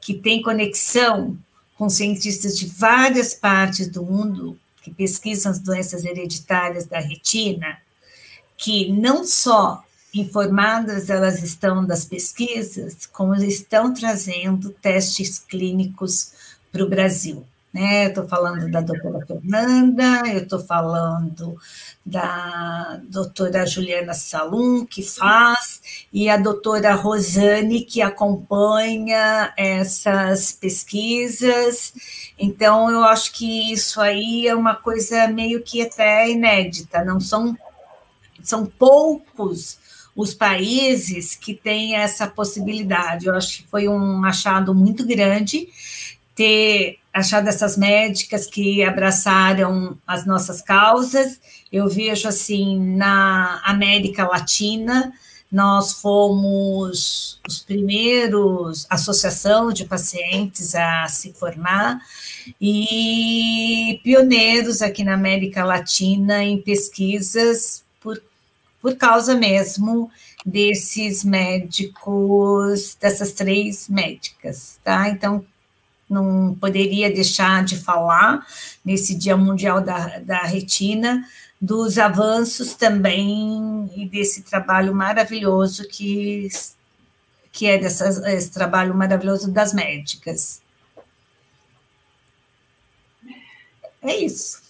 que 0.01 0.13
têm 0.13 0.41
conexão 0.41 1.37
com 1.77 1.89
cientistas 1.89 2.57
de 2.57 2.65
várias 2.65 3.33
partes 3.33 3.87
do 3.87 4.03
mundo 4.03 4.59
que 4.81 4.91
pesquisam 4.91 5.53
as 5.53 5.59
doenças 5.59 6.03
hereditárias 6.03 6.85
da 6.85 6.99
retina, 6.99 7.77
que 8.57 8.91
não 8.91 9.23
só 9.23 9.81
informadas 10.13 11.09
elas 11.09 11.41
estão 11.41 11.85
das 11.85 12.03
pesquisas, 12.03 13.05
como 13.05 13.35
estão 13.35 13.93
trazendo 13.93 14.69
testes 14.69 15.39
clínicos 15.39 16.33
para 16.71 16.83
o 16.83 16.89
Brasil. 16.89 17.45
Né? 17.73 18.07
Estou 18.07 18.27
falando 18.27 18.69
da 18.69 18.81
doutora 18.81 19.25
Fernanda, 19.25 20.23
eu 20.27 20.39
estou 20.39 20.59
falando 20.59 21.57
da 22.05 22.99
doutora 23.03 23.65
Juliana 23.65 24.13
Salum, 24.13 24.85
que 24.85 25.01
faz, 25.01 25.81
e 26.11 26.29
a 26.29 26.35
doutora 26.35 26.93
Rosane, 26.95 27.85
que 27.85 28.01
acompanha 28.01 29.53
essas 29.55 30.51
pesquisas. 30.51 31.93
Então, 32.37 32.91
eu 32.91 33.05
acho 33.05 33.31
que 33.31 33.71
isso 33.71 34.01
aí 34.01 34.47
é 34.47 34.55
uma 34.55 34.75
coisa 34.75 35.27
meio 35.29 35.61
que 35.63 35.81
até 35.81 36.29
inédita, 36.29 37.05
não 37.05 37.21
são, 37.21 37.57
são 38.43 38.65
poucos 38.65 39.79
os 40.15 40.33
países 40.33 41.35
que 41.35 41.53
têm 41.53 41.95
essa 41.95 42.27
possibilidade. 42.27 43.27
Eu 43.27 43.35
acho 43.35 43.57
que 43.57 43.67
foi 43.67 43.87
um 43.87 44.23
achado 44.25 44.73
muito 44.73 45.05
grande 45.05 45.67
ter 46.35 46.97
achado 47.13 47.47
essas 47.47 47.77
médicas 47.77 48.47
que 48.47 48.83
abraçaram 48.83 49.97
as 50.07 50.25
nossas 50.25 50.61
causas. 50.61 51.39
Eu 51.71 51.89
vejo 51.89 52.27
assim 52.27 52.79
na 52.95 53.61
América 53.63 54.27
Latina, 54.27 55.13
nós 55.51 55.93
fomos 55.93 57.41
os 57.47 57.59
primeiros 57.59 58.87
associação 58.89 59.73
de 59.73 59.83
pacientes 59.83 60.73
a 60.73 61.05
se 61.09 61.33
formar 61.33 61.99
e 62.59 63.99
pioneiros 64.01 64.81
aqui 64.81 65.03
na 65.03 65.13
América 65.13 65.65
Latina 65.65 66.41
em 66.41 66.61
pesquisas 66.61 67.83
por 68.81 68.95
causa 68.95 69.35
mesmo 69.35 70.09
desses 70.45 71.23
médicos, 71.23 72.97
dessas 72.99 73.31
três 73.31 73.87
médicas, 73.87 74.79
tá? 74.83 75.07
Então, 75.09 75.45
não 76.09 76.55
poderia 76.59 77.09
deixar 77.09 77.63
de 77.63 77.77
falar 77.77 78.45
nesse 78.83 79.15
Dia 79.15 79.37
Mundial 79.37 79.79
da, 79.79 80.19
da 80.19 80.41
Retina 80.41 81.25
dos 81.61 81.99
avanços 81.99 82.73
também 82.73 83.89
e 83.95 84.07
desse 84.07 84.41
trabalho 84.41 84.95
maravilhoso 84.95 85.87
que, 85.87 86.49
que 87.51 87.67
é 87.67 87.77
dessas, 87.77 88.17
esse 88.17 88.49
trabalho 88.49 88.95
maravilhoso 88.95 89.51
das 89.51 89.71
médicas. 89.71 90.59
É 94.01 94.17
isso. 94.17 94.60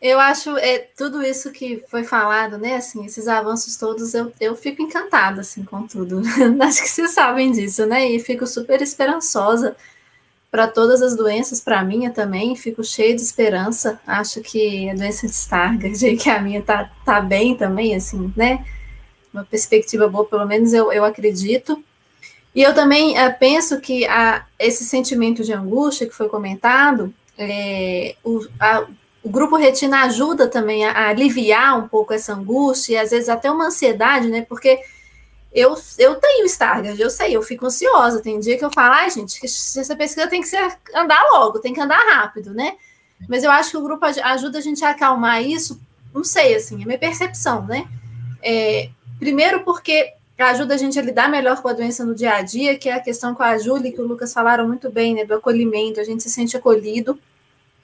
Eu 0.00 0.18
acho 0.18 0.56
é, 0.56 0.78
tudo 0.96 1.22
isso 1.22 1.50
que 1.50 1.82
foi 1.88 2.04
falado, 2.04 2.58
né? 2.58 2.76
Assim, 2.76 3.04
esses 3.04 3.28
avanços 3.28 3.76
todos, 3.76 4.14
eu, 4.14 4.32
eu 4.40 4.56
fico 4.56 4.82
encantada 4.82 5.40
assim, 5.40 5.62
com 5.64 5.86
tudo. 5.86 6.22
acho 6.62 6.82
que 6.82 6.88
vocês 6.88 7.10
sabem 7.10 7.52
disso, 7.52 7.86
né? 7.86 8.10
E 8.10 8.18
fico 8.18 8.46
super 8.46 8.80
esperançosa 8.80 9.76
para 10.50 10.68
todas 10.68 11.00
as 11.00 11.16
doenças, 11.16 11.60
para 11.60 11.80
a 11.80 11.84
minha 11.84 12.10
também, 12.10 12.54
fico 12.54 12.84
cheia 12.84 13.14
de 13.14 13.22
esperança. 13.22 13.98
Acho 14.06 14.42
que 14.42 14.90
a 14.90 14.94
doença 14.94 15.26
de 15.26 15.32
Stargardt, 15.32 16.16
que 16.16 16.28
a 16.28 16.40
minha 16.42 16.62
tá, 16.62 16.90
tá 17.04 17.20
bem 17.20 17.56
também, 17.56 17.94
assim, 17.94 18.32
né? 18.36 18.64
Uma 19.32 19.44
perspectiva 19.44 20.06
boa, 20.08 20.26
pelo 20.26 20.46
menos 20.46 20.74
eu, 20.74 20.92
eu 20.92 21.04
acredito. 21.04 21.82
E 22.54 22.62
eu 22.62 22.74
também 22.74 23.16
é, 23.16 23.30
penso 23.30 23.80
que 23.80 24.06
a, 24.06 24.44
esse 24.58 24.84
sentimento 24.84 25.42
de 25.42 25.54
angústia 25.54 26.06
que 26.06 26.14
foi 26.14 26.28
comentado, 26.28 27.14
é, 27.38 28.14
o, 28.22 28.46
a, 28.60 28.86
o 29.22 29.28
grupo 29.28 29.56
retina 29.56 30.02
ajuda 30.02 30.48
também 30.48 30.84
a, 30.84 30.92
a, 30.92 31.08
aliviar 31.08 31.78
um 31.78 31.86
pouco 31.86 32.12
essa 32.12 32.34
angústia 32.34 32.94
e 32.94 32.96
às 32.96 33.10
vezes 33.10 33.28
até 33.28 33.50
uma 33.50 33.66
ansiedade, 33.66 34.28
né? 34.28 34.42
Porque 34.42 34.80
eu, 35.52 35.76
eu 35.98 36.16
tenho 36.16 36.46
Stargardt, 36.46 37.00
eu 37.00 37.10
sei, 37.10 37.36
eu 37.36 37.42
fico 37.42 37.66
ansiosa. 37.66 38.20
Tem 38.20 38.40
dia 38.40 38.58
que 38.58 38.64
eu 38.64 38.72
falo, 38.72 38.94
ai, 38.94 39.10
gente, 39.10 39.38
essa 39.44 39.94
pesquisa 39.94 40.26
tem 40.26 40.40
que 40.40 40.48
ser, 40.48 40.76
andar 40.94 41.22
logo, 41.32 41.60
tem 41.60 41.72
que 41.72 41.80
andar 41.80 41.98
rápido, 41.98 42.52
né? 42.52 42.76
Mas 43.28 43.44
eu 43.44 43.50
acho 43.50 43.70
que 43.70 43.76
o 43.76 43.82
grupo 43.82 44.04
ajuda 44.04 44.58
a 44.58 44.60
gente 44.60 44.84
a 44.84 44.90
acalmar 44.90 45.42
isso, 45.42 45.80
não 46.12 46.24
sei, 46.24 46.56
assim, 46.56 46.82
é 46.82 46.84
minha 46.84 46.98
percepção, 46.98 47.64
né? 47.64 47.86
É, 48.42 48.88
primeiro 49.18 49.60
porque 49.60 50.12
ajuda 50.38 50.74
a 50.74 50.76
gente 50.76 50.98
a 50.98 51.02
lidar 51.02 51.28
melhor 51.28 51.62
com 51.62 51.68
a 51.68 51.72
doença 51.72 52.04
no 52.04 52.14
dia 52.14 52.34
a 52.34 52.42
dia, 52.42 52.76
que 52.76 52.88
é 52.88 52.94
a 52.94 53.00
questão 53.00 53.34
com 53.34 53.44
a 53.44 53.56
Júlia, 53.58 53.92
que 53.92 54.00
o 54.00 54.06
Lucas 54.06 54.32
falaram 54.32 54.66
muito 54.66 54.90
bem, 54.90 55.14
né? 55.14 55.24
Do 55.24 55.34
acolhimento, 55.34 56.00
a 56.00 56.04
gente 56.04 56.22
se 56.22 56.30
sente 56.30 56.56
acolhido. 56.56 57.16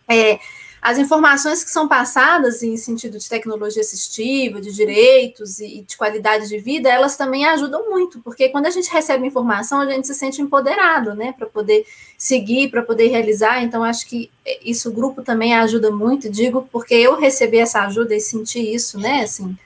É, 0.08 0.40
as 0.80 0.96
informações 0.96 1.64
que 1.64 1.70
são 1.70 1.88
passadas 1.88 2.62
em 2.62 2.76
sentido 2.76 3.18
de 3.18 3.28
tecnologia 3.28 3.82
assistiva, 3.82 4.60
de 4.60 4.72
direitos 4.72 5.58
e 5.58 5.82
de 5.82 5.96
qualidade 5.96 6.48
de 6.48 6.58
vida, 6.58 6.88
elas 6.88 7.16
também 7.16 7.44
ajudam 7.46 7.90
muito, 7.90 8.20
porque 8.20 8.48
quando 8.48 8.66
a 8.66 8.70
gente 8.70 8.90
recebe 8.90 9.26
informação, 9.26 9.80
a 9.80 9.86
gente 9.90 10.06
se 10.06 10.14
sente 10.14 10.40
empoderado, 10.40 11.14
né, 11.14 11.34
para 11.36 11.46
poder 11.46 11.84
seguir, 12.16 12.70
para 12.70 12.82
poder 12.82 13.08
realizar. 13.08 13.62
Então, 13.62 13.82
acho 13.82 14.06
que 14.06 14.30
isso 14.64 14.88
o 14.90 14.92
grupo 14.92 15.22
também 15.22 15.54
ajuda 15.54 15.90
muito, 15.90 16.30
digo, 16.30 16.68
porque 16.70 16.94
eu 16.94 17.16
recebi 17.16 17.58
essa 17.58 17.82
ajuda 17.82 18.14
e 18.14 18.20
senti 18.20 18.60
isso, 18.60 18.98
né, 18.98 19.22
assim, 19.22 19.56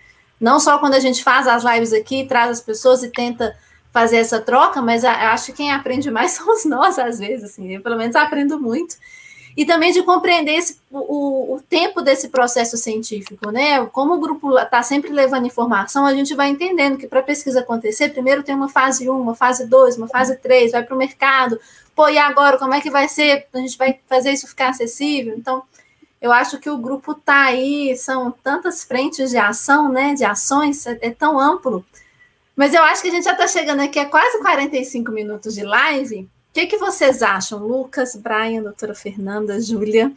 não 0.41 0.59
só 0.59 0.79
quando 0.79 0.95
a 0.95 1.01
gente 1.01 1.23
faz 1.23 1.47
as 1.47 1.63
lives 1.63 1.93
aqui, 1.93 2.25
traz 2.25 2.51
as 2.51 2.61
pessoas 2.61 3.03
e 3.03 3.09
tenta 3.09 3.55
fazer 3.93 4.17
essa 4.17 4.41
troca, 4.41 4.81
mas 4.81 5.05
acho 5.05 5.47
que 5.47 5.53
quem 5.53 5.71
aprende 5.71 6.11
mais 6.11 6.33
somos 6.41 6.65
nós, 6.65 6.99
às 6.99 7.19
vezes, 7.19 7.51
assim, 7.51 7.75
eu 7.75 7.83
pelo 7.83 7.99
menos 7.99 8.17
aprendo 8.17 8.59
muito 8.59 8.97
e 9.57 9.65
também 9.67 9.93
de 9.93 10.03
compreender 10.03 10.53
esse, 10.53 10.79
o, 10.91 11.57
o 11.57 11.63
tempo 11.69 12.01
desse 12.01 12.29
processo 12.29 12.77
científico, 12.77 13.51
né? 13.51 13.85
Como 13.87 14.15
o 14.15 14.21
grupo 14.21 14.59
está 14.59 14.83
sempre 14.83 15.11
levando 15.11 15.47
informação, 15.47 16.07
a 16.07 16.15
gente 16.15 16.35
vai 16.35 16.49
entendendo 16.49 16.97
que 16.97 17.07
para 17.07 17.21
a 17.21 17.25
pesquisa 17.25 17.61
acontecer, 17.61 18.11
primeiro 18.11 18.43
tem 18.43 18.55
uma 18.55 18.69
fase 18.69 19.09
1, 19.09 19.21
uma 19.21 19.35
fase 19.35 19.67
2, 19.67 19.99
uma 19.99 20.09
fase 20.09 20.37
3, 20.37 20.73
vai 20.73 20.83
para 20.83 20.95
o 20.95 20.99
mercado, 20.99 21.61
pô, 21.95 22.09
e 22.09 22.19
agora, 22.19 22.59
como 22.59 22.75
é 22.75 22.81
que 22.81 22.91
vai 22.91 23.09
ser? 23.09 23.47
A 23.53 23.59
gente 23.59 23.77
vai 23.77 23.99
fazer 24.09 24.33
isso 24.33 24.47
ficar 24.47 24.71
acessível? 24.71 25.35
Então, 25.37 25.63
eu 26.21 26.33
acho 26.33 26.59
que 26.59 26.71
o 26.71 26.79
grupo 26.79 27.13
está 27.13 27.47
aí, 27.47 27.97
são 27.97 28.31
tantas 28.31 28.85
frentes 28.85 29.31
de 29.31 29.37
ação, 29.37 29.91
né? 29.91 30.15
De 30.15 30.25
ações, 30.25 30.87
é, 30.87 30.99
é 31.03 31.11
tão 31.11 31.39
amplo 31.39 31.85
Mas 32.55 32.73
eu 32.73 32.83
acho 32.85 33.03
que 33.03 33.09
a 33.09 33.11
gente 33.11 33.25
já 33.25 33.33
está 33.33 33.49
chegando 33.49 33.81
aqui 33.81 33.99
a 33.99 34.07
quase 34.07 34.39
45 34.39 35.11
minutos 35.11 35.55
de 35.55 35.65
live. 35.65 36.29
O 36.53 36.55
que, 36.55 36.67
que 36.67 36.77
vocês 36.77 37.23
acham, 37.23 37.67
Lucas, 37.67 38.15
Brian, 38.15 38.63
doutora 38.63 38.95
Fernanda, 38.95 39.59
Júlia? 39.59 40.13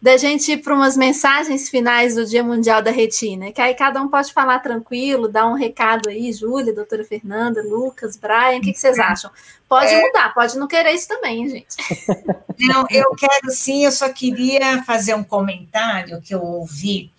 da 0.00 0.16
gente 0.16 0.52
ir 0.52 0.58
para 0.58 0.74
umas 0.74 0.96
mensagens 0.96 1.70
finais 1.70 2.16
do 2.16 2.26
Dia 2.26 2.44
Mundial 2.44 2.82
da 2.82 2.90
Retina, 2.90 3.50
que 3.50 3.60
aí 3.60 3.74
cada 3.74 4.00
um 4.02 4.08
pode 4.08 4.32
falar 4.32 4.58
tranquilo, 4.58 5.26
dar 5.26 5.46
um 5.46 5.54
recado 5.54 6.08
aí, 6.08 6.30
Júlia, 6.32 6.74
doutora 6.74 7.02
Fernanda, 7.04 7.62
Lucas, 7.62 8.16
Brian, 8.16 8.58
o 8.58 8.60
que, 8.60 8.72
que 8.72 8.78
vocês 8.78 8.98
acham? 8.98 9.30
Pode 9.68 9.92
é... 9.92 10.00
mudar, 10.00 10.34
pode 10.34 10.58
não 10.58 10.68
querer 10.68 10.92
isso 10.92 11.08
também, 11.08 11.48
gente. 11.48 11.76
Não, 12.58 12.86
eu 12.90 13.14
quero 13.14 13.50
sim, 13.50 13.84
eu 13.84 13.92
só 13.92 14.08
queria 14.08 14.82
fazer 14.84 15.14
um 15.14 15.22
comentário 15.22 16.22
que 16.22 16.34
eu 16.34 16.42
ouvi 16.42 17.10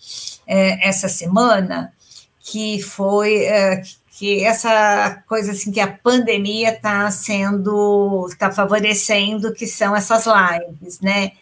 é, 0.48 0.88
essa 0.88 1.08
semana, 1.08 1.94
que 2.40 2.82
foi 2.82 3.44
é, 3.44 3.84
que 4.18 4.44
essa 4.44 5.24
coisa 5.28 5.52
assim 5.52 5.72
que 5.72 5.80
a 5.80 5.92
pandemia 5.92 6.74
está 6.74 7.10
sendo, 7.12 8.26
está 8.28 8.52
favorecendo, 8.52 9.54
que 9.54 9.68
são 9.68 9.96
essas 9.96 10.26
lives, 10.26 11.00
né? 11.00 11.34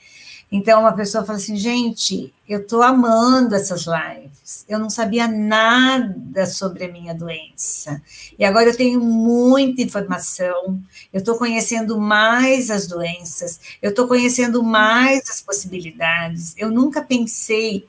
Então, 0.52 0.82
uma 0.82 0.92
pessoa 0.92 1.26
fala 1.26 1.38
assim, 1.38 1.56
gente, 1.56 2.34
eu 2.48 2.60
estou 2.60 2.82
amando 2.82 3.56
essas 3.56 3.86
lives. 3.86 4.66
Eu 4.68 4.78
não 4.78 4.90
sabia 4.90 5.26
nada 5.26 6.46
sobre 6.46 6.84
a 6.84 6.92
minha 6.92 7.16
doença. 7.16 8.02
E 8.38 8.44
agora 8.44 8.70
eu 8.70 8.76
tenho 8.76 9.00
muita 9.00 9.82
informação. 9.82 10.78
Eu 11.14 11.20
estou 11.20 11.38
conhecendo 11.38 11.98
mais 11.98 12.70
as 12.70 12.88
doenças. 12.88 13.58
Eu 13.82 13.92
estou 13.92 14.06
conhecendo 14.06 14.62
mais 14.62 15.30
as 15.30 15.40
possibilidades. 15.42 16.54
Eu 16.58 16.70
nunca 16.70 17.02
pensei, 17.02 17.88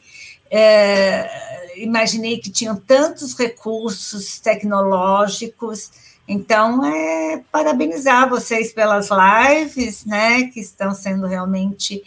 é, 0.50 1.82
imaginei 1.82 2.38
que 2.38 2.50
tinham 2.50 2.76
tantos 2.76 3.34
recursos 3.34 4.38
tecnológicos 4.38 5.90
então, 6.28 6.84
é 6.84 7.40
parabenizar 7.52 8.28
vocês 8.28 8.72
pelas 8.72 9.08
lives, 9.10 10.04
né, 10.04 10.44
que 10.48 10.58
estão 10.58 10.92
sendo 10.92 11.24
realmente 11.26 12.02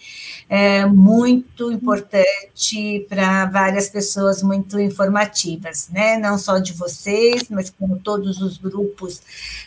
é, 0.49 0.85
muito 0.85 1.71
importante 1.71 3.05
para 3.07 3.45
várias 3.45 3.87
pessoas, 3.87 4.43
muito 4.43 4.77
informativas, 4.77 5.87
né, 5.89 6.17
não 6.17 6.37
só 6.37 6.59
de 6.59 6.73
vocês, 6.73 7.47
mas 7.49 7.69
como 7.69 7.97
todos 7.99 8.41
os 8.41 8.57
grupos 8.57 9.21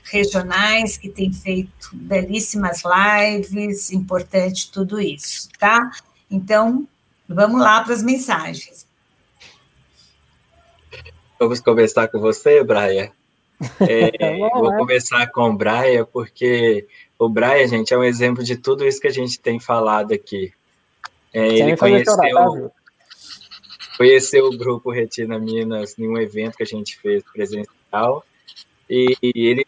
regionais 0.05 0.99
que 0.99 1.09
têm 1.09 1.33
feito 1.33 1.91
belíssimas 1.95 2.83
lives, 2.85 3.91
importante 3.91 4.71
tudo 4.71 5.01
isso, 5.01 5.49
tá? 5.59 5.91
Então, 6.31 6.87
vamos 7.35 7.61
lá 7.61 7.83
para 7.83 7.95
as 7.95 8.03
mensagens. 8.03 8.87
Vamos 11.39 11.61
conversar 11.61 12.09
com 12.09 12.19
você, 12.19 12.63
Brian. 12.63 13.11
É, 13.79 14.39
vou 14.39 14.77
começar 14.77 15.25
com 15.31 15.51
o 15.51 15.53
Braia, 15.53 16.05
porque 16.05 16.85
o 17.17 17.29
Braia, 17.29 17.69
gente, 17.69 17.95
é 17.95 17.99
um 17.99 18.03
exemplo 18.03 18.43
de 18.43 18.57
tudo 18.57 18.85
isso 18.85 19.01
que 19.01 19.07
a 19.07 19.13
gente 19.13 19.39
tem 19.39 19.61
falado 19.61 20.13
aqui. 20.13 20.53
É, 21.33 21.47
ele 21.47 21.77
conheceu, 21.77 22.17
tá, 22.17 22.71
conheceu 23.97 24.47
o 24.47 24.57
grupo 24.57 24.91
Retina 24.91 25.39
Minas 25.39 25.97
em 25.97 26.09
um 26.09 26.19
evento 26.19 26.57
que 26.57 26.65
a 26.65 26.67
gente 26.67 26.99
fez 26.99 27.23
presencial, 27.33 28.25
e, 28.91 29.17
e 29.23 29.47
ele 29.47 29.65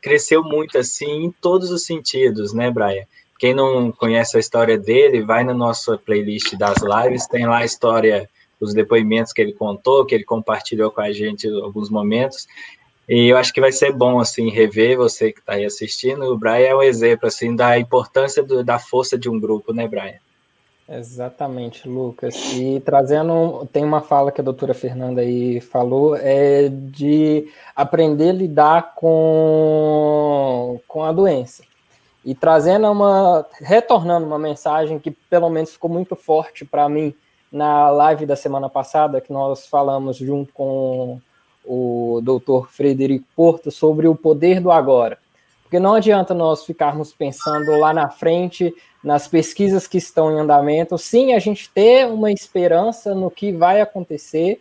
cresceu 0.00 0.42
muito 0.42 0.78
assim 0.78 1.24
em 1.24 1.30
todos 1.30 1.70
os 1.70 1.84
sentidos, 1.84 2.54
né, 2.54 2.70
Braia? 2.70 3.06
Quem 3.44 3.52
não 3.52 3.92
conhece 3.92 4.38
a 4.38 4.40
história 4.40 4.78
dele, 4.78 5.20
vai 5.20 5.44
na 5.44 5.52
nossa 5.52 5.98
playlist 5.98 6.54
das 6.54 6.76
lives, 6.78 7.26
tem 7.26 7.44
lá 7.44 7.58
a 7.58 7.64
história, 7.66 8.26
os 8.58 8.72
depoimentos 8.72 9.34
que 9.34 9.42
ele 9.42 9.52
contou, 9.52 10.06
que 10.06 10.14
ele 10.14 10.24
compartilhou 10.24 10.90
com 10.90 11.02
a 11.02 11.12
gente 11.12 11.46
em 11.46 11.60
alguns 11.60 11.90
momentos. 11.90 12.46
E 13.06 13.28
eu 13.28 13.36
acho 13.36 13.52
que 13.52 13.60
vai 13.60 13.70
ser 13.70 13.92
bom, 13.92 14.18
assim, 14.18 14.48
rever 14.48 14.96
você 14.96 15.30
que 15.30 15.40
está 15.40 15.52
aí 15.52 15.64
assistindo. 15.66 16.22
O 16.24 16.38
Brian 16.38 16.68
é 16.68 16.74
um 16.74 16.82
exemplo, 16.82 17.28
assim, 17.28 17.54
da 17.54 17.78
importância 17.78 18.42
do, 18.42 18.64
da 18.64 18.78
força 18.78 19.18
de 19.18 19.28
um 19.28 19.38
grupo, 19.38 19.74
né, 19.74 19.86
Brian? 19.86 20.14
Exatamente, 20.88 21.86
Lucas. 21.86 22.34
E 22.54 22.80
trazendo, 22.80 23.68
tem 23.70 23.84
uma 23.84 24.00
fala 24.00 24.32
que 24.32 24.40
a 24.40 24.44
doutora 24.44 24.72
Fernanda 24.72 25.20
aí 25.20 25.60
falou, 25.60 26.16
é 26.16 26.70
de 26.70 27.46
aprender 27.76 28.30
a 28.30 28.32
lidar 28.32 28.94
com, 28.94 30.80
com 30.88 31.02
a 31.02 31.12
doença. 31.12 31.62
E 32.24 32.34
trazendo 32.34 32.90
uma, 32.90 33.46
retornando 33.60 34.26
uma 34.26 34.38
mensagem 34.38 34.98
que 34.98 35.10
pelo 35.10 35.50
menos 35.50 35.72
ficou 35.72 35.90
muito 35.90 36.16
forte 36.16 36.64
para 36.64 36.88
mim 36.88 37.14
na 37.52 37.90
live 37.90 38.26
da 38.26 38.34
semana 38.34 38.68
passada, 38.68 39.20
que 39.20 39.32
nós 39.32 39.66
falamos 39.66 40.16
junto 40.16 40.52
com 40.52 41.20
o 41.64 42.20
doutor 42.22 42.68
Frederico 42.70 43.24
Porto 43.36 43.70
sobre 43.70 44.08
o 44.08 44.14
poder 44.14 44.60
do 44.60 44.70
agora. 44.70 45.18
Porque 45.62 45.78
não 45.78 45.94
adianta 45.94 46.34
nós 46.34 46.64
ficarmos 46.64 47.12
pensando 47.12 47.78
lá 47.78 47.92
na 47.92 48.10
frente, 48.10 48.74
nas 49.02 49.26
pesquisas 49.26 49.86
que 49.86 49.98
estão 49.98 50.30
em 50.30 50.40
andamento, 50.40 50.96
sim, 50.98 51.32
a 51.32 51.38
gente 51.38 51.70
ter 51.70 52.06
uma 52.06 52.30
esperança 52.30 53.14
no 53.14 53.30
que 53.30 53.52
vai 53.52 53.80
acontecer. 53.80 54.60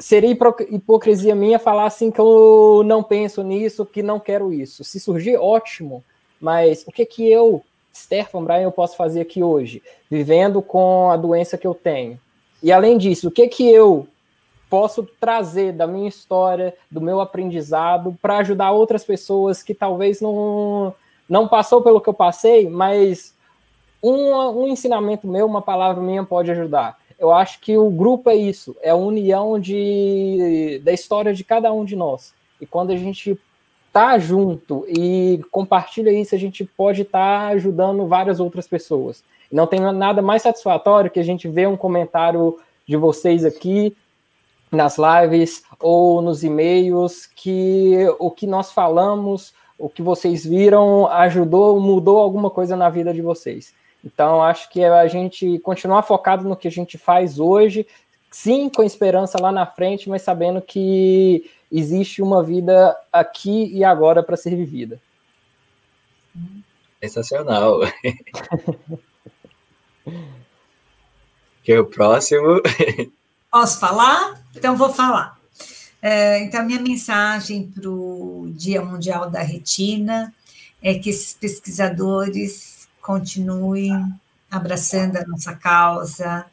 Seria 0.00 0.36
hipocrisia 0.70 1.34
minha 1.34 1.58
falar 1.58 1.86
assim 1.86 2.10
que 2.10 2.20
eu 2.20 2.82
não 2.84 3.02
penso 3.02 3.42
nisso, 3.42 3.86
que 3.86 4.02
não 4.02 4.18
quero 4.18 4.52
isso. 4.52 4.82
Se 4.84 4.98
surgir, 4.98 5.36
ótimo, 5.36 6.04
mas 6.40 6.84
o 6.86 6.92
que 6.92 7.06
que 7.06 7.30
eu, 7.30 7.62
Stefan 7.94 8.44
Brian, 8.44 8.62
eu 8.62 8.72
posso 8.72 8.96
fazer 8.96 9.20
aqui 9.20 9.42
hoje, 9.42 9.82
vivendo 10.10 10.60
com 10.60 11.10
a 11.10 11.16
doença 11.16 11.58
que 11.58 11.66
eu 11.66 11.74
tenho? 11.74 12.18
E 12.62 12.72
além 12.72 12.98
disso, 12.98 13.28
o 13.28 13.30
que 13.30 13.48
que 13.48 13.70
eu 13.70 14.06
posso 14.68 15.08
trazer 15.20 15.72
da 15.72 15.86
minha 15.86 16.08
história, 16.08 16.74
do 16.90 17.00
meu 17.00 17.20
aprendizado, 17.20 18.16
para 18.20 18.38
ajudar 18.38 18.72
outras 18.72 19.04
pessoas 19.04 19.62
que 19.62 19.74
talvez 19.74 20.20
não, 20.20 20.94
não 21.28 21.46
passou 21.46 21.82
pelo 21.82 22.00
que 22.00 22.08
eu 22.08 22.14
passei, 22.14 22.68
mas 22.68 23.34
um, 24.02 24.34
um 24.62 24.66
ensinamento 24.66 25.26
meu, 25.26 25.46
uma 25.46 25.62
palavra 25.62 26.02
minha 26.02 26.24
pode 26.24 26.50
ajudar. 26.50 26.98
Eu 27.18 27.32
acho 27.32 27.60
que 27.60 27.78
o 27.78 27.88
grupo 27.90 28.28
é 28.28 28.36
isso, 28.36 28.76
é 28.82 28.90
a 28.90 28.96
união 28.96 29.58
de, 29.58 30.80
da 30.84 30.92
história 30.92 31.32
de 31.32 31.42
cada 31.44 31.72
um 31.72 31.84
de 31.84 31.96
nós. 31.96 32.34
E 32.60 32.66
quando 32.66 32.90
a 32.90 32.96
gente 32.96 33.38
tá 33.96 34.18
junto 34.18 34.84
e 34.90 35.40
compartilha 35.50 36.10
isso, 36.10 36.34
a 36.34 36.38
gente 36.38 36.62
pode 36.62 37.00
estar 37.00 37.40
tá 37.40 37.46
ajudando 37.48 38.06
várias 38.06 38.40
outras 38.40 38.68
pessoas. 38.68 39.24
Não 39.50 39.66
tem 39.66 39.80
nada 39.80 40.20
mais 40.20 40.42
satisfatório 40.42 41.10
que 41.10 41.18
a 41.18 41.22
gente 41.22 41.48
ver 41.48 41.66
um 41.66 41.78
comentário 41.78 42.58
de 42.86 42.94
vocês 42.94 43.42
aqui 43.42 43.96
nas 44.70 44.98
lives 44.98 45.62
ou 45.80 46.20
nos 46.20 46.44
e-mails 46.44 47.24
que 47.24 47.94
o 48.18 48.30
que 48.30 48.46
nós 48.46 48.70
falamos, 48.70 49.54
o 49.78 49.88
que 49.88 50.02
vocês 50.02 50.44
viram 50.44 51.06
ajudou, 51.06 51.80
mudou 51.80 52.18
alguma 52.18 52.50
coisa 52.50 52.76
na 52.76 52.90
vida 52.90 53.14
de 53.14 53.22
vocês. 53.22 53.72
Então, 54.04 54.42
acho 54.42 54.68
que 54.68 54.84
a 54.84 55.06
gente 55.08 55.58
continuar 55.60 56.02
focado 56.02 56.46
no 56.46 56.54
que 56.54 56.68
a 56.68 56.70
gente 56.70 56.98
faz 56.98 57.38
hoje, 57.38 57.86
sim, 58.30 58.68
com 58.68 58.82
esperança 58.82 59.40
lá 59.40 59.50
na 59.50 59.64
frente, 59.64 60.10
mas 60.10 60.20
sabendo 60.20 60.60
que 60.60 61.50
existe 61.70 62.22
uma 62.22 62.42
vida 62.42 62.96
aqui 63.12 63.70
e 63.72 63.84
agora 63.84 64.22
para 64.22 64.36
ser 64.36 64.54
vivida. 64.56 65.00
Sensacional. 67.00 67.80
que 71.62 71.76
o 71.76 71.86
próximo 71.86 72.62
Posso 73.50 73.80
falar? 73.80 74.38
Então, 74.54 74.76
vou 74.76 74.92
falar. 74.92 75.40
É, 76.02 76.42
então, 76.42 76.62
minha 76.62 76.78
mensagem 76.78 77.66
para 77.66 77.88
o 77.88 78.52
Dia 78.54 78.84
Mundial 78.84 79.30
da 79.30 79.40
Retina 79.40 80.30
é 80.82 80.92
que 80.94 81.08
esses 81.08 81.32
pesquisadores 81.32 82.86
continuem 83.00 83.92
abraçando 84.50 85.16
a 85.16 85.26
nossa 85.26 85.54
causa, 85.54 86.44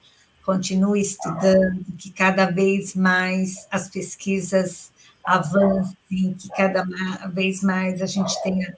continuem 0.46 1.02
estudando, 1.02 1.84
que 1.98 2.10
cada 2.10 2.46
vez 2.46 2.96
mais 2.96 3.68
as 3.70 3.90
pesquisas 3.90 4.93
avancem, 5.24 6.36
que 6.38 6.50
cada 6.50 6.86
vez 7.32 7.62
mais 7.62 8.02
a 8.02 8.06
gente 8.06 8.42
tenha 8.44 8.76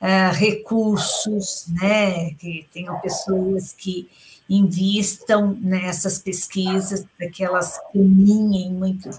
uh, 0.00 0.32
recursos, 0.34 1.66
né, 1.68 2.30
que 2.34 2.66
tenham 2.72 2.98
pessoas 3.00 3.72
que 3.72 4.08
invistam 4.48 5.58
nessas 5.60 6.18
pesquisas 6.18 7.04
para 7.16 7.28
que 7.28 7.44
elas 7.44 7.78
caminhem 7.92 8.72
muito 8.72 9.10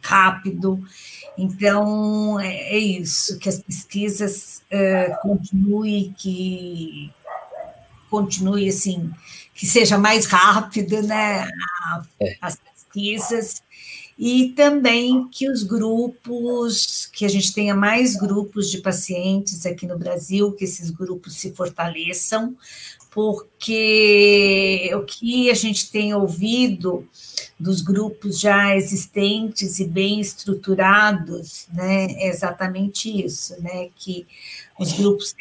rápido. 0.00 0.84
Então, 1.36 2.38
é, 2.38 2.74
é 2.74 2.78
isso, 2.78 3.38
que 3.38 3.48
as 3.48 3.58
pesquisas 3.60 4.62
uh, 4.70 5.20
continuem, 5.22 6.14
que 6.16 7.10
continue 8.10 8.68
assim, 8.68 9.10
que 9.54 9.66
seja 9.66 9.96
mais 9.96 10.26
rápido, 10.26 11.02
né, 11.02 11.48
a, 11.84 12.02
é. 12.20 12.36
as 12.40 12.56
pesquisas, 12.56 13.62
e 14.24 14.50
também 14.50 15.26
que 15.26 15.50
os 15.50 15.64
grupos, 15.64 17.06
que 17.06 17.24
a 17.24 17.28
gente 17.28 17.52
tenha 17.52 17.74
mais 17.74 18.14
grupos 18.14 18.70
de 18.70 18.78
pacientes 18.78 19.66
aqui 19.66 19.84
no 19.84 19.98
Brasil, 19.98 20.52
que 20.52 20.62
esses 20.62 20.90
grupos 20.90 21.34
se 21.34 21.50
fortaleçam, 21.50 22.56
porque 23.10 24.88
o 24.94 25.02
que 25.02 25.50
a 25.50 25.54
gente 25.54 25.90
tem 25.90 26.14
ouvido 26.14 27.04
dos 27.58 27.80
grupos 27.80 28.38
já 28.38 28.76
existentes 28.76 29.80
e 29.80 29.88
bem 29.88 30.20
estruturados, 30.20 31.66
né, 31.72 32.12
é 32.12 32.28
exatamente 32.28 33.24
isso, 33.26 33.60
né, 33.60 33.88
que 33.96 34.24
os 34.78 34.92
grupos 34.92 35.34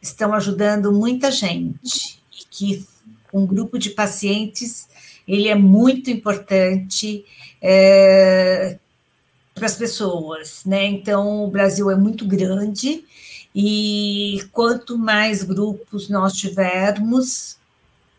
estão 0.00 0.32
ajudando 0.32 0.90
muita 0.90 1.30
gente 1.30 2.18
e 2.32 2.46
que 2.50 2.86
um 3.30 3.44
grupo 3.44 3.78
de 3.78 3.90
pacientes 3.90 4.88
ele 5.28 5.48
é 5.48 5.54
muito 5.54 6.10
importante 6.10 7.24
é, 7.60 8.78
para 9.54 9.66
as 9.66 9.76
pessoas, 9.76 10.62
né? 10.64 10.86
Então 10.86 11.44
o 11.44 11.50
Brasil 11.50 11.90
é 11.90 11.96
muito 11.96 12.26
grande 12.26 13.04
e 13.54 14.42
quanto 14.52 14.96
mais 14.96 15.42
grupos 15.42 16.08
nós 16.08 16.32
tivermos, 16.32 17.58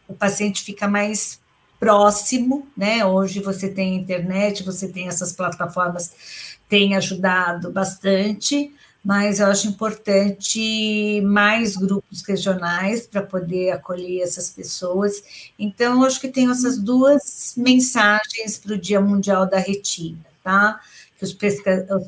o 0.08 0.14
paciente 0.14 0.62
fica 0.62 0.88
mais 0.88 1.40
próximo, 1.80 2.68
né? 2.76 3.06
Hoje 3.06 3.40
você 3.40 3.70
tem 3.70 3.96
internet, 3.96 4.64
você 4.64 4.88
tem 4.88 5.08
essas 5.08 5.32
plataformas, 5.32 6.58
tem 6.68 6.96
ajudado 6.96 7.72
bastante, 7.72 8.72
mas 9.04 9.40
eu 9.40 9.48
acho 9.48 9.68
importante 9.68 11.22
mais 11.22 11.76
grupos 11.76 12.22
regionais 12.22 13.08
para 13.08 13.22
poder 13.22 13.72
acolher 13.72 14.22
essas 14.22 14.50
pessoas. 14.50 15.24
Então, 15.58 16.02
eu 16.02 16.08
acho 16.08 16.20
que 16.20 16.28
tenho 16.28 16.52
essas 16.52 16.78
duas 16.78 17.54
mensagens 17.56 18.58
para 18.58 18.74
o 18.74 18.78
Dia 18.78 19.00
Mundial 19.00 19.50
da 19.50 19.58
Retina, 19.58 20.20
tá? 20.44 20.80
Que 21.20 21.26
os 21.26 21.34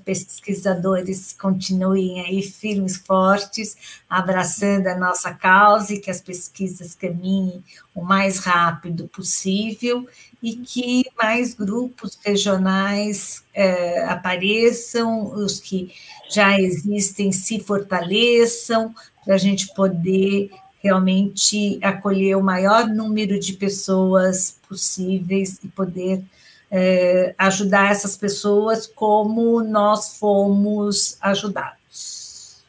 pesquisadores 0.06 1.34
continuem 1.34 2.22
aí 2.22 2.42
firmes, 2.42 2.96
fortes, 2.96 3.76
abraçando 4.10 4.88
a 4.88 4.98
nossa 4.98 5.34
causa 5.34 5.94
e 5.94 6.00
que 6.00 6.10
as 6.10 6.22
pesquisas 6.22 6.96
caminhem 6.96 7.62
o 7.94 8.02
mais 8.02 8.40
rápido 8.40 9.10
possível 9.10 10.08
e 10.42 10.56
que 10.56 11.04
mais 11.22 11.54
grupos 11.54 12.18
regionais 12.24 13.44
é, 13.54 14.06
apareçam, 14.06 15.34
os 15.34 15.60
que 15.60 15.92
já 16.30 16.58
existem 16.58 17.34
se 17.34 17.60
fortaleçam, 17.60 18.96
para 19.26 19.36
a 19.36 19.38
gente 19.38 19.74
poder 19.76 20.50
realmente 20.82 21.78
acolher 21.84 22.38
o 22.38 22.42
maior 22.42 22.88
número 22.88 23.38
de 23.38 23.54
pessoas 23.54 24.58
possíveis 24.68 25.60
e 25.62 25.68
poder 25.68 26.24
é, 26.72 27.36
ajudar 27.38 27.92
essas 27.92 28.16
pessoas 28.16 28.88
como 28.88 29.62
nós 29.62 30.18
fomos 30.18 31.18
ajudados. 31.20 32.64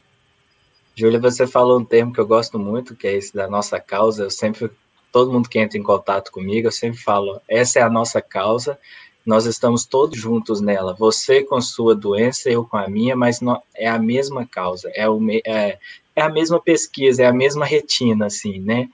Júlia, 0.95 1.21
você 1.21 1.47
falou 1.47 1.79
um 1.79 1.85
termo 1.85 2.13
que 2.13 2.19
eu 2.21 2.27
gosto 2.27 2.59
muito, 2.59 2.97
que 2.97 3.07
é 3.07 3.13
esse 3.13 3.33
da 3.33 3.49
nossa 3.49 3.79
causa. 3.79 4.25
Eu 4.25 4.31
sempre, 4.31 4.71
todo 5.13 5.33
mundo 5.33 5.49
que 5.49 5.59
entra 5.59 5.79
em 5.79 5.83
contato 5.83 6.33
comigo, 6.33 6.67
eu 6.67 6.73
sempre 6.73 6.99
falo, 6.99 7.41
essa 7.49 7.79
é 7.79 7.83
a 7.83 7.89
nossa 7.89 8.21
causa, 8.21 8.79
nós 9.25 9.47
estamos 9.47 9.87
todos 9.87 10.19
juntos 10.21 10.61
nela. 10.61 10.95
Você 10.95 11.45
com 11.45 11.61
sua 11.61 11.95
doença, 11.95 12.51
eu 12.51 12.65
com 12.65 12.77
a 12.77 12.89
minha, 12.89 13.15
mas 13.15 13.39
é 13.75 13.89
a 13.89 13.99
mesma 13.99 14.45
causa, 14.45 14.91
é, 14.95 15.09
o, 15.09 15.19
é, 15.47 15.79
é 16.15 16.23
a 16.23 16.29
mesma 16.29 16.61
pesquisa, 16.61 17.23
é 17.23 17.27
a 17.27 17.33
mesma 17.33 17.65
retina, 17.65 18.27
assim, 18.27 18.59
né? 18.59 18.89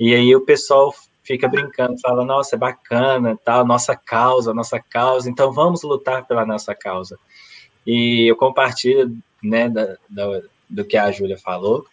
E 0.00 0.14
aí 0.14 0.34
o 0.34 0.40
pessoal 0.40 0.92
fica 1.24 1.48
brincando, 1.48 1.98
fala, 2.00 2.24
nossa, 2.24 2.54
é 2.54 2.58
bacana, 2.58 3.38
tal, 3.42 3.66
nossa 3.66 3.96
causa, 3.96 4.52
nossa 4.52 4.78
causa, 4.78 5.28
então 5.28 5.50
vamos 5.50 5.82
lutar 5.82 6.26
pela 6.26 6.44
nossa 6.44 6.74
causa. 6.74 7.18
E 7.86 8.30
eu 8.30 8.36
compartilho, 8.36 9.16
né, 9.42 9.68
da, 9.68 9.96
da, 10.08 10.42
do 10.68 10.84
que 10.84 10.96
a 10.96 11.10
Júlia 11.10 11.38
falou, 11.38 11.86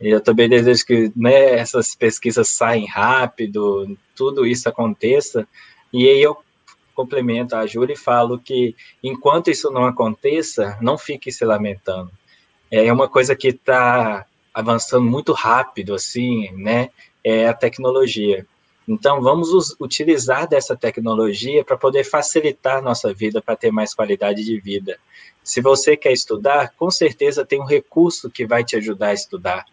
e 0.00 0.08
eu 0.08 0.20
também 0.20 0.48
desejo 0.48 0.86
que 0.86 1.12
né, 1.14 1.58
essas 1.58 1.94
pesquisas 1.94 2.48
saem 2.48 2.86
rápido, 2.86 3.96
tudo 4.16 4.46
isso 4.46 4.68
aconteça, 4.68 5.46
e 5.92 6.08
aí 6.08 6.22
eu 6.22 6.38
complemento 6.94 7.54
a 7.54 7.66
Júlia 7.66 7.92
e 7.92 7.96
falo 7.96 8.38
que 8.38 8.74
enquanto 9.02 9.50
isso 9.50 9.70
não 9.70 9.84
aconteça, 9.84 10.76
não 10.80 10.98
fique 10.98 11.30
se 11.30 11.44
lamentando. 11.44 12.10
É 12.70 12.92
uma 12.92 13.08
coisa 13.08 13.36
que 13.36 13.48
está 13.48 14.26
avançando 14.52 15.04
muito 15.04 15.32
rápido, 15.32 15.94
assim, 15.94 16.50
né, 16.52 16.88
é 17.22 17.46
a 17.46 17.54
tecnologia. 17.54 18.46
Então, 18.88 19.20
vamos 19.20 19.76
utilizar 19.78 20.48
dessa 20.48 20.74
tecnologia 20.74 21.62
para 21.62 21.76
poder 21.76 22.04
facilitar 22.04 22.82
nossa 22.82 23.12
vida, 23.12 23.42
para 23.42 23.54
ter 23.54 23.70
mais 23.70 23.92
qualidade 23.92 24.42
de 24.42 24.58
vida. 24.58 24.98
Se 25.44 25.60
você 25.60 25.94
quer 25.94 26.12
estudar, 26.12 26.72
com 26.74 26.90
certeza 26.90 27.44
tem 27.44 27.60
um 27.60 27.66
recurso 27.66 28.30
que 28.30 28.46
vai 28.46 28.64
te 28.64 28.76
ajudar 28.76 29.08
a 29.08 29.14
estudar. 29.14 29.66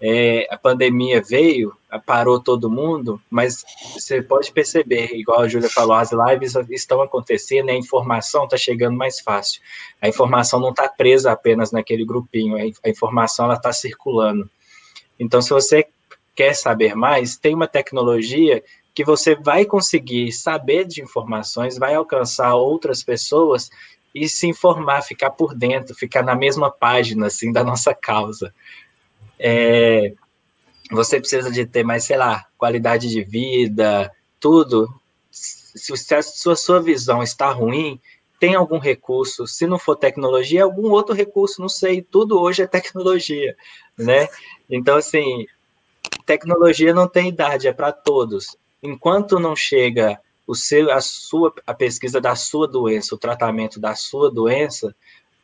É, 0.00 0.48
a 0.50 0.56
pandemia 0.56 1.22
veio, 1.22 1.76
parou 2.06 2.40
todo 2.40 2.70
mundo, 2.70 3.20
mas 3.30 3.62
você 3.92 4.20
pode 4.20 4.50
perceber, 4.50 5.14
igual 5.14 5.42
a 5.42 5.48
Júlia 5.48 5.68
falou, 5.68 5.94
as 5.94 6.10
lives 6.10 6.56
estão 6.70 7.00
acontecendo 7.02 7.68
a 7.68 7.74
informação 7.74 8.44
está 8.44 8.56
chegando 8.56 8.96
mais 8.96 9.20
fácil. 9.20 9.60
A 10.00 10.08
informação 10.08 10.58
não 10.58 10.70
está 10.70 10.88
presa 10.88 11.30
apenas 11.30 11.70
naquele 11.70 12.04
grupinho, 12.04 12.56
a 12.82 12.88
informação 12.88 13.52
está 13.52 13.72
circulando. 13.72 14.50
Então, 15.20 15.40
se 15.40 15.50
você 15.50 15.86
quer 16.34 16.54
saber 16.54 16.94
mais, 16.94 17.36
tem 17.36 17.54
uma 17.54 17.68
tecnologia 17.68 18.62
que 18.94 19.04
você 19.04 19.34
vai 19.34 19.64
conseguir 19.64 20.32
saber 20.32 20.84
de 20.86 21.02
informações, 21.02 21.78
vai 21.78 21.94
alcançar 21.94 22.54
outras 22.54 23.02
pessoas 23.02 23.70
e 24.14 24.28
se 24.28 24.46
informar, 24.46 25.02
ficar 25.02 25.30
por 25.30 25.54
dentro, 25.54 25.94
ficar 25.94 26.22
na 26.22 26.34
mesma 26.34 26.70
página 26.70 27.26
assim 27.26 27.50
da 27.50 27.64
nossa 27.64 27.94
causa. 27.94 28.54
É, 29.38 30.12
você 30.90 31.18
precisa 31.18 31.50
de 31.50 31.64
ter 31.64 31.82
mais, 31.82 32.04
sei 32.04 32.16
lá, 32.16 32.46
qualidade 32.58 33.08
de 33.08 33.24
vida, 33.24 34.12
tudo. 34.38 34.88
Se 35.30 36.14
a 36.14 36.22
sua, 36.22 36.54
sua 36.54 36.82
visão 36.82 37.22
está 37.22 37.50
ruim, 37.50 37.98
tem 38.38 38.54
algum 38.54 38.78
recurso. 38.78 39.46
Se 39.46 39.66
não 39.66 39.78
for 39.78 39.96
tecnologia, 39.96 40.64
algum 40.64 40.90
outro 40.90 41.14
recurso, 41.14 41.62
não 41.62 41.68
sei. 41.68 42.02
Tudo 42.02 42.38
hoje 42.38 42.62
é 42.62 42.66
tecnologia, 42.66 43.56
né? 43.96 44.28
Então, 44.68 44.96
assim, 44.96 45.46
tecnologia 46.22 46.94
não 46.94 47.08
tem 47.08 47.28
idade, 47.28 47.68
é 47.68 47.72
para 47.72 47.92
todos. 47.92 48.56
Enquanto 48.82 49.38
não 49.38 49.54
chega 49.54 50.18
o 50.46 50.54
seu, 50.54 50.90
a 50.90 51.00
sua, 51.00 51.52
a 51.66 51.74
pesquisa 51.74 52.20
da 52.20 52.34
sua 52.34 52.66
doença, 52.66 53.14
o 53.14 53.18
tratamento 53.18 53.78
da 53.78 53.94
sua 53.94 54.30
doença, 54.30 54.94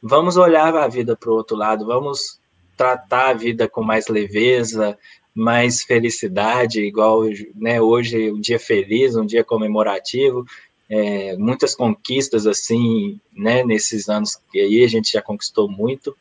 vamos 0.02 0.36
olhar 0.36 0.74
a 0.74 0.88
vida 0.88 1.16
para 1.16 1.30
o 1.30 1.34
outro 1.34 1.56
lado, 1.56 1.86
vamos 1.86 2.40
tratar 2.76 3.30
a 3.30 3.34
vida 3.34 3.68
com 3.68 3.82
mais 3.82 4.08
leveza, 4.08 4.96
mais 5.34 5.82
felicidade, 5.82 6.80
igual 6.80 7.22
né, 7.54 7.80
hoje 7.80 8.30
um 8.30 8.40
dia 8.40 8.58
feliz, 8.58 9.14
um 9.16 9.26
dia 9.26 9.44
comemorativo, 9.44 10.44
é, 10.88 11.36
muitas 11.36 11.74
conquistas 11.74 12.46
assim, 12.46 13.20
né, 13.32 13.62
nesses 13.62 14.08
anos 14.08 14.36
que 14.50 14.58
aí 14.58 14.82
a 14.84 14.88
gente 14.88 15.12
já 15.12 15.22
conquistou 15.22 15.68
muito, 15.68 16.16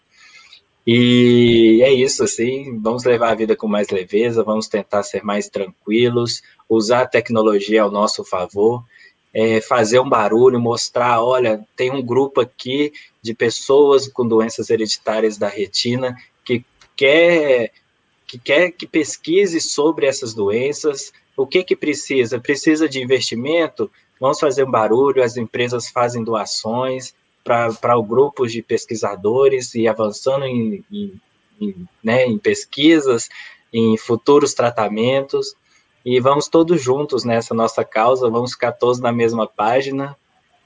e 0.89 1.81
é 1.83 1.91
isso, 1.91 2.23
assim, 2.23 2.79
vamos 2.79 3.03
levar 3.03 3.31
a 3.31 3.35
vida 3.35 3.57
com 3.57 3.67
mais 3.67 3.89
leveza, 3.89 4.41
vamos 4.41 4.69
tentar 4.69 5.03
ser 5.03 5.21
mais 5.21 5.49
tranquilos, 5.49 6.41
usar 6.69 7.01
a 7.01 7.07
tecnologia 7.07 7.83
ao 7.83 7.91
nosso 7.91 8.23
favor, 8.23 8.85
é, 9.33 9.59
fazer 9.59 9.99
um 9.99 10.07
barulho, 10.07 10.61
mostrar, 10.61 11.21
olha, 11.21 11.61
tem 11.75 11.91
um 11.91 12.01
grupo 12.01 12.39
aqui 12.39 12.93
de 13.21 13.33
pessoas 13.33 14.07
com 14.07 14.25
doenças 14.25 14.69
hereditárias 14.69 15.37
da 15.37 15.49
retina 15.49 16.15
que 16.45 16.63
quer 16.95 17.73
que 18.25 18.39
quer 18.39 18.71
que 18.71 18.87
pesquise 18.87 19.59
sobre 19.59 20.05
essas 20.05 20.33
doenças, 20.33 21.11
o 21.35 21.45
que 21.45 21.65
que 21.65 21.75
precisa? 21.75 22.39
Precisa 22.39 22.87
de 22.87 23.03
investimento? 23.03 23.91
Vamos 24.21 24.39
fazer 24.39 24.63
um 24.63 24.71
barulho, 24.71 25.21
as 25.21 25.35
empresas 25.35 25.89
fazem 25.89 26.23
doações, 26.23 27.13
para 27.47 28.01
grupos 28.01 28.51
de 28.51 28.61
pesquisadores 28.61 29.73
e 29.73 29.87
avançando 29.87 30.45
em, 30.45 30.83
em, 30.91 31.21
em, 31.61 31.87
né, 32.03 32.25
em 32.25 32.37
pesquisas, 32.37 33.29
em 33.71 33.97
futuros 33.97 34.53
tratamentos. 34.53 35.55
E 36.05 36.19
vamos 36.19 36.47
todos 36.47 36.81
juntos 36.81 37.23
nessa 37.23 37.53
nossa 37.53 37.83
causa, 37.83 38.29
vamos 38.29 38.51
ficar 38.51 38.73
todos 38.73 38.99
na 38.99 39.11
mesma 39.11 39.47
página. 39.47 40.15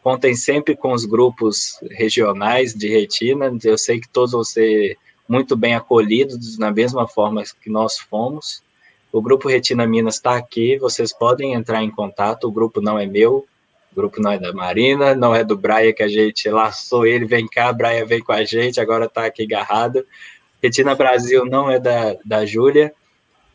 Contem 0.03 0.36
sempre 0.36 0.75
com 0.75 0.93
os 0.93 1.05
grupos 1.05 1.79
regionais 1.91 2.73
de 2.73 2.88
retina, 2.88 3.55
eu 3.63 3.77
sei 3.77 3.99
que 3.99 4.09
todos 4.09 4.32
vão 4.32 4.43
ser 4.43 4.97
muito 5.29 5.55
bem 5.55 5.75
acolhidos 5.75 6.57
da 6.57 6.71
mesma 6.71 7.07
forma 7.07 7.43
que 7.61 7.69
nós 7.69 7.99
fomos. 7.99 8.63
O 9.11 9.21
grupo 9.21 9.47
Retina 9.47 9.86
Minas 9.86 10.15
está 10.15 10.36
aqui, 10.36 10.77
vocês 10.79 11.13
podem 11.13 11.53
entrar 11.53 11.84
em 11.84 11.91
contato, 11.91 12.47
o 12.47 12.51
grupo 12.51 12.82
não 12.82 12.97
é 12.97 13.05
meu, 13.05 13.45
grupo 13.95 14.21
não 14.21 14.31
é 14.31 14.39
da 14.39 14.53
Marina, 14.53 15.13
não 15.13 15.35
é 15.35 15.43
do 15.43 15.57
Braia 15.57 15.93
que 15.93 16.03
a 16.03 16.07
gente 16.07 16.49
laçou 16.49 17.05
ele, 17.05 17.25
vem 17.25 17.47
cá, 17.47 17.71
Braia 17.73 18.05
vem 18.05 18.21
com 18.21 18.31
a 18.31 18.43
gente, 18.43 18.79
agora 18.79 19.05
está 19.05 19.25
aqui 19.25 19.43
agarrado. 19.43 20.05
Retina 20.61 20.95
Brasil 20.95 21.45
não 21.45 21.69
é 21.69 21.79
da, 21.79 22.15
da 22.23 22.45
Júlia. 22.45 22.93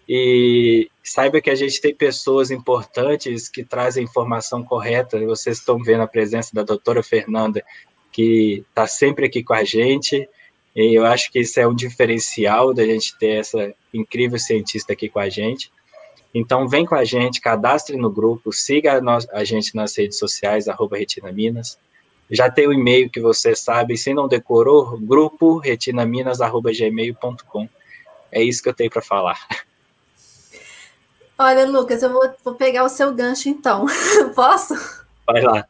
E 0.09 0.89
saiba 1.03 1.41
que 1.41 1.51
a 1.51 1.55
gente 1.55 1.81
tem 1.81 1.95
pessoas 1.95 2.51
importantes 2.51 3.49
que 3.49 3.65
trazem 3.65 4.05
informação 4.05 4.63
correta. 4.63 5.19
Vocês 5.27 5.59
estão 5.59 5.83
vendo 5.83 6.03
a 6.03 6.07
presença 6.07 6.51
da 6.55 6.63
doutora 6.63 7.03
Fernanda, 7.03 7.65
que 8.13 8.65
está 8.69 8.87
sempre 8.87 9.27
aqui 9.27 9.43
com 9.43 9.55
a 9.55 9.65
gente. 9.65 10.29
E 10.75 10.95
eu 10.95 11.05
acho 11.07 11.31
que 11.33 11.41
isso 11.41 11.59
é 11.59 11.67
um 11.67 11.75
diferencial 11.75 12.73
da 12.73 12.85
gente 12.85 13.19
ter 13.19 13.39
essa 13.41 13.75
incrível 13.93 14.39
cientista 14.39 14.93
aqui 14.93 15.09
com 15.09 15.19
a 15.19 15.29
gente. 15.29 15.73
Então, 16.39 16.69
vem 16.69 16.85
com 16.85 16.95
a 16.95 17.03
gente, 17.03 17.41
cadastre 17.41 17.97
no 17.97 18.11
grupo, 18.11 18.53
siga 18.53 19.01
a, 19.01 19.39
a 19.39 19.43
gente 19.43 19.75
nas 19.75 19.97
redes 19.97 20.19
sociais, 20.19 20.69
arroba 20.69 20.99
Retina 20.99 21.33
Minas. 21.33 21.79
Já 22.31 22.51
tem 22.51 22.69
o 22.69 22.75
e-mail 22.75 23.09
que 23.09 23.23
você 23.23 23.57
sabe, 23.57 23.97
se 23.97 24.13
não 24.13 24.29
decorou, 24.29 24.99
grupo 24.99 25.57
retinaminas.gmail.com. 25.57 27.67
É 28.31 28.43
isso 28.43 28.63
que 28.63 28.69
eu 28.69 28.75
tenho 28.75 28.91
para 28.91 29.01
falar. 29.01 29.49
Olha, 31.39 31.65
Lucas, 31.65 32.03
eu 32.03 32.13
vou, 32.13 32.31
vou 32.45 32.55
pegar 32.55 32.85
o 32.85 32.91
seu 32.91 33.15
gancho 33.15 33.49
então. 33.49 33.87
Posso? 34.37 34.75
Vai 35.27 35.41
lá. 35.41 35.67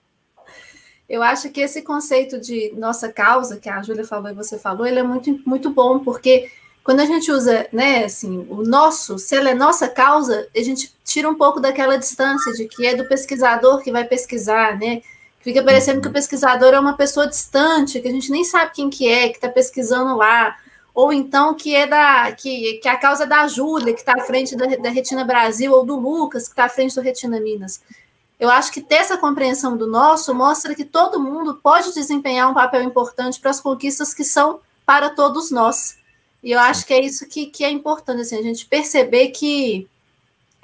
Eu 1.08 1.22
acho 1.22 1.50
que 1.50 1.60
esse 1.60 1.80
conceito 1.80 2.40
de 2.40 2.74
nossa 2.76 3.12
causa, 3.12 3.60
que 3.60 3.68
a 3.68 3.80
Júlia 3.82 4.04
falou 4.04 4.30
e 4.30 4.34
você 4.34 4.58
falou, 4.58 4.84
ele 4.84 4.98
é 4.98 5.04
muito, 5.04 5.40
muito 5.46 5.70
bom, 5.70 6.00
porque 6.00 6.50
quando 6.86 7.00
a 7.00 7.04
gente 7.04 7.32
usa, 7.32 7.66
né, 7.72 8.04
assim, 8.04 8.46
o 8.48 8.62
nosso, 8.62 9.18
se 9.18 9.34
ela 9.34 9.50
é 9.50 9.54
nossa 9.54 9.88
causa, 9.88 10.46
a 10.56 10.62
gente 10.62 10.94
tira 11.04 11.28
um 11.28 11.34
pouco 11.34 11.58
daquela 11.58 11.98
distância 11.98 12.52
de 12.52 12.68
que 12.68 12.86
é 12.86 12.94
do 12.94 13.08
pesquisador 13.08 13.82
que 13.82 13.90
vai 13.90 14.04
pesquisar, 14.04 14.78
né? 14.78 15.02
Fica 15.40 15.64
parecendo 15.64 16.00
que 16.00 16.06
o 16.06 16.12
pesquisador 16.12 16.74
é 16.74 16.78
uma 16.78 16.96
pessoa 16.96 17.26
distante, 17.26 17.98
que 17.98 18.06
a 18.06 18.12
gente 18.12 18.30
nem 18.30 18.44
sabe 18.44 18.70
quem 18.72 18.88
que 18.88 19.08
é, 19.08 19.30
que 19.30 19.34
está 19.34 19.48
pesquisando 19.48 20.14
lá, 20.14 20.56
ou 20.94 21.12
então 21.12 21.54
que 21.54 21.74
é 21.74 21.88
da 21.88 22.30
que, 22.30 22.74
que 22.74 22.88
a 22.88 22.96
causa 22.96 23.24
é 23.24 23.26
da 23.26 23.48
Júlia, 23.48 23.92
que 23.92 23.98
está 23.98 24.12
à 24.12 24.20
frente 24.20 24.54
da, 24.54 24.66
da 24.76 24.88
Retina 24.88 25.24
Brasil, 25.24 25.72
ou 25.72 25.84
do 25.84 25.98
Lucas, 25.98 26.44
que 26.44 26.50
está 26.50 26.66
à 26.66 26.68
frente 26.68 26.94
do 26.94 27.00
Retina 27.00 27.40
Minas. 27.40 27.80
Eu 28.38 28.48
acho 28.48 28.70
que 28.70 28.80
ter 28.80 28.96
essa 28.96 29.18
compreensão 29.18 29.76
do 29.76 29.88
nosso 29.88 30.32
mostra 30.32 30.72
que 30.72 30.84
todo 30.84 31.18
mundo 31.18 31.58
pode 31.60 31.92
desempenhar 31.92 32.48
um 32.48 32.54
papel 32.54 32.84
importante 32.84 33.40
para 33.40 33.50
as 33.50 33.58
conquistas 33.58 34.14
que 34.14 34.22
são 34.22 34.60
para 34.86 35.10
todos 35.10 35.50
nós. 35.50 35.96
E 36.42 36.52
eu 36.52 36.60
acho 36.60 36.86
que 36.86 36.94
é 36.94 37.04
isso 37.04 37.26
que, 37.28 37.46
que 37.46 37.64
é 37.64 37.70
importante, 37.70 38.20
assim, 38.20 38.38
a 38.38 38.42
gente 38.42 38.66
perceber 38.66 39.28
que, 39.28 39.88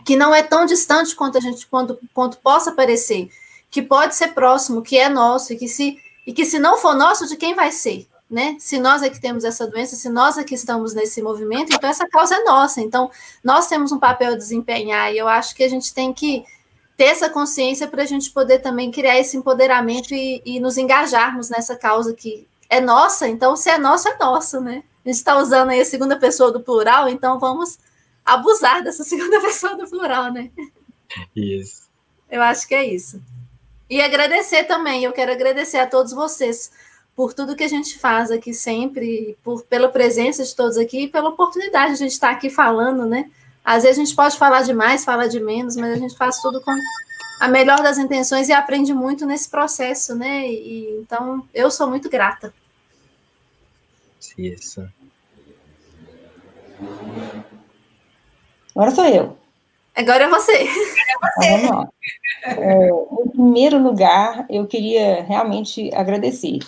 que 0.04 0.16
não 0.16 0.34
é 0.34 0.42
tão 0.42 0.64
distante 0.64 1.14
quanto 1.14 1.38
a 1.38 1.40
gente 1.40 1.66
quanto, 1.66 1.98
quanto 2.14 2.38
possa 2.38 2.72
parecer, 2.72 3.30
que 3.70 3.82
pode 3.82 4.14
ser 4.14 4.28
próximo, 4.28 4.82
que 4.82 4.98
é 4.98 5.08
nosso, 5.08 5.52
e 5.52 5.56
que 5.56 5.68
se, 5.68 5.98
e 6.26 6.32
que 6.32 6.44
se 6.44 6.58
não 6.58 6.76
for 6.76 6.94
nosso, 6.94 7.26
de 7.26 7.36
quem 7.36 7.54
vai 7.54 7.72
ser? 7.72 8.06
Né? 8.30 8.56
Se 8.58 8.78
nós 8.78 9.02
é 9.02 9.10
que 9.10 9.20
temos 9.20 9.44
essa 9.44 9.66
doença, 9.66 9.94
se 9.94 10.08
nós 10.08 10.38
é 10.38 10.44
que 10.44 10.54
estamos 10.54 10.94
nesse 10.94 11.20
movimento, 11.20 11.74
então 11.74 11.90
essa 11.90 12.08
causa 12.08 12.34
é 12.34 12.44
nossa. 12.44 12.80
Então, 12.80 13.10
nós 13.44 13.66
temos 13.66 13.92
um 13.92 13.98
papel 13.98 14.32
a 14.32 14.36
desempenhar, 14.36 15.12
e 15.12 15.18
eu 15.18 15.28
acho 15.28 15.54
que 15.54 15.62
a 15.62 15.68
gente 15.68 15.92
tem 15.92 16.14
que 16.14 16.42
ter 16.96 17.04
essa 17.04 17.28
consciência 17.28 17.88
para 17.88 18.02
a 18.02 18.06
gente 18.06 18.30
poder 18.30 18.60
também 18.60 18.90
criar 18.90 19.18
esse 19.18 19.36
empoderamento 19.36 20.14
e, 20.14 20.40
e, 20.44 20.60
nos 20.60 20.78
engajarmos 20.78 21.50
nessa 21.50 21.76
causa 21.76 22.14
que 22.14 22.46
é 22.70 22.80
nossa, 22.80 23.28
então 23.28 23.56
se 23.56 23.68
é 23.68 23.76
nosso, 23.76 24.08
é 24.08 24.16
nosso, 24.18 24.60
né? 24.60 24.82
A 25.04 25.08
gente 25.08 25.18
está 25.18 25.36
usando 25.38 25.70
aí 25.70 25.80
a 25.80 25.84
segunda 25.84 26.16
pessoa 26.16 26.52
do 26.52 26.60
plural, 26.60 27.08
então 27.08 27.38
vamos 27.38 27.78
abusar 28.24 28.82
dessa 28.82 29.02
segunda 29.04 29.40
pessoa 29.40 29.76
do 29.76 29.88
plural, 29.88 30.32
né? 30.32 30.50
Isso. 31.34 31.82
Eu 32.30 32.42
acho 32.42 32.66
que 32.66 32.74
é 32.74 32.84
isso. 32.84 33.20
E 33.90 34.00
agradecer 34.00 34.64
também, 34.64 35.04
eu 35.04 35.12
quero 35.12 35.32
agradecer 35.32 35.78
a 35.78 35.86
todos 35.86 36.12
vocês 36.12 36.70
por 37.14 37.34
tudo 37.34 37.54
que 37.54 37.64
a 37.64 37.68
gente 37.68 37.98
faz 37.98 38.30
aqui 38.30 38.54
sempre, 38.54 39.36
por, 39.44 39.62
pela 39.64 39.88
presença 39.88 40.42
de 40.42 40.54
todos 40.56 40.78
aqui 40.78 41.02
e 41.02 41.08
pela 41.08 41.28
oportunidade 41.28 41.88
de 41.88 41.94
a 41.94 42.06
gente 42.06 42.12
estar 42.12 42.30
aqui 42.30 42.48
falando, 42.48 43.04
né? 43.04 43.30
Às 43.64 43.82
vezes 43.82 43.98
a 43.98 44.04
gente 44.04 44.16
pode 44.16 44.38
falar 44.38 44.62
de 44.62 44.72
mais, 44.72 45.04
falar 45.04 45.26
de 45.26 45.38
menos, 45.38 45.76
mas 45.76 45.92
a 45.92 45.96
gente 45.96 46.16
faz 46.16 46.40
tudo 46.40 46.60
com 46.60 46.72
a 47.40 47.48
melhor 47.48 47.82
das 47.82 47.98
intenções 47.98 48.48
e 48.48 48.52
aprende 48.52 48.94
muito 48.94 49.26
nesse 49.26 49.48
processo, 49.48 50.14
né? 50.14 50.48
E, 50.48 50.98
então, 51.00 51.46
eu 51.52 51.70
sou 51.70 51.86
muito 51.86 52.08
grata. 52.08 52.52
Isso. 54.38 54.88
Agora 58.74 58.90
sou 58.90 59.04
eu. 59.04 59.36
Agora 59.94 60.24
é 60.24 60.28
você. 60.28 60.68
Agora 61.22 61.46
é 61.46 61.58
você. 61.58 61.92
É, 62.44 62.88
em 62.88 63.28
primeiro 63.28 63.82
lugar, 63.82 64.46
eu 64.48 64.66
queria 64.66 65.22
realmente 65.22 65.94
agradecer. 65.94 66.58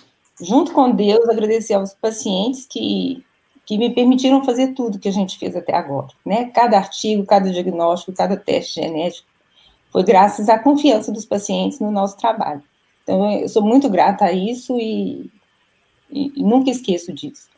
Junto 0.41 0.73
com 0.73 0.91
Deus, 0.91 1.29
agradecer 1.29 1.75
aos 1.75 1.95
pacientes 1.95 2.67
que, 2.67 3.25
que 3.65 3.79
me 3.79 3.95
permitiram 3.95 4.45
fazer 4.45 4.75
tudo 4.75 4.99
que 4.99 5.09
a 5.09 5.13
gente 5.13 5.39
fez 5.39 5.57
até 5.57 5.75
agora. 5.75 6.09
Né? 6.25 6.51
Cada 6.55 6.77
artigo, 6.77 7.25
cada 7.25 7.51
diagnóstico, 7.51 8.13
cada 8.13 8.37
teste 8.37 8.81
genético, 8.81 9.27
foi 9.91 10.03
graças 10.03 10.49
à 10.49 10.59
confiança 10.59 11.11
dos 11.11 11.25
pacientes 11.25 11.81
no 11.81 11.91
nosso 11.91 12.17
trabalho. 12.19 12.63
Então, 13.03 13.31
eu 13.33 13.49
sou 13.49 13.63
muito 13.63 13.89
grata 13.89 14.27
a 14.27 14.33
isso 14.33 14.77
e, 14.79 15.31
e, 16.11 16.33
e 16.37 16.43
nunca 16.43 16.71
esqueço 16.71 17.13
disso. 17.13 17.49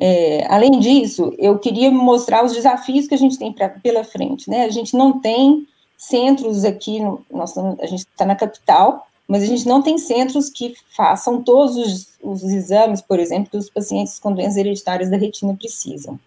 É, 0.00 0.46
além 0.48 0.78
disso, 0.78 1.34
eu 1.38 1.58
queria 1.58 1.90
mostrar 1.90 2.44
os 2.44 2.52
desafios 2.52 3.08
que 3.08 3.14
a 3.14 3.18
gente 3.18 3.38
tem 3.38 3.52
pra, 3.52 3.68
pela 3.68 4.04
frente, 4.04 4.48
né? 4.48 4.64
A 4.64 4.70
gente 4.70 4.96
não 4.96 5.18
tem 5.18 5.66
centros 5.96 6.64
aqui, 6.64 7.00
no, 7.00 7.24
a 7.80 7.86
gente 7.86 8.00
está 8.00 8.24
na 8.24 8.36
capital, 8.36 9.08
mas 9.26 9.42
a 9.42 9.46
gente 9.46 9.66
não 9.66 9.82
tem 9.82 9.98
centros 9.98 10.48
que 10.48 10.74
façam 10.96 11.42
todos 11.42 11.76
os, 11.76 12.08
os 12.22 12.44
exames, 12.44 13.02
por 13.02 13.18
exemplo, 13.18 13.50
que 13.50 13.56
os 13.56 13.68
pacientes 13.68 14.18
com 14.18 14.32
doenças 14.32 14.56
hereditárias 14.56 15.10
da 15.10 15.16
retina 15.16 15.54
precisam. 15.54 16.18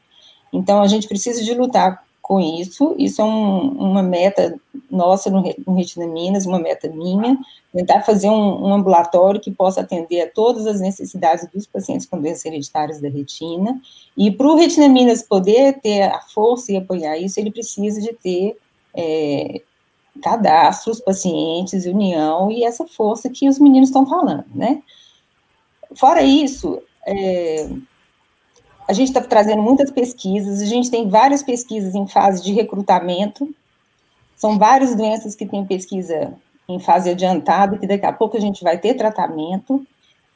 Então, 0.51 0.81
a 0.81 0.87
gente 0.87 1.07
precisa 1.07 1.41
de 1.41 1.53
lutar 1.53 2.03
com 2.31 2.39
isso. 2.39 2.95
Isso 2.97 3.21
é 3.21 3.25
um, 3.25 3.71
uma 3.71 4.01
meta 4.01 4.57
nossa 4.89 5.29
no, 5.29 5.43
no 5.67 5.75
Retina 5.75 6.07
Minas, 6.07 6.45
uma 6.45 6.59
meta 6.59 6.87
minha, 6.87 7.37
tentar 7.73 8.03
fazer 8.03 8.29
um, 8.29 8.67
um, 8.67 8.73
ambulatório 8.73 9.41
que 9.41 9.51
possa 9.51 9.81
atender 9.81 10.21
a 10.21 10.29
todas 10.29 10.65
as 10.65 10.79
necessidades 10.79 11.45
dos 11.53 11.67
pacientes 11.67 12.05
com 12.05 12.21
doenças 12.21 12.45
hereditárias 12.45 13.01
da 13.01 13.09
retina. 13.09 13.81
E 14.15 14.31
para 14.31 14.47
o 14.47 14.55
Retina 14.55 14.87
Minas 14.87 15.21
poder 15.21 15.81
ter 15.81 16.03
a 16.03 16.21
força 16.21 16.71
e 16.71 16.77
apoiar 16.77 17.17
isso, 17.17 17.37
ele 17.37 17.51
precisa 17.51 17.99
de 17.99 18.13
ter 18.13 18.55
é, 18.95 19.61
cadastros, 20.23 21.01
pacientes, 21.01 21.85
união 21.85 22.49
e 22.49 22.63
essa 22.63 22.87
força 22.87 23.29
que 23.29 23.49
os 23.49 23.59
meninos 23.59 23.89
estão 23.89 24.05
falando, 24.05 24.45
né? 24.55 24.81
Fora 25.95 26.23
isso, 26.23 26.81
é, 27.05 27.67
a 28.87 28.93
gente 28.93 29.07
está 29.07 29.21
trazendo 29.21 29.61
muitas 29.61 29.89
pesquisas, 29.91 30.61
a 30.61 30.65
gente 30.65 30.89
tem 30.89 31.07
várias 31.07 31.43
pesquisas 31.43 31.95
em 31.95 32.07
fase 32.07 32.43
de 32.43 32.53
recrutamento, 32.53 33.53
são 34.35 34.57
várias 34.57 34.95
doenças 34.95 35.35
que 35.35 35.45
tem 35.45 35.65
pesquisa 35.65 36.33
em 36.67 36.79
fase 36.79 37.09
adiantada, 37.09 37.77
que 37.77 37.87
daqui 37.87 38.05
a 38.05 38.13
pouco 38.13 38.37
a 38.37 38.39
gente 38.39 38.63
vai 38.63 38.77
ter 38.77 38.95
tratamento. 38.95 39.85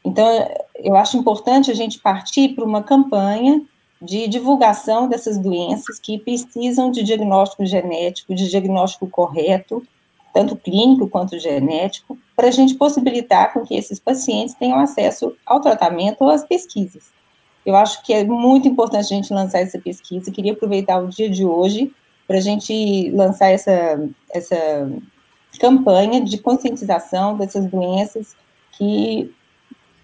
Então, 0.04 0.28
eu 0.76 0.96
acho 0.96 1.18
importante 1.18 1.72
a 1.72 1.74
gente 1.74 2.00
partir 2.00 2.50
para 2.50 2.64
uma 2.64 2.84
campanha 2.84 3.62
de 4.02 4.28
divulgação 4.28 5.08
dessas 5.08 5.38
doenças 5.38 6.00
que 6.00 6.20
precisam 6.20 6.92
de 6.92 7.02
diagnóstico 7.02 7.66
genético, 7.66 8.36
de 8.36 8.50
diagnóstico 8.50 9.08
correto, 9.08 9.82
tanto 10.34 10.56
clínico 10.56 11.08
quanto 11.08 11.40
genético, 11.40 12.18
para 12.36 12.50
a 12.50 12.52
gente 12.52 12.76
possibilitar 12.76 13.54
com 13.54 13.66
que 13.66 13.76
esses 13.76 14.00
pacientes 14.00 14.54
tenham 14.54 14.78
acesso 14.78 15.34
ao 15.46 15.62
tratamento 15.62 16.22
ou 16.22 16.30
às 16.30 16.44
pesquisas. 16.44 17.15
Eu 17.66 17.76
acho 17.76 18.04
que 18.04 18.14
é 18.14 18.24
muito 18.24 18.68
importante 18.68 19.06
a 19.14 19.16
gente 19.16 19.34
lançar 19.34 19.60
essa 19.60 19.80
pesquisa. 19.80 20.32
Queria 20.32 20.54
aproveitar 20.54 21.00
o 21.00 21.08
dia 21.08 21.30
de 21.30 21.44
hoje 21.44 21.92
para 22.28 22.38
a 22.38 22.42
gente 22.42 23.10
lançar 23.12 23.50
essa, 23.50 24.08
essa 24.32 24.92
campanha 25.60 26.22
de 26.22 26.38
conscientização 26.38 27.38
dessas 27.38 27.66
doenças 27.66 28.36
que 28.78 29.34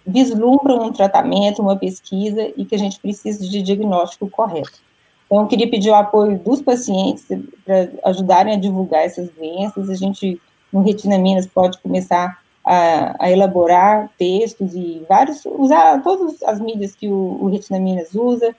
vislumbram 0.05 0.85
um 0.85 0.91
tratamento, 0.91 1.61
uma 1.61 1.75
pesquisa 1.75 2.51
e 2.57 2.65
que 2.65 2.73
a 2.73 2.77
gente 2.77 2.99
precisa 2.99 3.47
de 3.47 3.61
diagnóstico 3.61 4.29
correto. 4.29 4.79
Então, 5.25 5.41
eu 5.41 5.47
queria 5.47 5.69
pedir 5.69 5.89
o 5.89 5.95
apoio 5.95 6.39
dos 6.39 6.61
pacientes 6.61 7.25
para 7.63 7.89
ajudarem 8.05 8.53
a 8.53 8.59
divulgar 8.59 9.03
essas 9.03 9.29
doenças. 9.29 9.89
A 9.89 9.95
gente, 9.95 10.41
no 10.73 10.81
Retina 10.81 11.17
Minas, 11.17 11.45
pode 11.45 11.77
começar 11.77 12.41
a, 12.73 13.25
a, 13.25 13.29
elaborar 13.29 14.09
textos 14.17 14.73
e 14.73 15.03
vários, 15.09 15.45
usar 15.45 16.01
todas 16.01 16.41
as 16.43 16.57
mídias 16.61 16.95
que 16.95 17.09
o, 17.09 17.37
o 17.41 17.49
Retina 17.49 17.77
Minas 17.77 18.15
usa, 18.15 18.55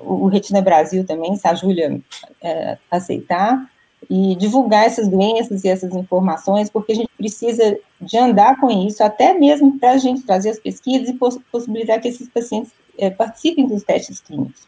o, 0.00 0.28
Retina 0.28 0.62
Brasil 0.62 1.04
também, 1.04 1.34
se 1.34 1.48
a 1.48 1.54
Júlia 1.54 2.00
é, 2.40 2.78
aceitar, 2.88 3.68
e 4.08 4.36
divulgar 4.36 4.86
essas 4.86 5.08
doenças 5.08 5.64
e 5.64 5.68
essas 5.68 5.92
informações, 5.96 6.70
porque 6.70 6.92
a 6.92 6.94
gente 6.94 7.10
precisa 7.16 7.76
de 8.00 8.16
andar 8.16 8.58
com 8.60 8.70
isso, 8.70 9.02
até 9.02 9.34
mesmo 9.34 9.78
para 9.80 9.92
a 9.92 9.98
gente 9.98 10.22
trazer 10.22 10.50
as 10.50 10.60
pesquisas 10.60 11.08
e 11.08 11.14
poss 11.14 11.36
possibilitar 11.50 12.00
que 12.00 12.06
esses 12.06 12.28
pacientes 12.28 12.72
é, 12.96 13.10
participem 13.10 13.66
dos 13.66 13.82
testes 13.82 14.20
clínicos. 14.20 14.62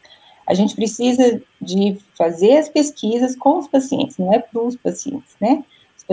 A 0.45 0.53
gente 0.53 0.75
precisa 0.75 1.41
de 1.61 1.97
fazer 2.17 2.57
as 2.57 2.67
pesquisas 2.67 3.33
com 3.33 3.59
os 3.59 3.67
pacientes, 3.67 4.17
não 4.17 4.33
é 4.33 4.39
para 4.39 4.61
os 4.61 4.75
pacientes, 4.75 5.35
né? 5.39 5.63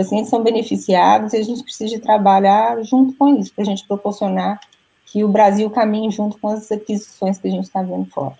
Pacientes 0.01 0.31
são 0.31 0.41
beneficiados 0.41 1.33
e 1.33 1.37
a 1.37 1.43
gente 1.43 1.63
precisa 1.63 1.99
trabalhar 1.99 2.81
junto 2.83 3.13
com 3.13 3.39
isso, 3.39 3.53
para 3.53 3.63
a 3.63 3.65
gente 3.65 3.85
proporcionar 3.87 4.59
que 5.05 5.23
o 5.23 5.27
Brasil 5.27 5.69
caminhe 5.69 6.09
junto 6.09 6.39
com 6.39 6.47
as 6.47 6.71
aquisições 6.71 7.37
que 7.37 7.47
a 7.47 7.51
gente 7.51 7.65
está 7.65 7.83
vendo 7.83 8.09
fora. 8.09 8.33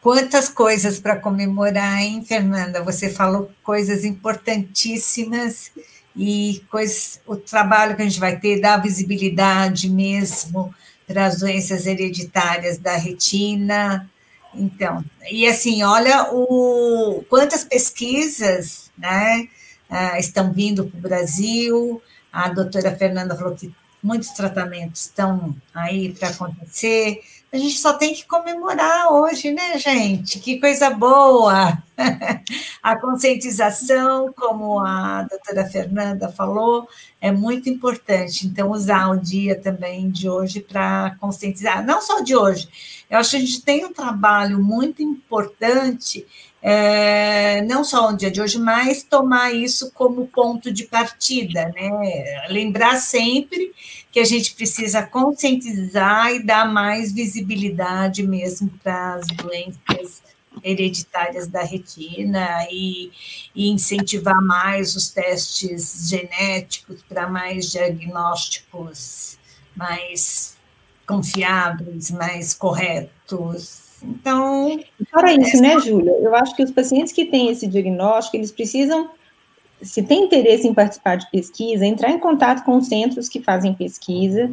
Quantas 0.00 0.48
coisas 0.48 0.98
para 0.98 1.16
comemorar, 1.16 2.00
hein, 2.00 2.24
Fernanda? 2.24 2.82
Você 2.82 3.10
falou 3.10 3.50
coisas 3.62 4.06
importantíssimas 4.06 5.70
e 6.16 6.62
coisas, 6.70 7.20
o 7.26 7.36
trabalho 7.36 7.94
que 7.94 8.00
a 8.00 8.04
gente 8.06 8.20
vai 8.20 8.38
ter, 8.38 8.60
dar 8.60 8.80
visibilidade 8.80 9.90
mesmo 9.90 10.74
para 11.06 11.26
as 11.26 11.40
doenças 11.40 11.86
hereditárias 11.86 12.78
da 12.78 12.96
retina, 12.96 14.08
Então, 14.54 15.04
e 15.30 15.46
assim, 15.46 15.82
olha 15.82 16.28
o 16.32 17.22
quantas 17.28 17.64
pesquisas 17.64 18.90
né, 18.96 19.46
uh, 19.90 20.16
estão 20.18 20.52
vindo 20.52 20.84
para 20.84 20.98
o 20.98 21.02
Brasil. 21.02 22.02
A 22.32 22.48
doutora 22.48 22.94
Fernanda 22.96 23.36
falou 23.36 23.54
que 23.54 23.72
muitos 24.02 24.30
tratamentos 24.30 25.02
estão 25.02 25.54
aí 25.74 26.12
para 26.12 26.28
acontecer. 26.28 27.20
A 27.50 27.56
gente 27.56 27.78
só 27.78 27.94
tem 27.94 28.12
que 28.12 28.26
comemorar 28.26 29.10
hoje, 29.10 29.50
né, 29.50 29.78
gente? 29.78 30.38
Que 30.38 30.60
coisa 30.60 30.90
boa! 30.90 31.82
a 32.82 32.96
conscientização, 32.96 34.30
como 34.34 34.78
a 34.80 35.22
doutora 35.22 35.64
Fernanda 35.64 36.28
falou, 36.28 36.86
é 37.18 37.32
muito 37.32 37.70
importante. 37.70 38.46
Então, 38.46 38.70
usar 38.70 39.08
o 39.08 39.16
dia 39.16 39.58
também 39.58 40.10
de 40.10 40.28
hoje 40.28 40.60
para 40.60 41.16
conscientizar, 41.18 41.82
não 41.82 42.02
só 42.02 42.20
de 42.20 42.36
hoje. 42.36 42.68
Eu 43.08 43.18
acho 43.18 43.30
que 43.30 43.36
a 43.36 43.40
gente 43.40 43.62
tem 43.62 43.82
um 43.86 43.94
trabalho 43.94 44.58
muito 44.62 45.02
importante 45.02 46.26
é, 46.60 47.62
não 47.62 47.84
só 47.84 48.10
no 48.10 48.16
dia 48.16 48.30
de 48.30 48.40
hoje, 48.40 48.58
mas 48.58 49.02
tomar 49.02 49.52
isso 49.52 49.92
como 49.92 50.26
ponto 50.26 50.72
de 50.72 50.84
partida, 50.84 51.72
né? 51.74 52.46
Lembrar 52.48 52.96
sempre 52.96 53.72
que 54.10 54.18
a 54.18 54.24
gente 54.24 54.54
precisa 54.54 55.02
conscientizar 55.02 56.32
e 56.32 56.42
dar 56.42 56.70
mais 56.70 57.12
visibilidade 57.12 58.22
mesmo 58.22 58.70
para 58.82 59.14
as 59.14 59.26
doenças 59.28 60.22
hereditárias 60.64 61.46
da 61.46 61.62
retina 61.62 62.66
e, 62.70 63.12
e 63.54 63.68
incentivar 63.68 64.42
mais 64.42 64.96
os 64.96 65.08
testes 65.08 66.08
genéticos 66.08 67.00
para 67.08 67.28
mais 67.28 67.70
diagnósticos 67.70 69.38
mais 69.76 70.56
confiáveis, 71.06 72.10
mais 72.10 72.52
corretos, 72.52 73.87
então. 74.02 74.78
Fora 75.10 75.32
isso, 75.32 75.56
essa... 75.56 75.62
né, 75.62 75.80
Júlia? 75.80 76.12
Eu 76.20 76.34
acho 76.34 76.54
que 76.54 76.62
os 76.62 76.70
pacientes 76.70 77.12
que 77.12 77.24
têm 77.24 77.50
esse 77.50 77.66
diagnóstico, 77.66 78.36
eles 78.36 78.52
precisam, 78.52 79.10
se 79.82 80.02
tem 80.02 80.24
interesse 80.24 80.66
em 80.66 80.74
participar 80.74 81.16
de 81.16 81.30
pesquisa, 81.30 81.86
entrar 81.86 82.10
em 82.10 82.18
contato 82.18 82.64
com 82.64 82.76
os 82.76 82.86
centros 82.86 83.28
que 83.28 83.40
fazem 83.40 83.74
pesquisa 83.74 84.50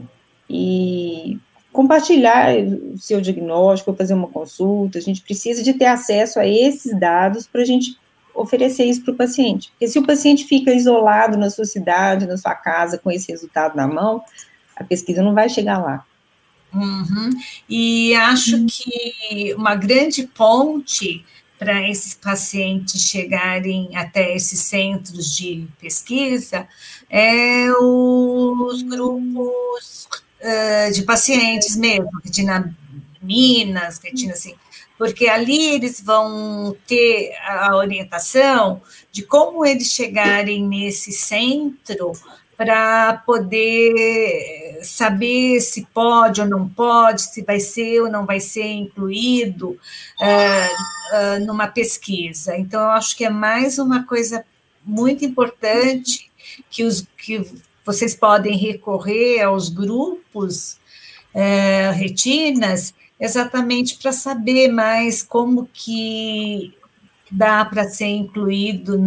e 0.50 1.38
compartilhar 1.72 2.56
o 2.58 2.98
seu 2.98 3.20
diagnóstico, 3.20 3.94
fazer 3.94 4.14
uma 4.14 4.28
consulta. 4.28 4.98
A 4.98 5.02
gente 5.02 5.22
precisa 5.22 5.62
de 5.62 5.74
ter 5.74 5.86
acesso 5.86 6.40
a 6.40 6.48
esses 6.48 6.98
dados 6.98 7.46
para 7.48 7.62
a 7.62 7.66
gente 7.66 7.98
oferecer 8.34 8.86
isso 8.86 9.04
para 9.04 9.14
o 9.14 9.18
paciente. 9.18 9.70
Porque 9.72 9.88
se 9.88 10.00
o 10.00 10.06
paciente 10.06 10.46
fica 10.46 10.74
isolado 10.74 11.38
na 11.38 11.50
sua 11.50 11.66
cidade, 11.66 12.28
na 12.28 12.38
sua 12.38 12.54
casa, 12.54 12.98
com 12.98 13.12
esse 13.12 13.32
resultado 13.32 13.76
na 13.76 13.88
mão, 13.88 14.22
a 14.76 14.84
pesquisa 14.84 15.22
não 15.22 15.34
vai 15.34 15.50
chegar 15.50 15.78
lá. 15.78 16.06
Uhum. 16.76 17.30
E 17.70 18.14
acho 18.16 18.58
uhum. 18.58 18.68
que 18.68 19.54
uma 19.58 19.76
grande 19.76 20.28
ponte 20.28 21.26
para 21.58 21.90
esses 21.90 22.14
pacientes 22.14 23.02
chegarem 23.02 23.96
até 23.96 24.36
esses 24.36 24.60
centros 24.60 25.36
de 25.36 25.68
pesquisa 25.80 26.68
é 27.10 27.72
os 27.72 28.82
grupos 28.82 30.08
uh, 30.42 30.94
de 30.94 31.04
pacientes 31.04 31.76
mesmo, 31.76 32.10
retina 32.24 32.76
Minas, 33.22 34.00
retina 34.04 34.34
assim, 34.34 34.54
porque 34.98 35.28
ali 35.28 35.74
eles 35.74 36.00
vão 36.00 36.76
ter 36.86 37.34
a 37.44 37.76
orientação 37.76 38.82
de 39.12 39.24
como 39.24 39.66
eles 39.66 39.92
chegarem 39.92 40.64
nesse 40.64 41.12
centro 41.12 42.12
para 42.58 43.22
poder 43.26 44.80
saber 44.82 45.60
se 45.60 45.86
pode 45.94 46.42
ou 46.42 46.48
não 46.48 46.68
pode, 46.70 47.22
se 47.22 47.42
vai 47.42 47.60
ser 47.60 48.02
ou 48.02 48.10
não 48.10 48.26
vai 48.26 48.40
ser 48.40 48.66
incluído 48.66 49.72
uh, 49.72 51.38
uh, 51.40 51.46
numa 51.46 51.68
pesquisa. 51.68 52.58
Então, 52.58 52.82
eu 52.82 52.92
acho 52.92 53.16
que 53.16 53.26
é 53.26 53.30
mais 53.30 53.78
uma 53.78 54.04
coisa 54.04 54.46
muito 54.84 55.26
importante 55.26 56.32
que, 56.70 56.84
os, 56.84 57.06
que 57.18 57.46
vocês 57.86 58.16
podem 58.16 58.58
recorrer 58.58 59.42
aos 59.42 59.70
grupos 59.70 60.80
retinas 61.96 62.94
exatamente 63.20 63.98
para 63.98 64.14
saber 64.14 64.70
mais 64.70 65.22
como 65.22 65.70
que 65.74 66.74
dá 67.36 67.66
para 67.66 67.84
ser 67.90 68.08
incluído 68.08 68.98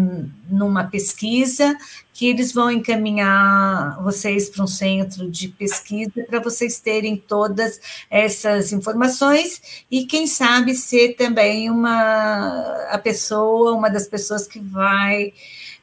numa 0.49 0.85
pesquisa, 0.85 1.77
que 2.13 2.27
eles 2.27 2.53
vão 2.53 2.71
encaminhar 2.71 4.03
vocês 4.03 4.49
para 4.49 4.65
um 4.65 4.67
centro 4.67 5.31
de 5.31 5.49
pesquisa 5.49 6.11
para 6.29 6.41
vocês 6.41 6.81
terem 6.81 7.17
todas 7.17 7.81
essas 8.11 8.73
informações 8.73 9.85
e 9.91 10.05
quem 10.05 10.27
sabe 10.27 10.75
ser 10.75 11.15
também 11.15 11.71
uma 11.71 12.87
a 12.91 12.99
pessoa, 12.99 13.73
uma 13.73 13.89
das 13.89 14.07
pessoas 14.07 14.47
que 14.47 14.59
vai 14.59 15.33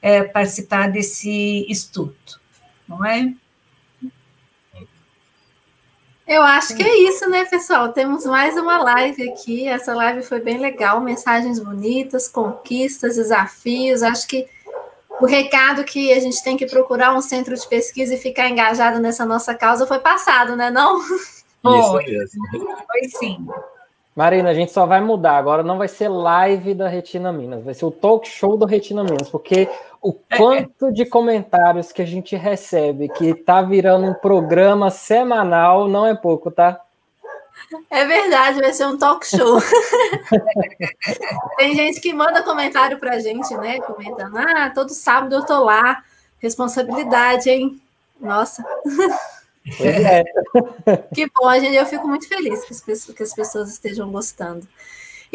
é, 0.02 0.24
participar 0.24 0.92
desse 0.92 1.66
estudo, 1.70 2.16
não 2.88 3.06
é? 3.06 3.34
Eu 6.28 6.42
acho 6.42 6.76
que 6.76 6.82
é 6.82 6.98
isso, 7.08 7.30
né, 7.30 7.46
pessoal? 7.46 7.94
Temos 7.94 8.26
mais 8.26 8.58
uma 8.58 8.82
live 8.82 9.30
aqui. 9.30 9.68
Essa 9.68 9.94
live 9.94 10.24
foi 10.24 10.40
bem 10.40 10.58
legal, 10.58 11.00
mensagens 11.00 11.60
bonitas, 11.60 12.28
conquistas, 12.28 13.16
desafios. 13.16 14.02
Acho 14.02 14.28
que 14.28 14.48
o 15.22 15.26
recado 15.28 15.84
que 15.84 16.12
a 16.12 16.20
gente 16.20 16.44
tem 16.44 16.58
que 16.58 16.66
procurar 16.66 17.14
um 17.14 17.22
centro 17.22 17.56
de 17.56 17.68
pesquisa 17.68 18.16
e 18.16 18.18
ficar 18.18 18.50
engajado 18.50 19.00
nessa 19.00 19.24
nossa 19.24 19.54
causa 19.54 19.86
foi 19.86 20.00
passado, 20.00 20.56
né? 20.56 20.72
Não? 20.72 21.00
Isso 21.00 21.94
mesmo. 21.98 22.48
Foi 22.88 23.04
sim. 23.10 23.48
Marina, 24.16 24.50
a 24.50 24.54
gente 24.54 24.72
só 24.72 24.86
vai 24.86 25.02
mudar. 25.02 25.38
Agora 25.38 25.62
não 25.62 25.78
vai 25.78 25.88
ser 25.88 26.08
live 26.08 26.74
da 26.74 26.88
Retina 26.88 27.32
Minas, 27.32 27.64
vai 27.64 27.74
ser 27.74 27.86
o 27.86 27.92
talk 27.92 28.28
show 28.28 28.58
do 28.58 28.66
Retina 28.66 29.04
Minas, 29.04 29.30
porque 29.30 29.70
o 30.06 30.14
quanto 30.38 30.92
de 30.92 31.04
comentários 31.04 31.92
que 31.92 32.00
a 32.00 32.06
gente 32.06 32.36
recebe 32.36 33.10
que 33.10 33.34
tá 33.34 33.64
virando 33.64 34.06
um 34.06 34.14
programa 34.14 34.92
semanal 34.92 35.88
não 35.88 36.06
é 36.06 36.14
pouco, 36.14 36.52
tá? 36.52 36.80
É 37.90 38.06
verdade, 38.06 38.60
vai 38.60 38.72
ser 38.72 38.86
um 38.86 39.00
talk 39.00 39.26
show. 39.26 39.60
Tem 41.58 41.74
gente 41.74 42.00
que 42.00 42.14
manda 42.14 42.44
comentário 42.44 43.00
pra 43.00 43.18
gente, 43.18 43.52
né? 43.58 43.80
Comentando, 43.80 44.38
ah, 44.38 44.70
todo 44.70 44.90
sábado 44.90 45.34
eu 45.34 45.44
tô 45.44 45.64
lá. 45.64 46.04
Responsabilidade, 46.38 47.50
hein? 47.50 47.82
Nossa. 48.22 48.64
É. 49.82 50.24
que 51.16 51.28
bom, 51.36 51.52
gente. 51.54 51.76
Eu 51.76 51.86
fico 51.88 52.08
muito 52.08 52.28
feliz 52.28 52.64
que 52.64 52.74
as 52.74 52.82
pessoas, 52.82 53.18
que 53.18 53.24
as 53.24 53.34
pessoas 53.34 53.70
estejam 53.72 54.12
gostando. 54.12 54.68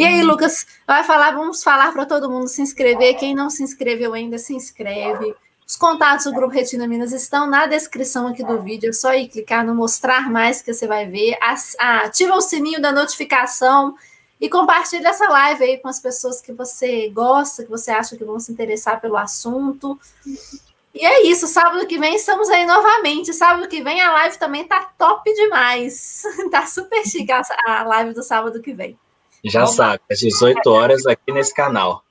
E 0.00 0.04
aí, 0.06 0.22
Lucas, 0.22 0.66
vai 0.86 1.04
falar, 1.04 1.32
vamos 1.32 1.62
falar 1.62 1.92
para 1.92 2.06
todo 2.06 2.30
mundo 2.30 2.48
se 2.48 2.62
inscrever. 2.62 3.18
Quem 3.18 3.34
não 3.34 3.50
se 3.50 3.62
inscreveu 3.62 4.14
ainda, 4.14 4.38
se 4.38 4.54
inscreve. 4.54 5.34
Os 5.66 5.76
contatos 5.76 6.24
do 6.24 6.32
Grupo 6.32 6.54
Retina 6.54 6.88
Minas 6.88 7.12
estão 7.12 7.46
na 7.46 7.66
descrição 7.66 8.26
aqui 8.26 8.42
do 8.42 8.62
vídeo. 8.62 8.88
É 8.88 8.92
só 8.94 9.12
ir 9.12 9.28
clicar 9.28 9.62
no 9.62 9.74
mostrar 9.74 10.30
mais 10.30 10.62
que 10.62 10.72
você 10.72 10.86
vai 10.86 11.04
ver. 11.06 11.36
Ativa 11.78 12.34
o 12.34 12.40
sininho 12.40 12.80
da 12.80 12.90
notificação 12.90 13.94
e 14.40 14.48
compartilhe 14.48 15.04
essa 15.04 15.28
live 15.28 15.64
aí 15.64 15.76
com 15.76 15.88
as 15.88 16.00
pessoas 16.00 16.40
que 16.40 16.54
você 16.54 17.10
gosta, 17.10 17.62
que 17.62 17.68
você 17.68 17.90
acha 17.90 18.16
que 18.16 18.24
vão 18.24 18.40
se 18.40 18.50
interessar 18.50 19.02
pelo 19.02 19.18
assunto. 19.18 20.00
E 20.94 21.04
é 21.04 21.26
isso, 21.26 21.46
sábado 21.46 21.86
que 21.86 21.98
vem 21.98 22.14
estamos 22.14 22.48
aí 22.48 22.64
novamente. 22.64 23.34
Sábado 23.34 23.68
que 23.68 23.82
vem 23.82 24.00
a 24.00 24.10
live 24.12 24.38
também 24.38 24.64
tá 24.64 24.80
top 24.96 25.30
demais. 25.34 26.22
tá 26.50 26.66
super 26.66 27.04
chique 27.04 27.30
a 27.30 27.82
live 27.82 28.14
do 28.14 28.22
sábado 28.22 28.62
que 28.62 28.72
vem. 28.72 28.98
Já 29.44 29.60
Vamos. 29.60 29.76
sabe, 29.76 30.02
às 30.10 30.18
18 30.18 30.66
horas 30.70 31.06
aqui 31.06 31.32
nesse 31.32 31.54
canal. 31.54 32.04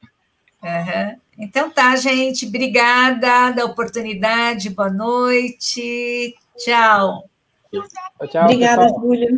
Uhum. 0.62 1.20
Então 1.38 1.70
tá, 1.70 1.96
gente. 1.96 2.46
Obrigada 2.46 3.52
da 3.52 3.66
oportunidade. 3.66 4.70
Boa 4.70 4.90
noite. 4.90 6.36
Tchau. 6.58 7.24
Tchau, 7.72 8.44
Obrigada, 8.44 8.90
Júlia. 8.90 9.30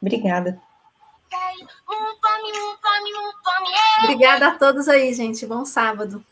Obrigada. 0.00 0.60
Obrigada 4.04 4.48
a 4.48 4.50
todos 4.52 4.88
aí, 4.88 5.12
gente. 5.12 5.44
Bom 5.46 5.64
sábado. 5.64 6.24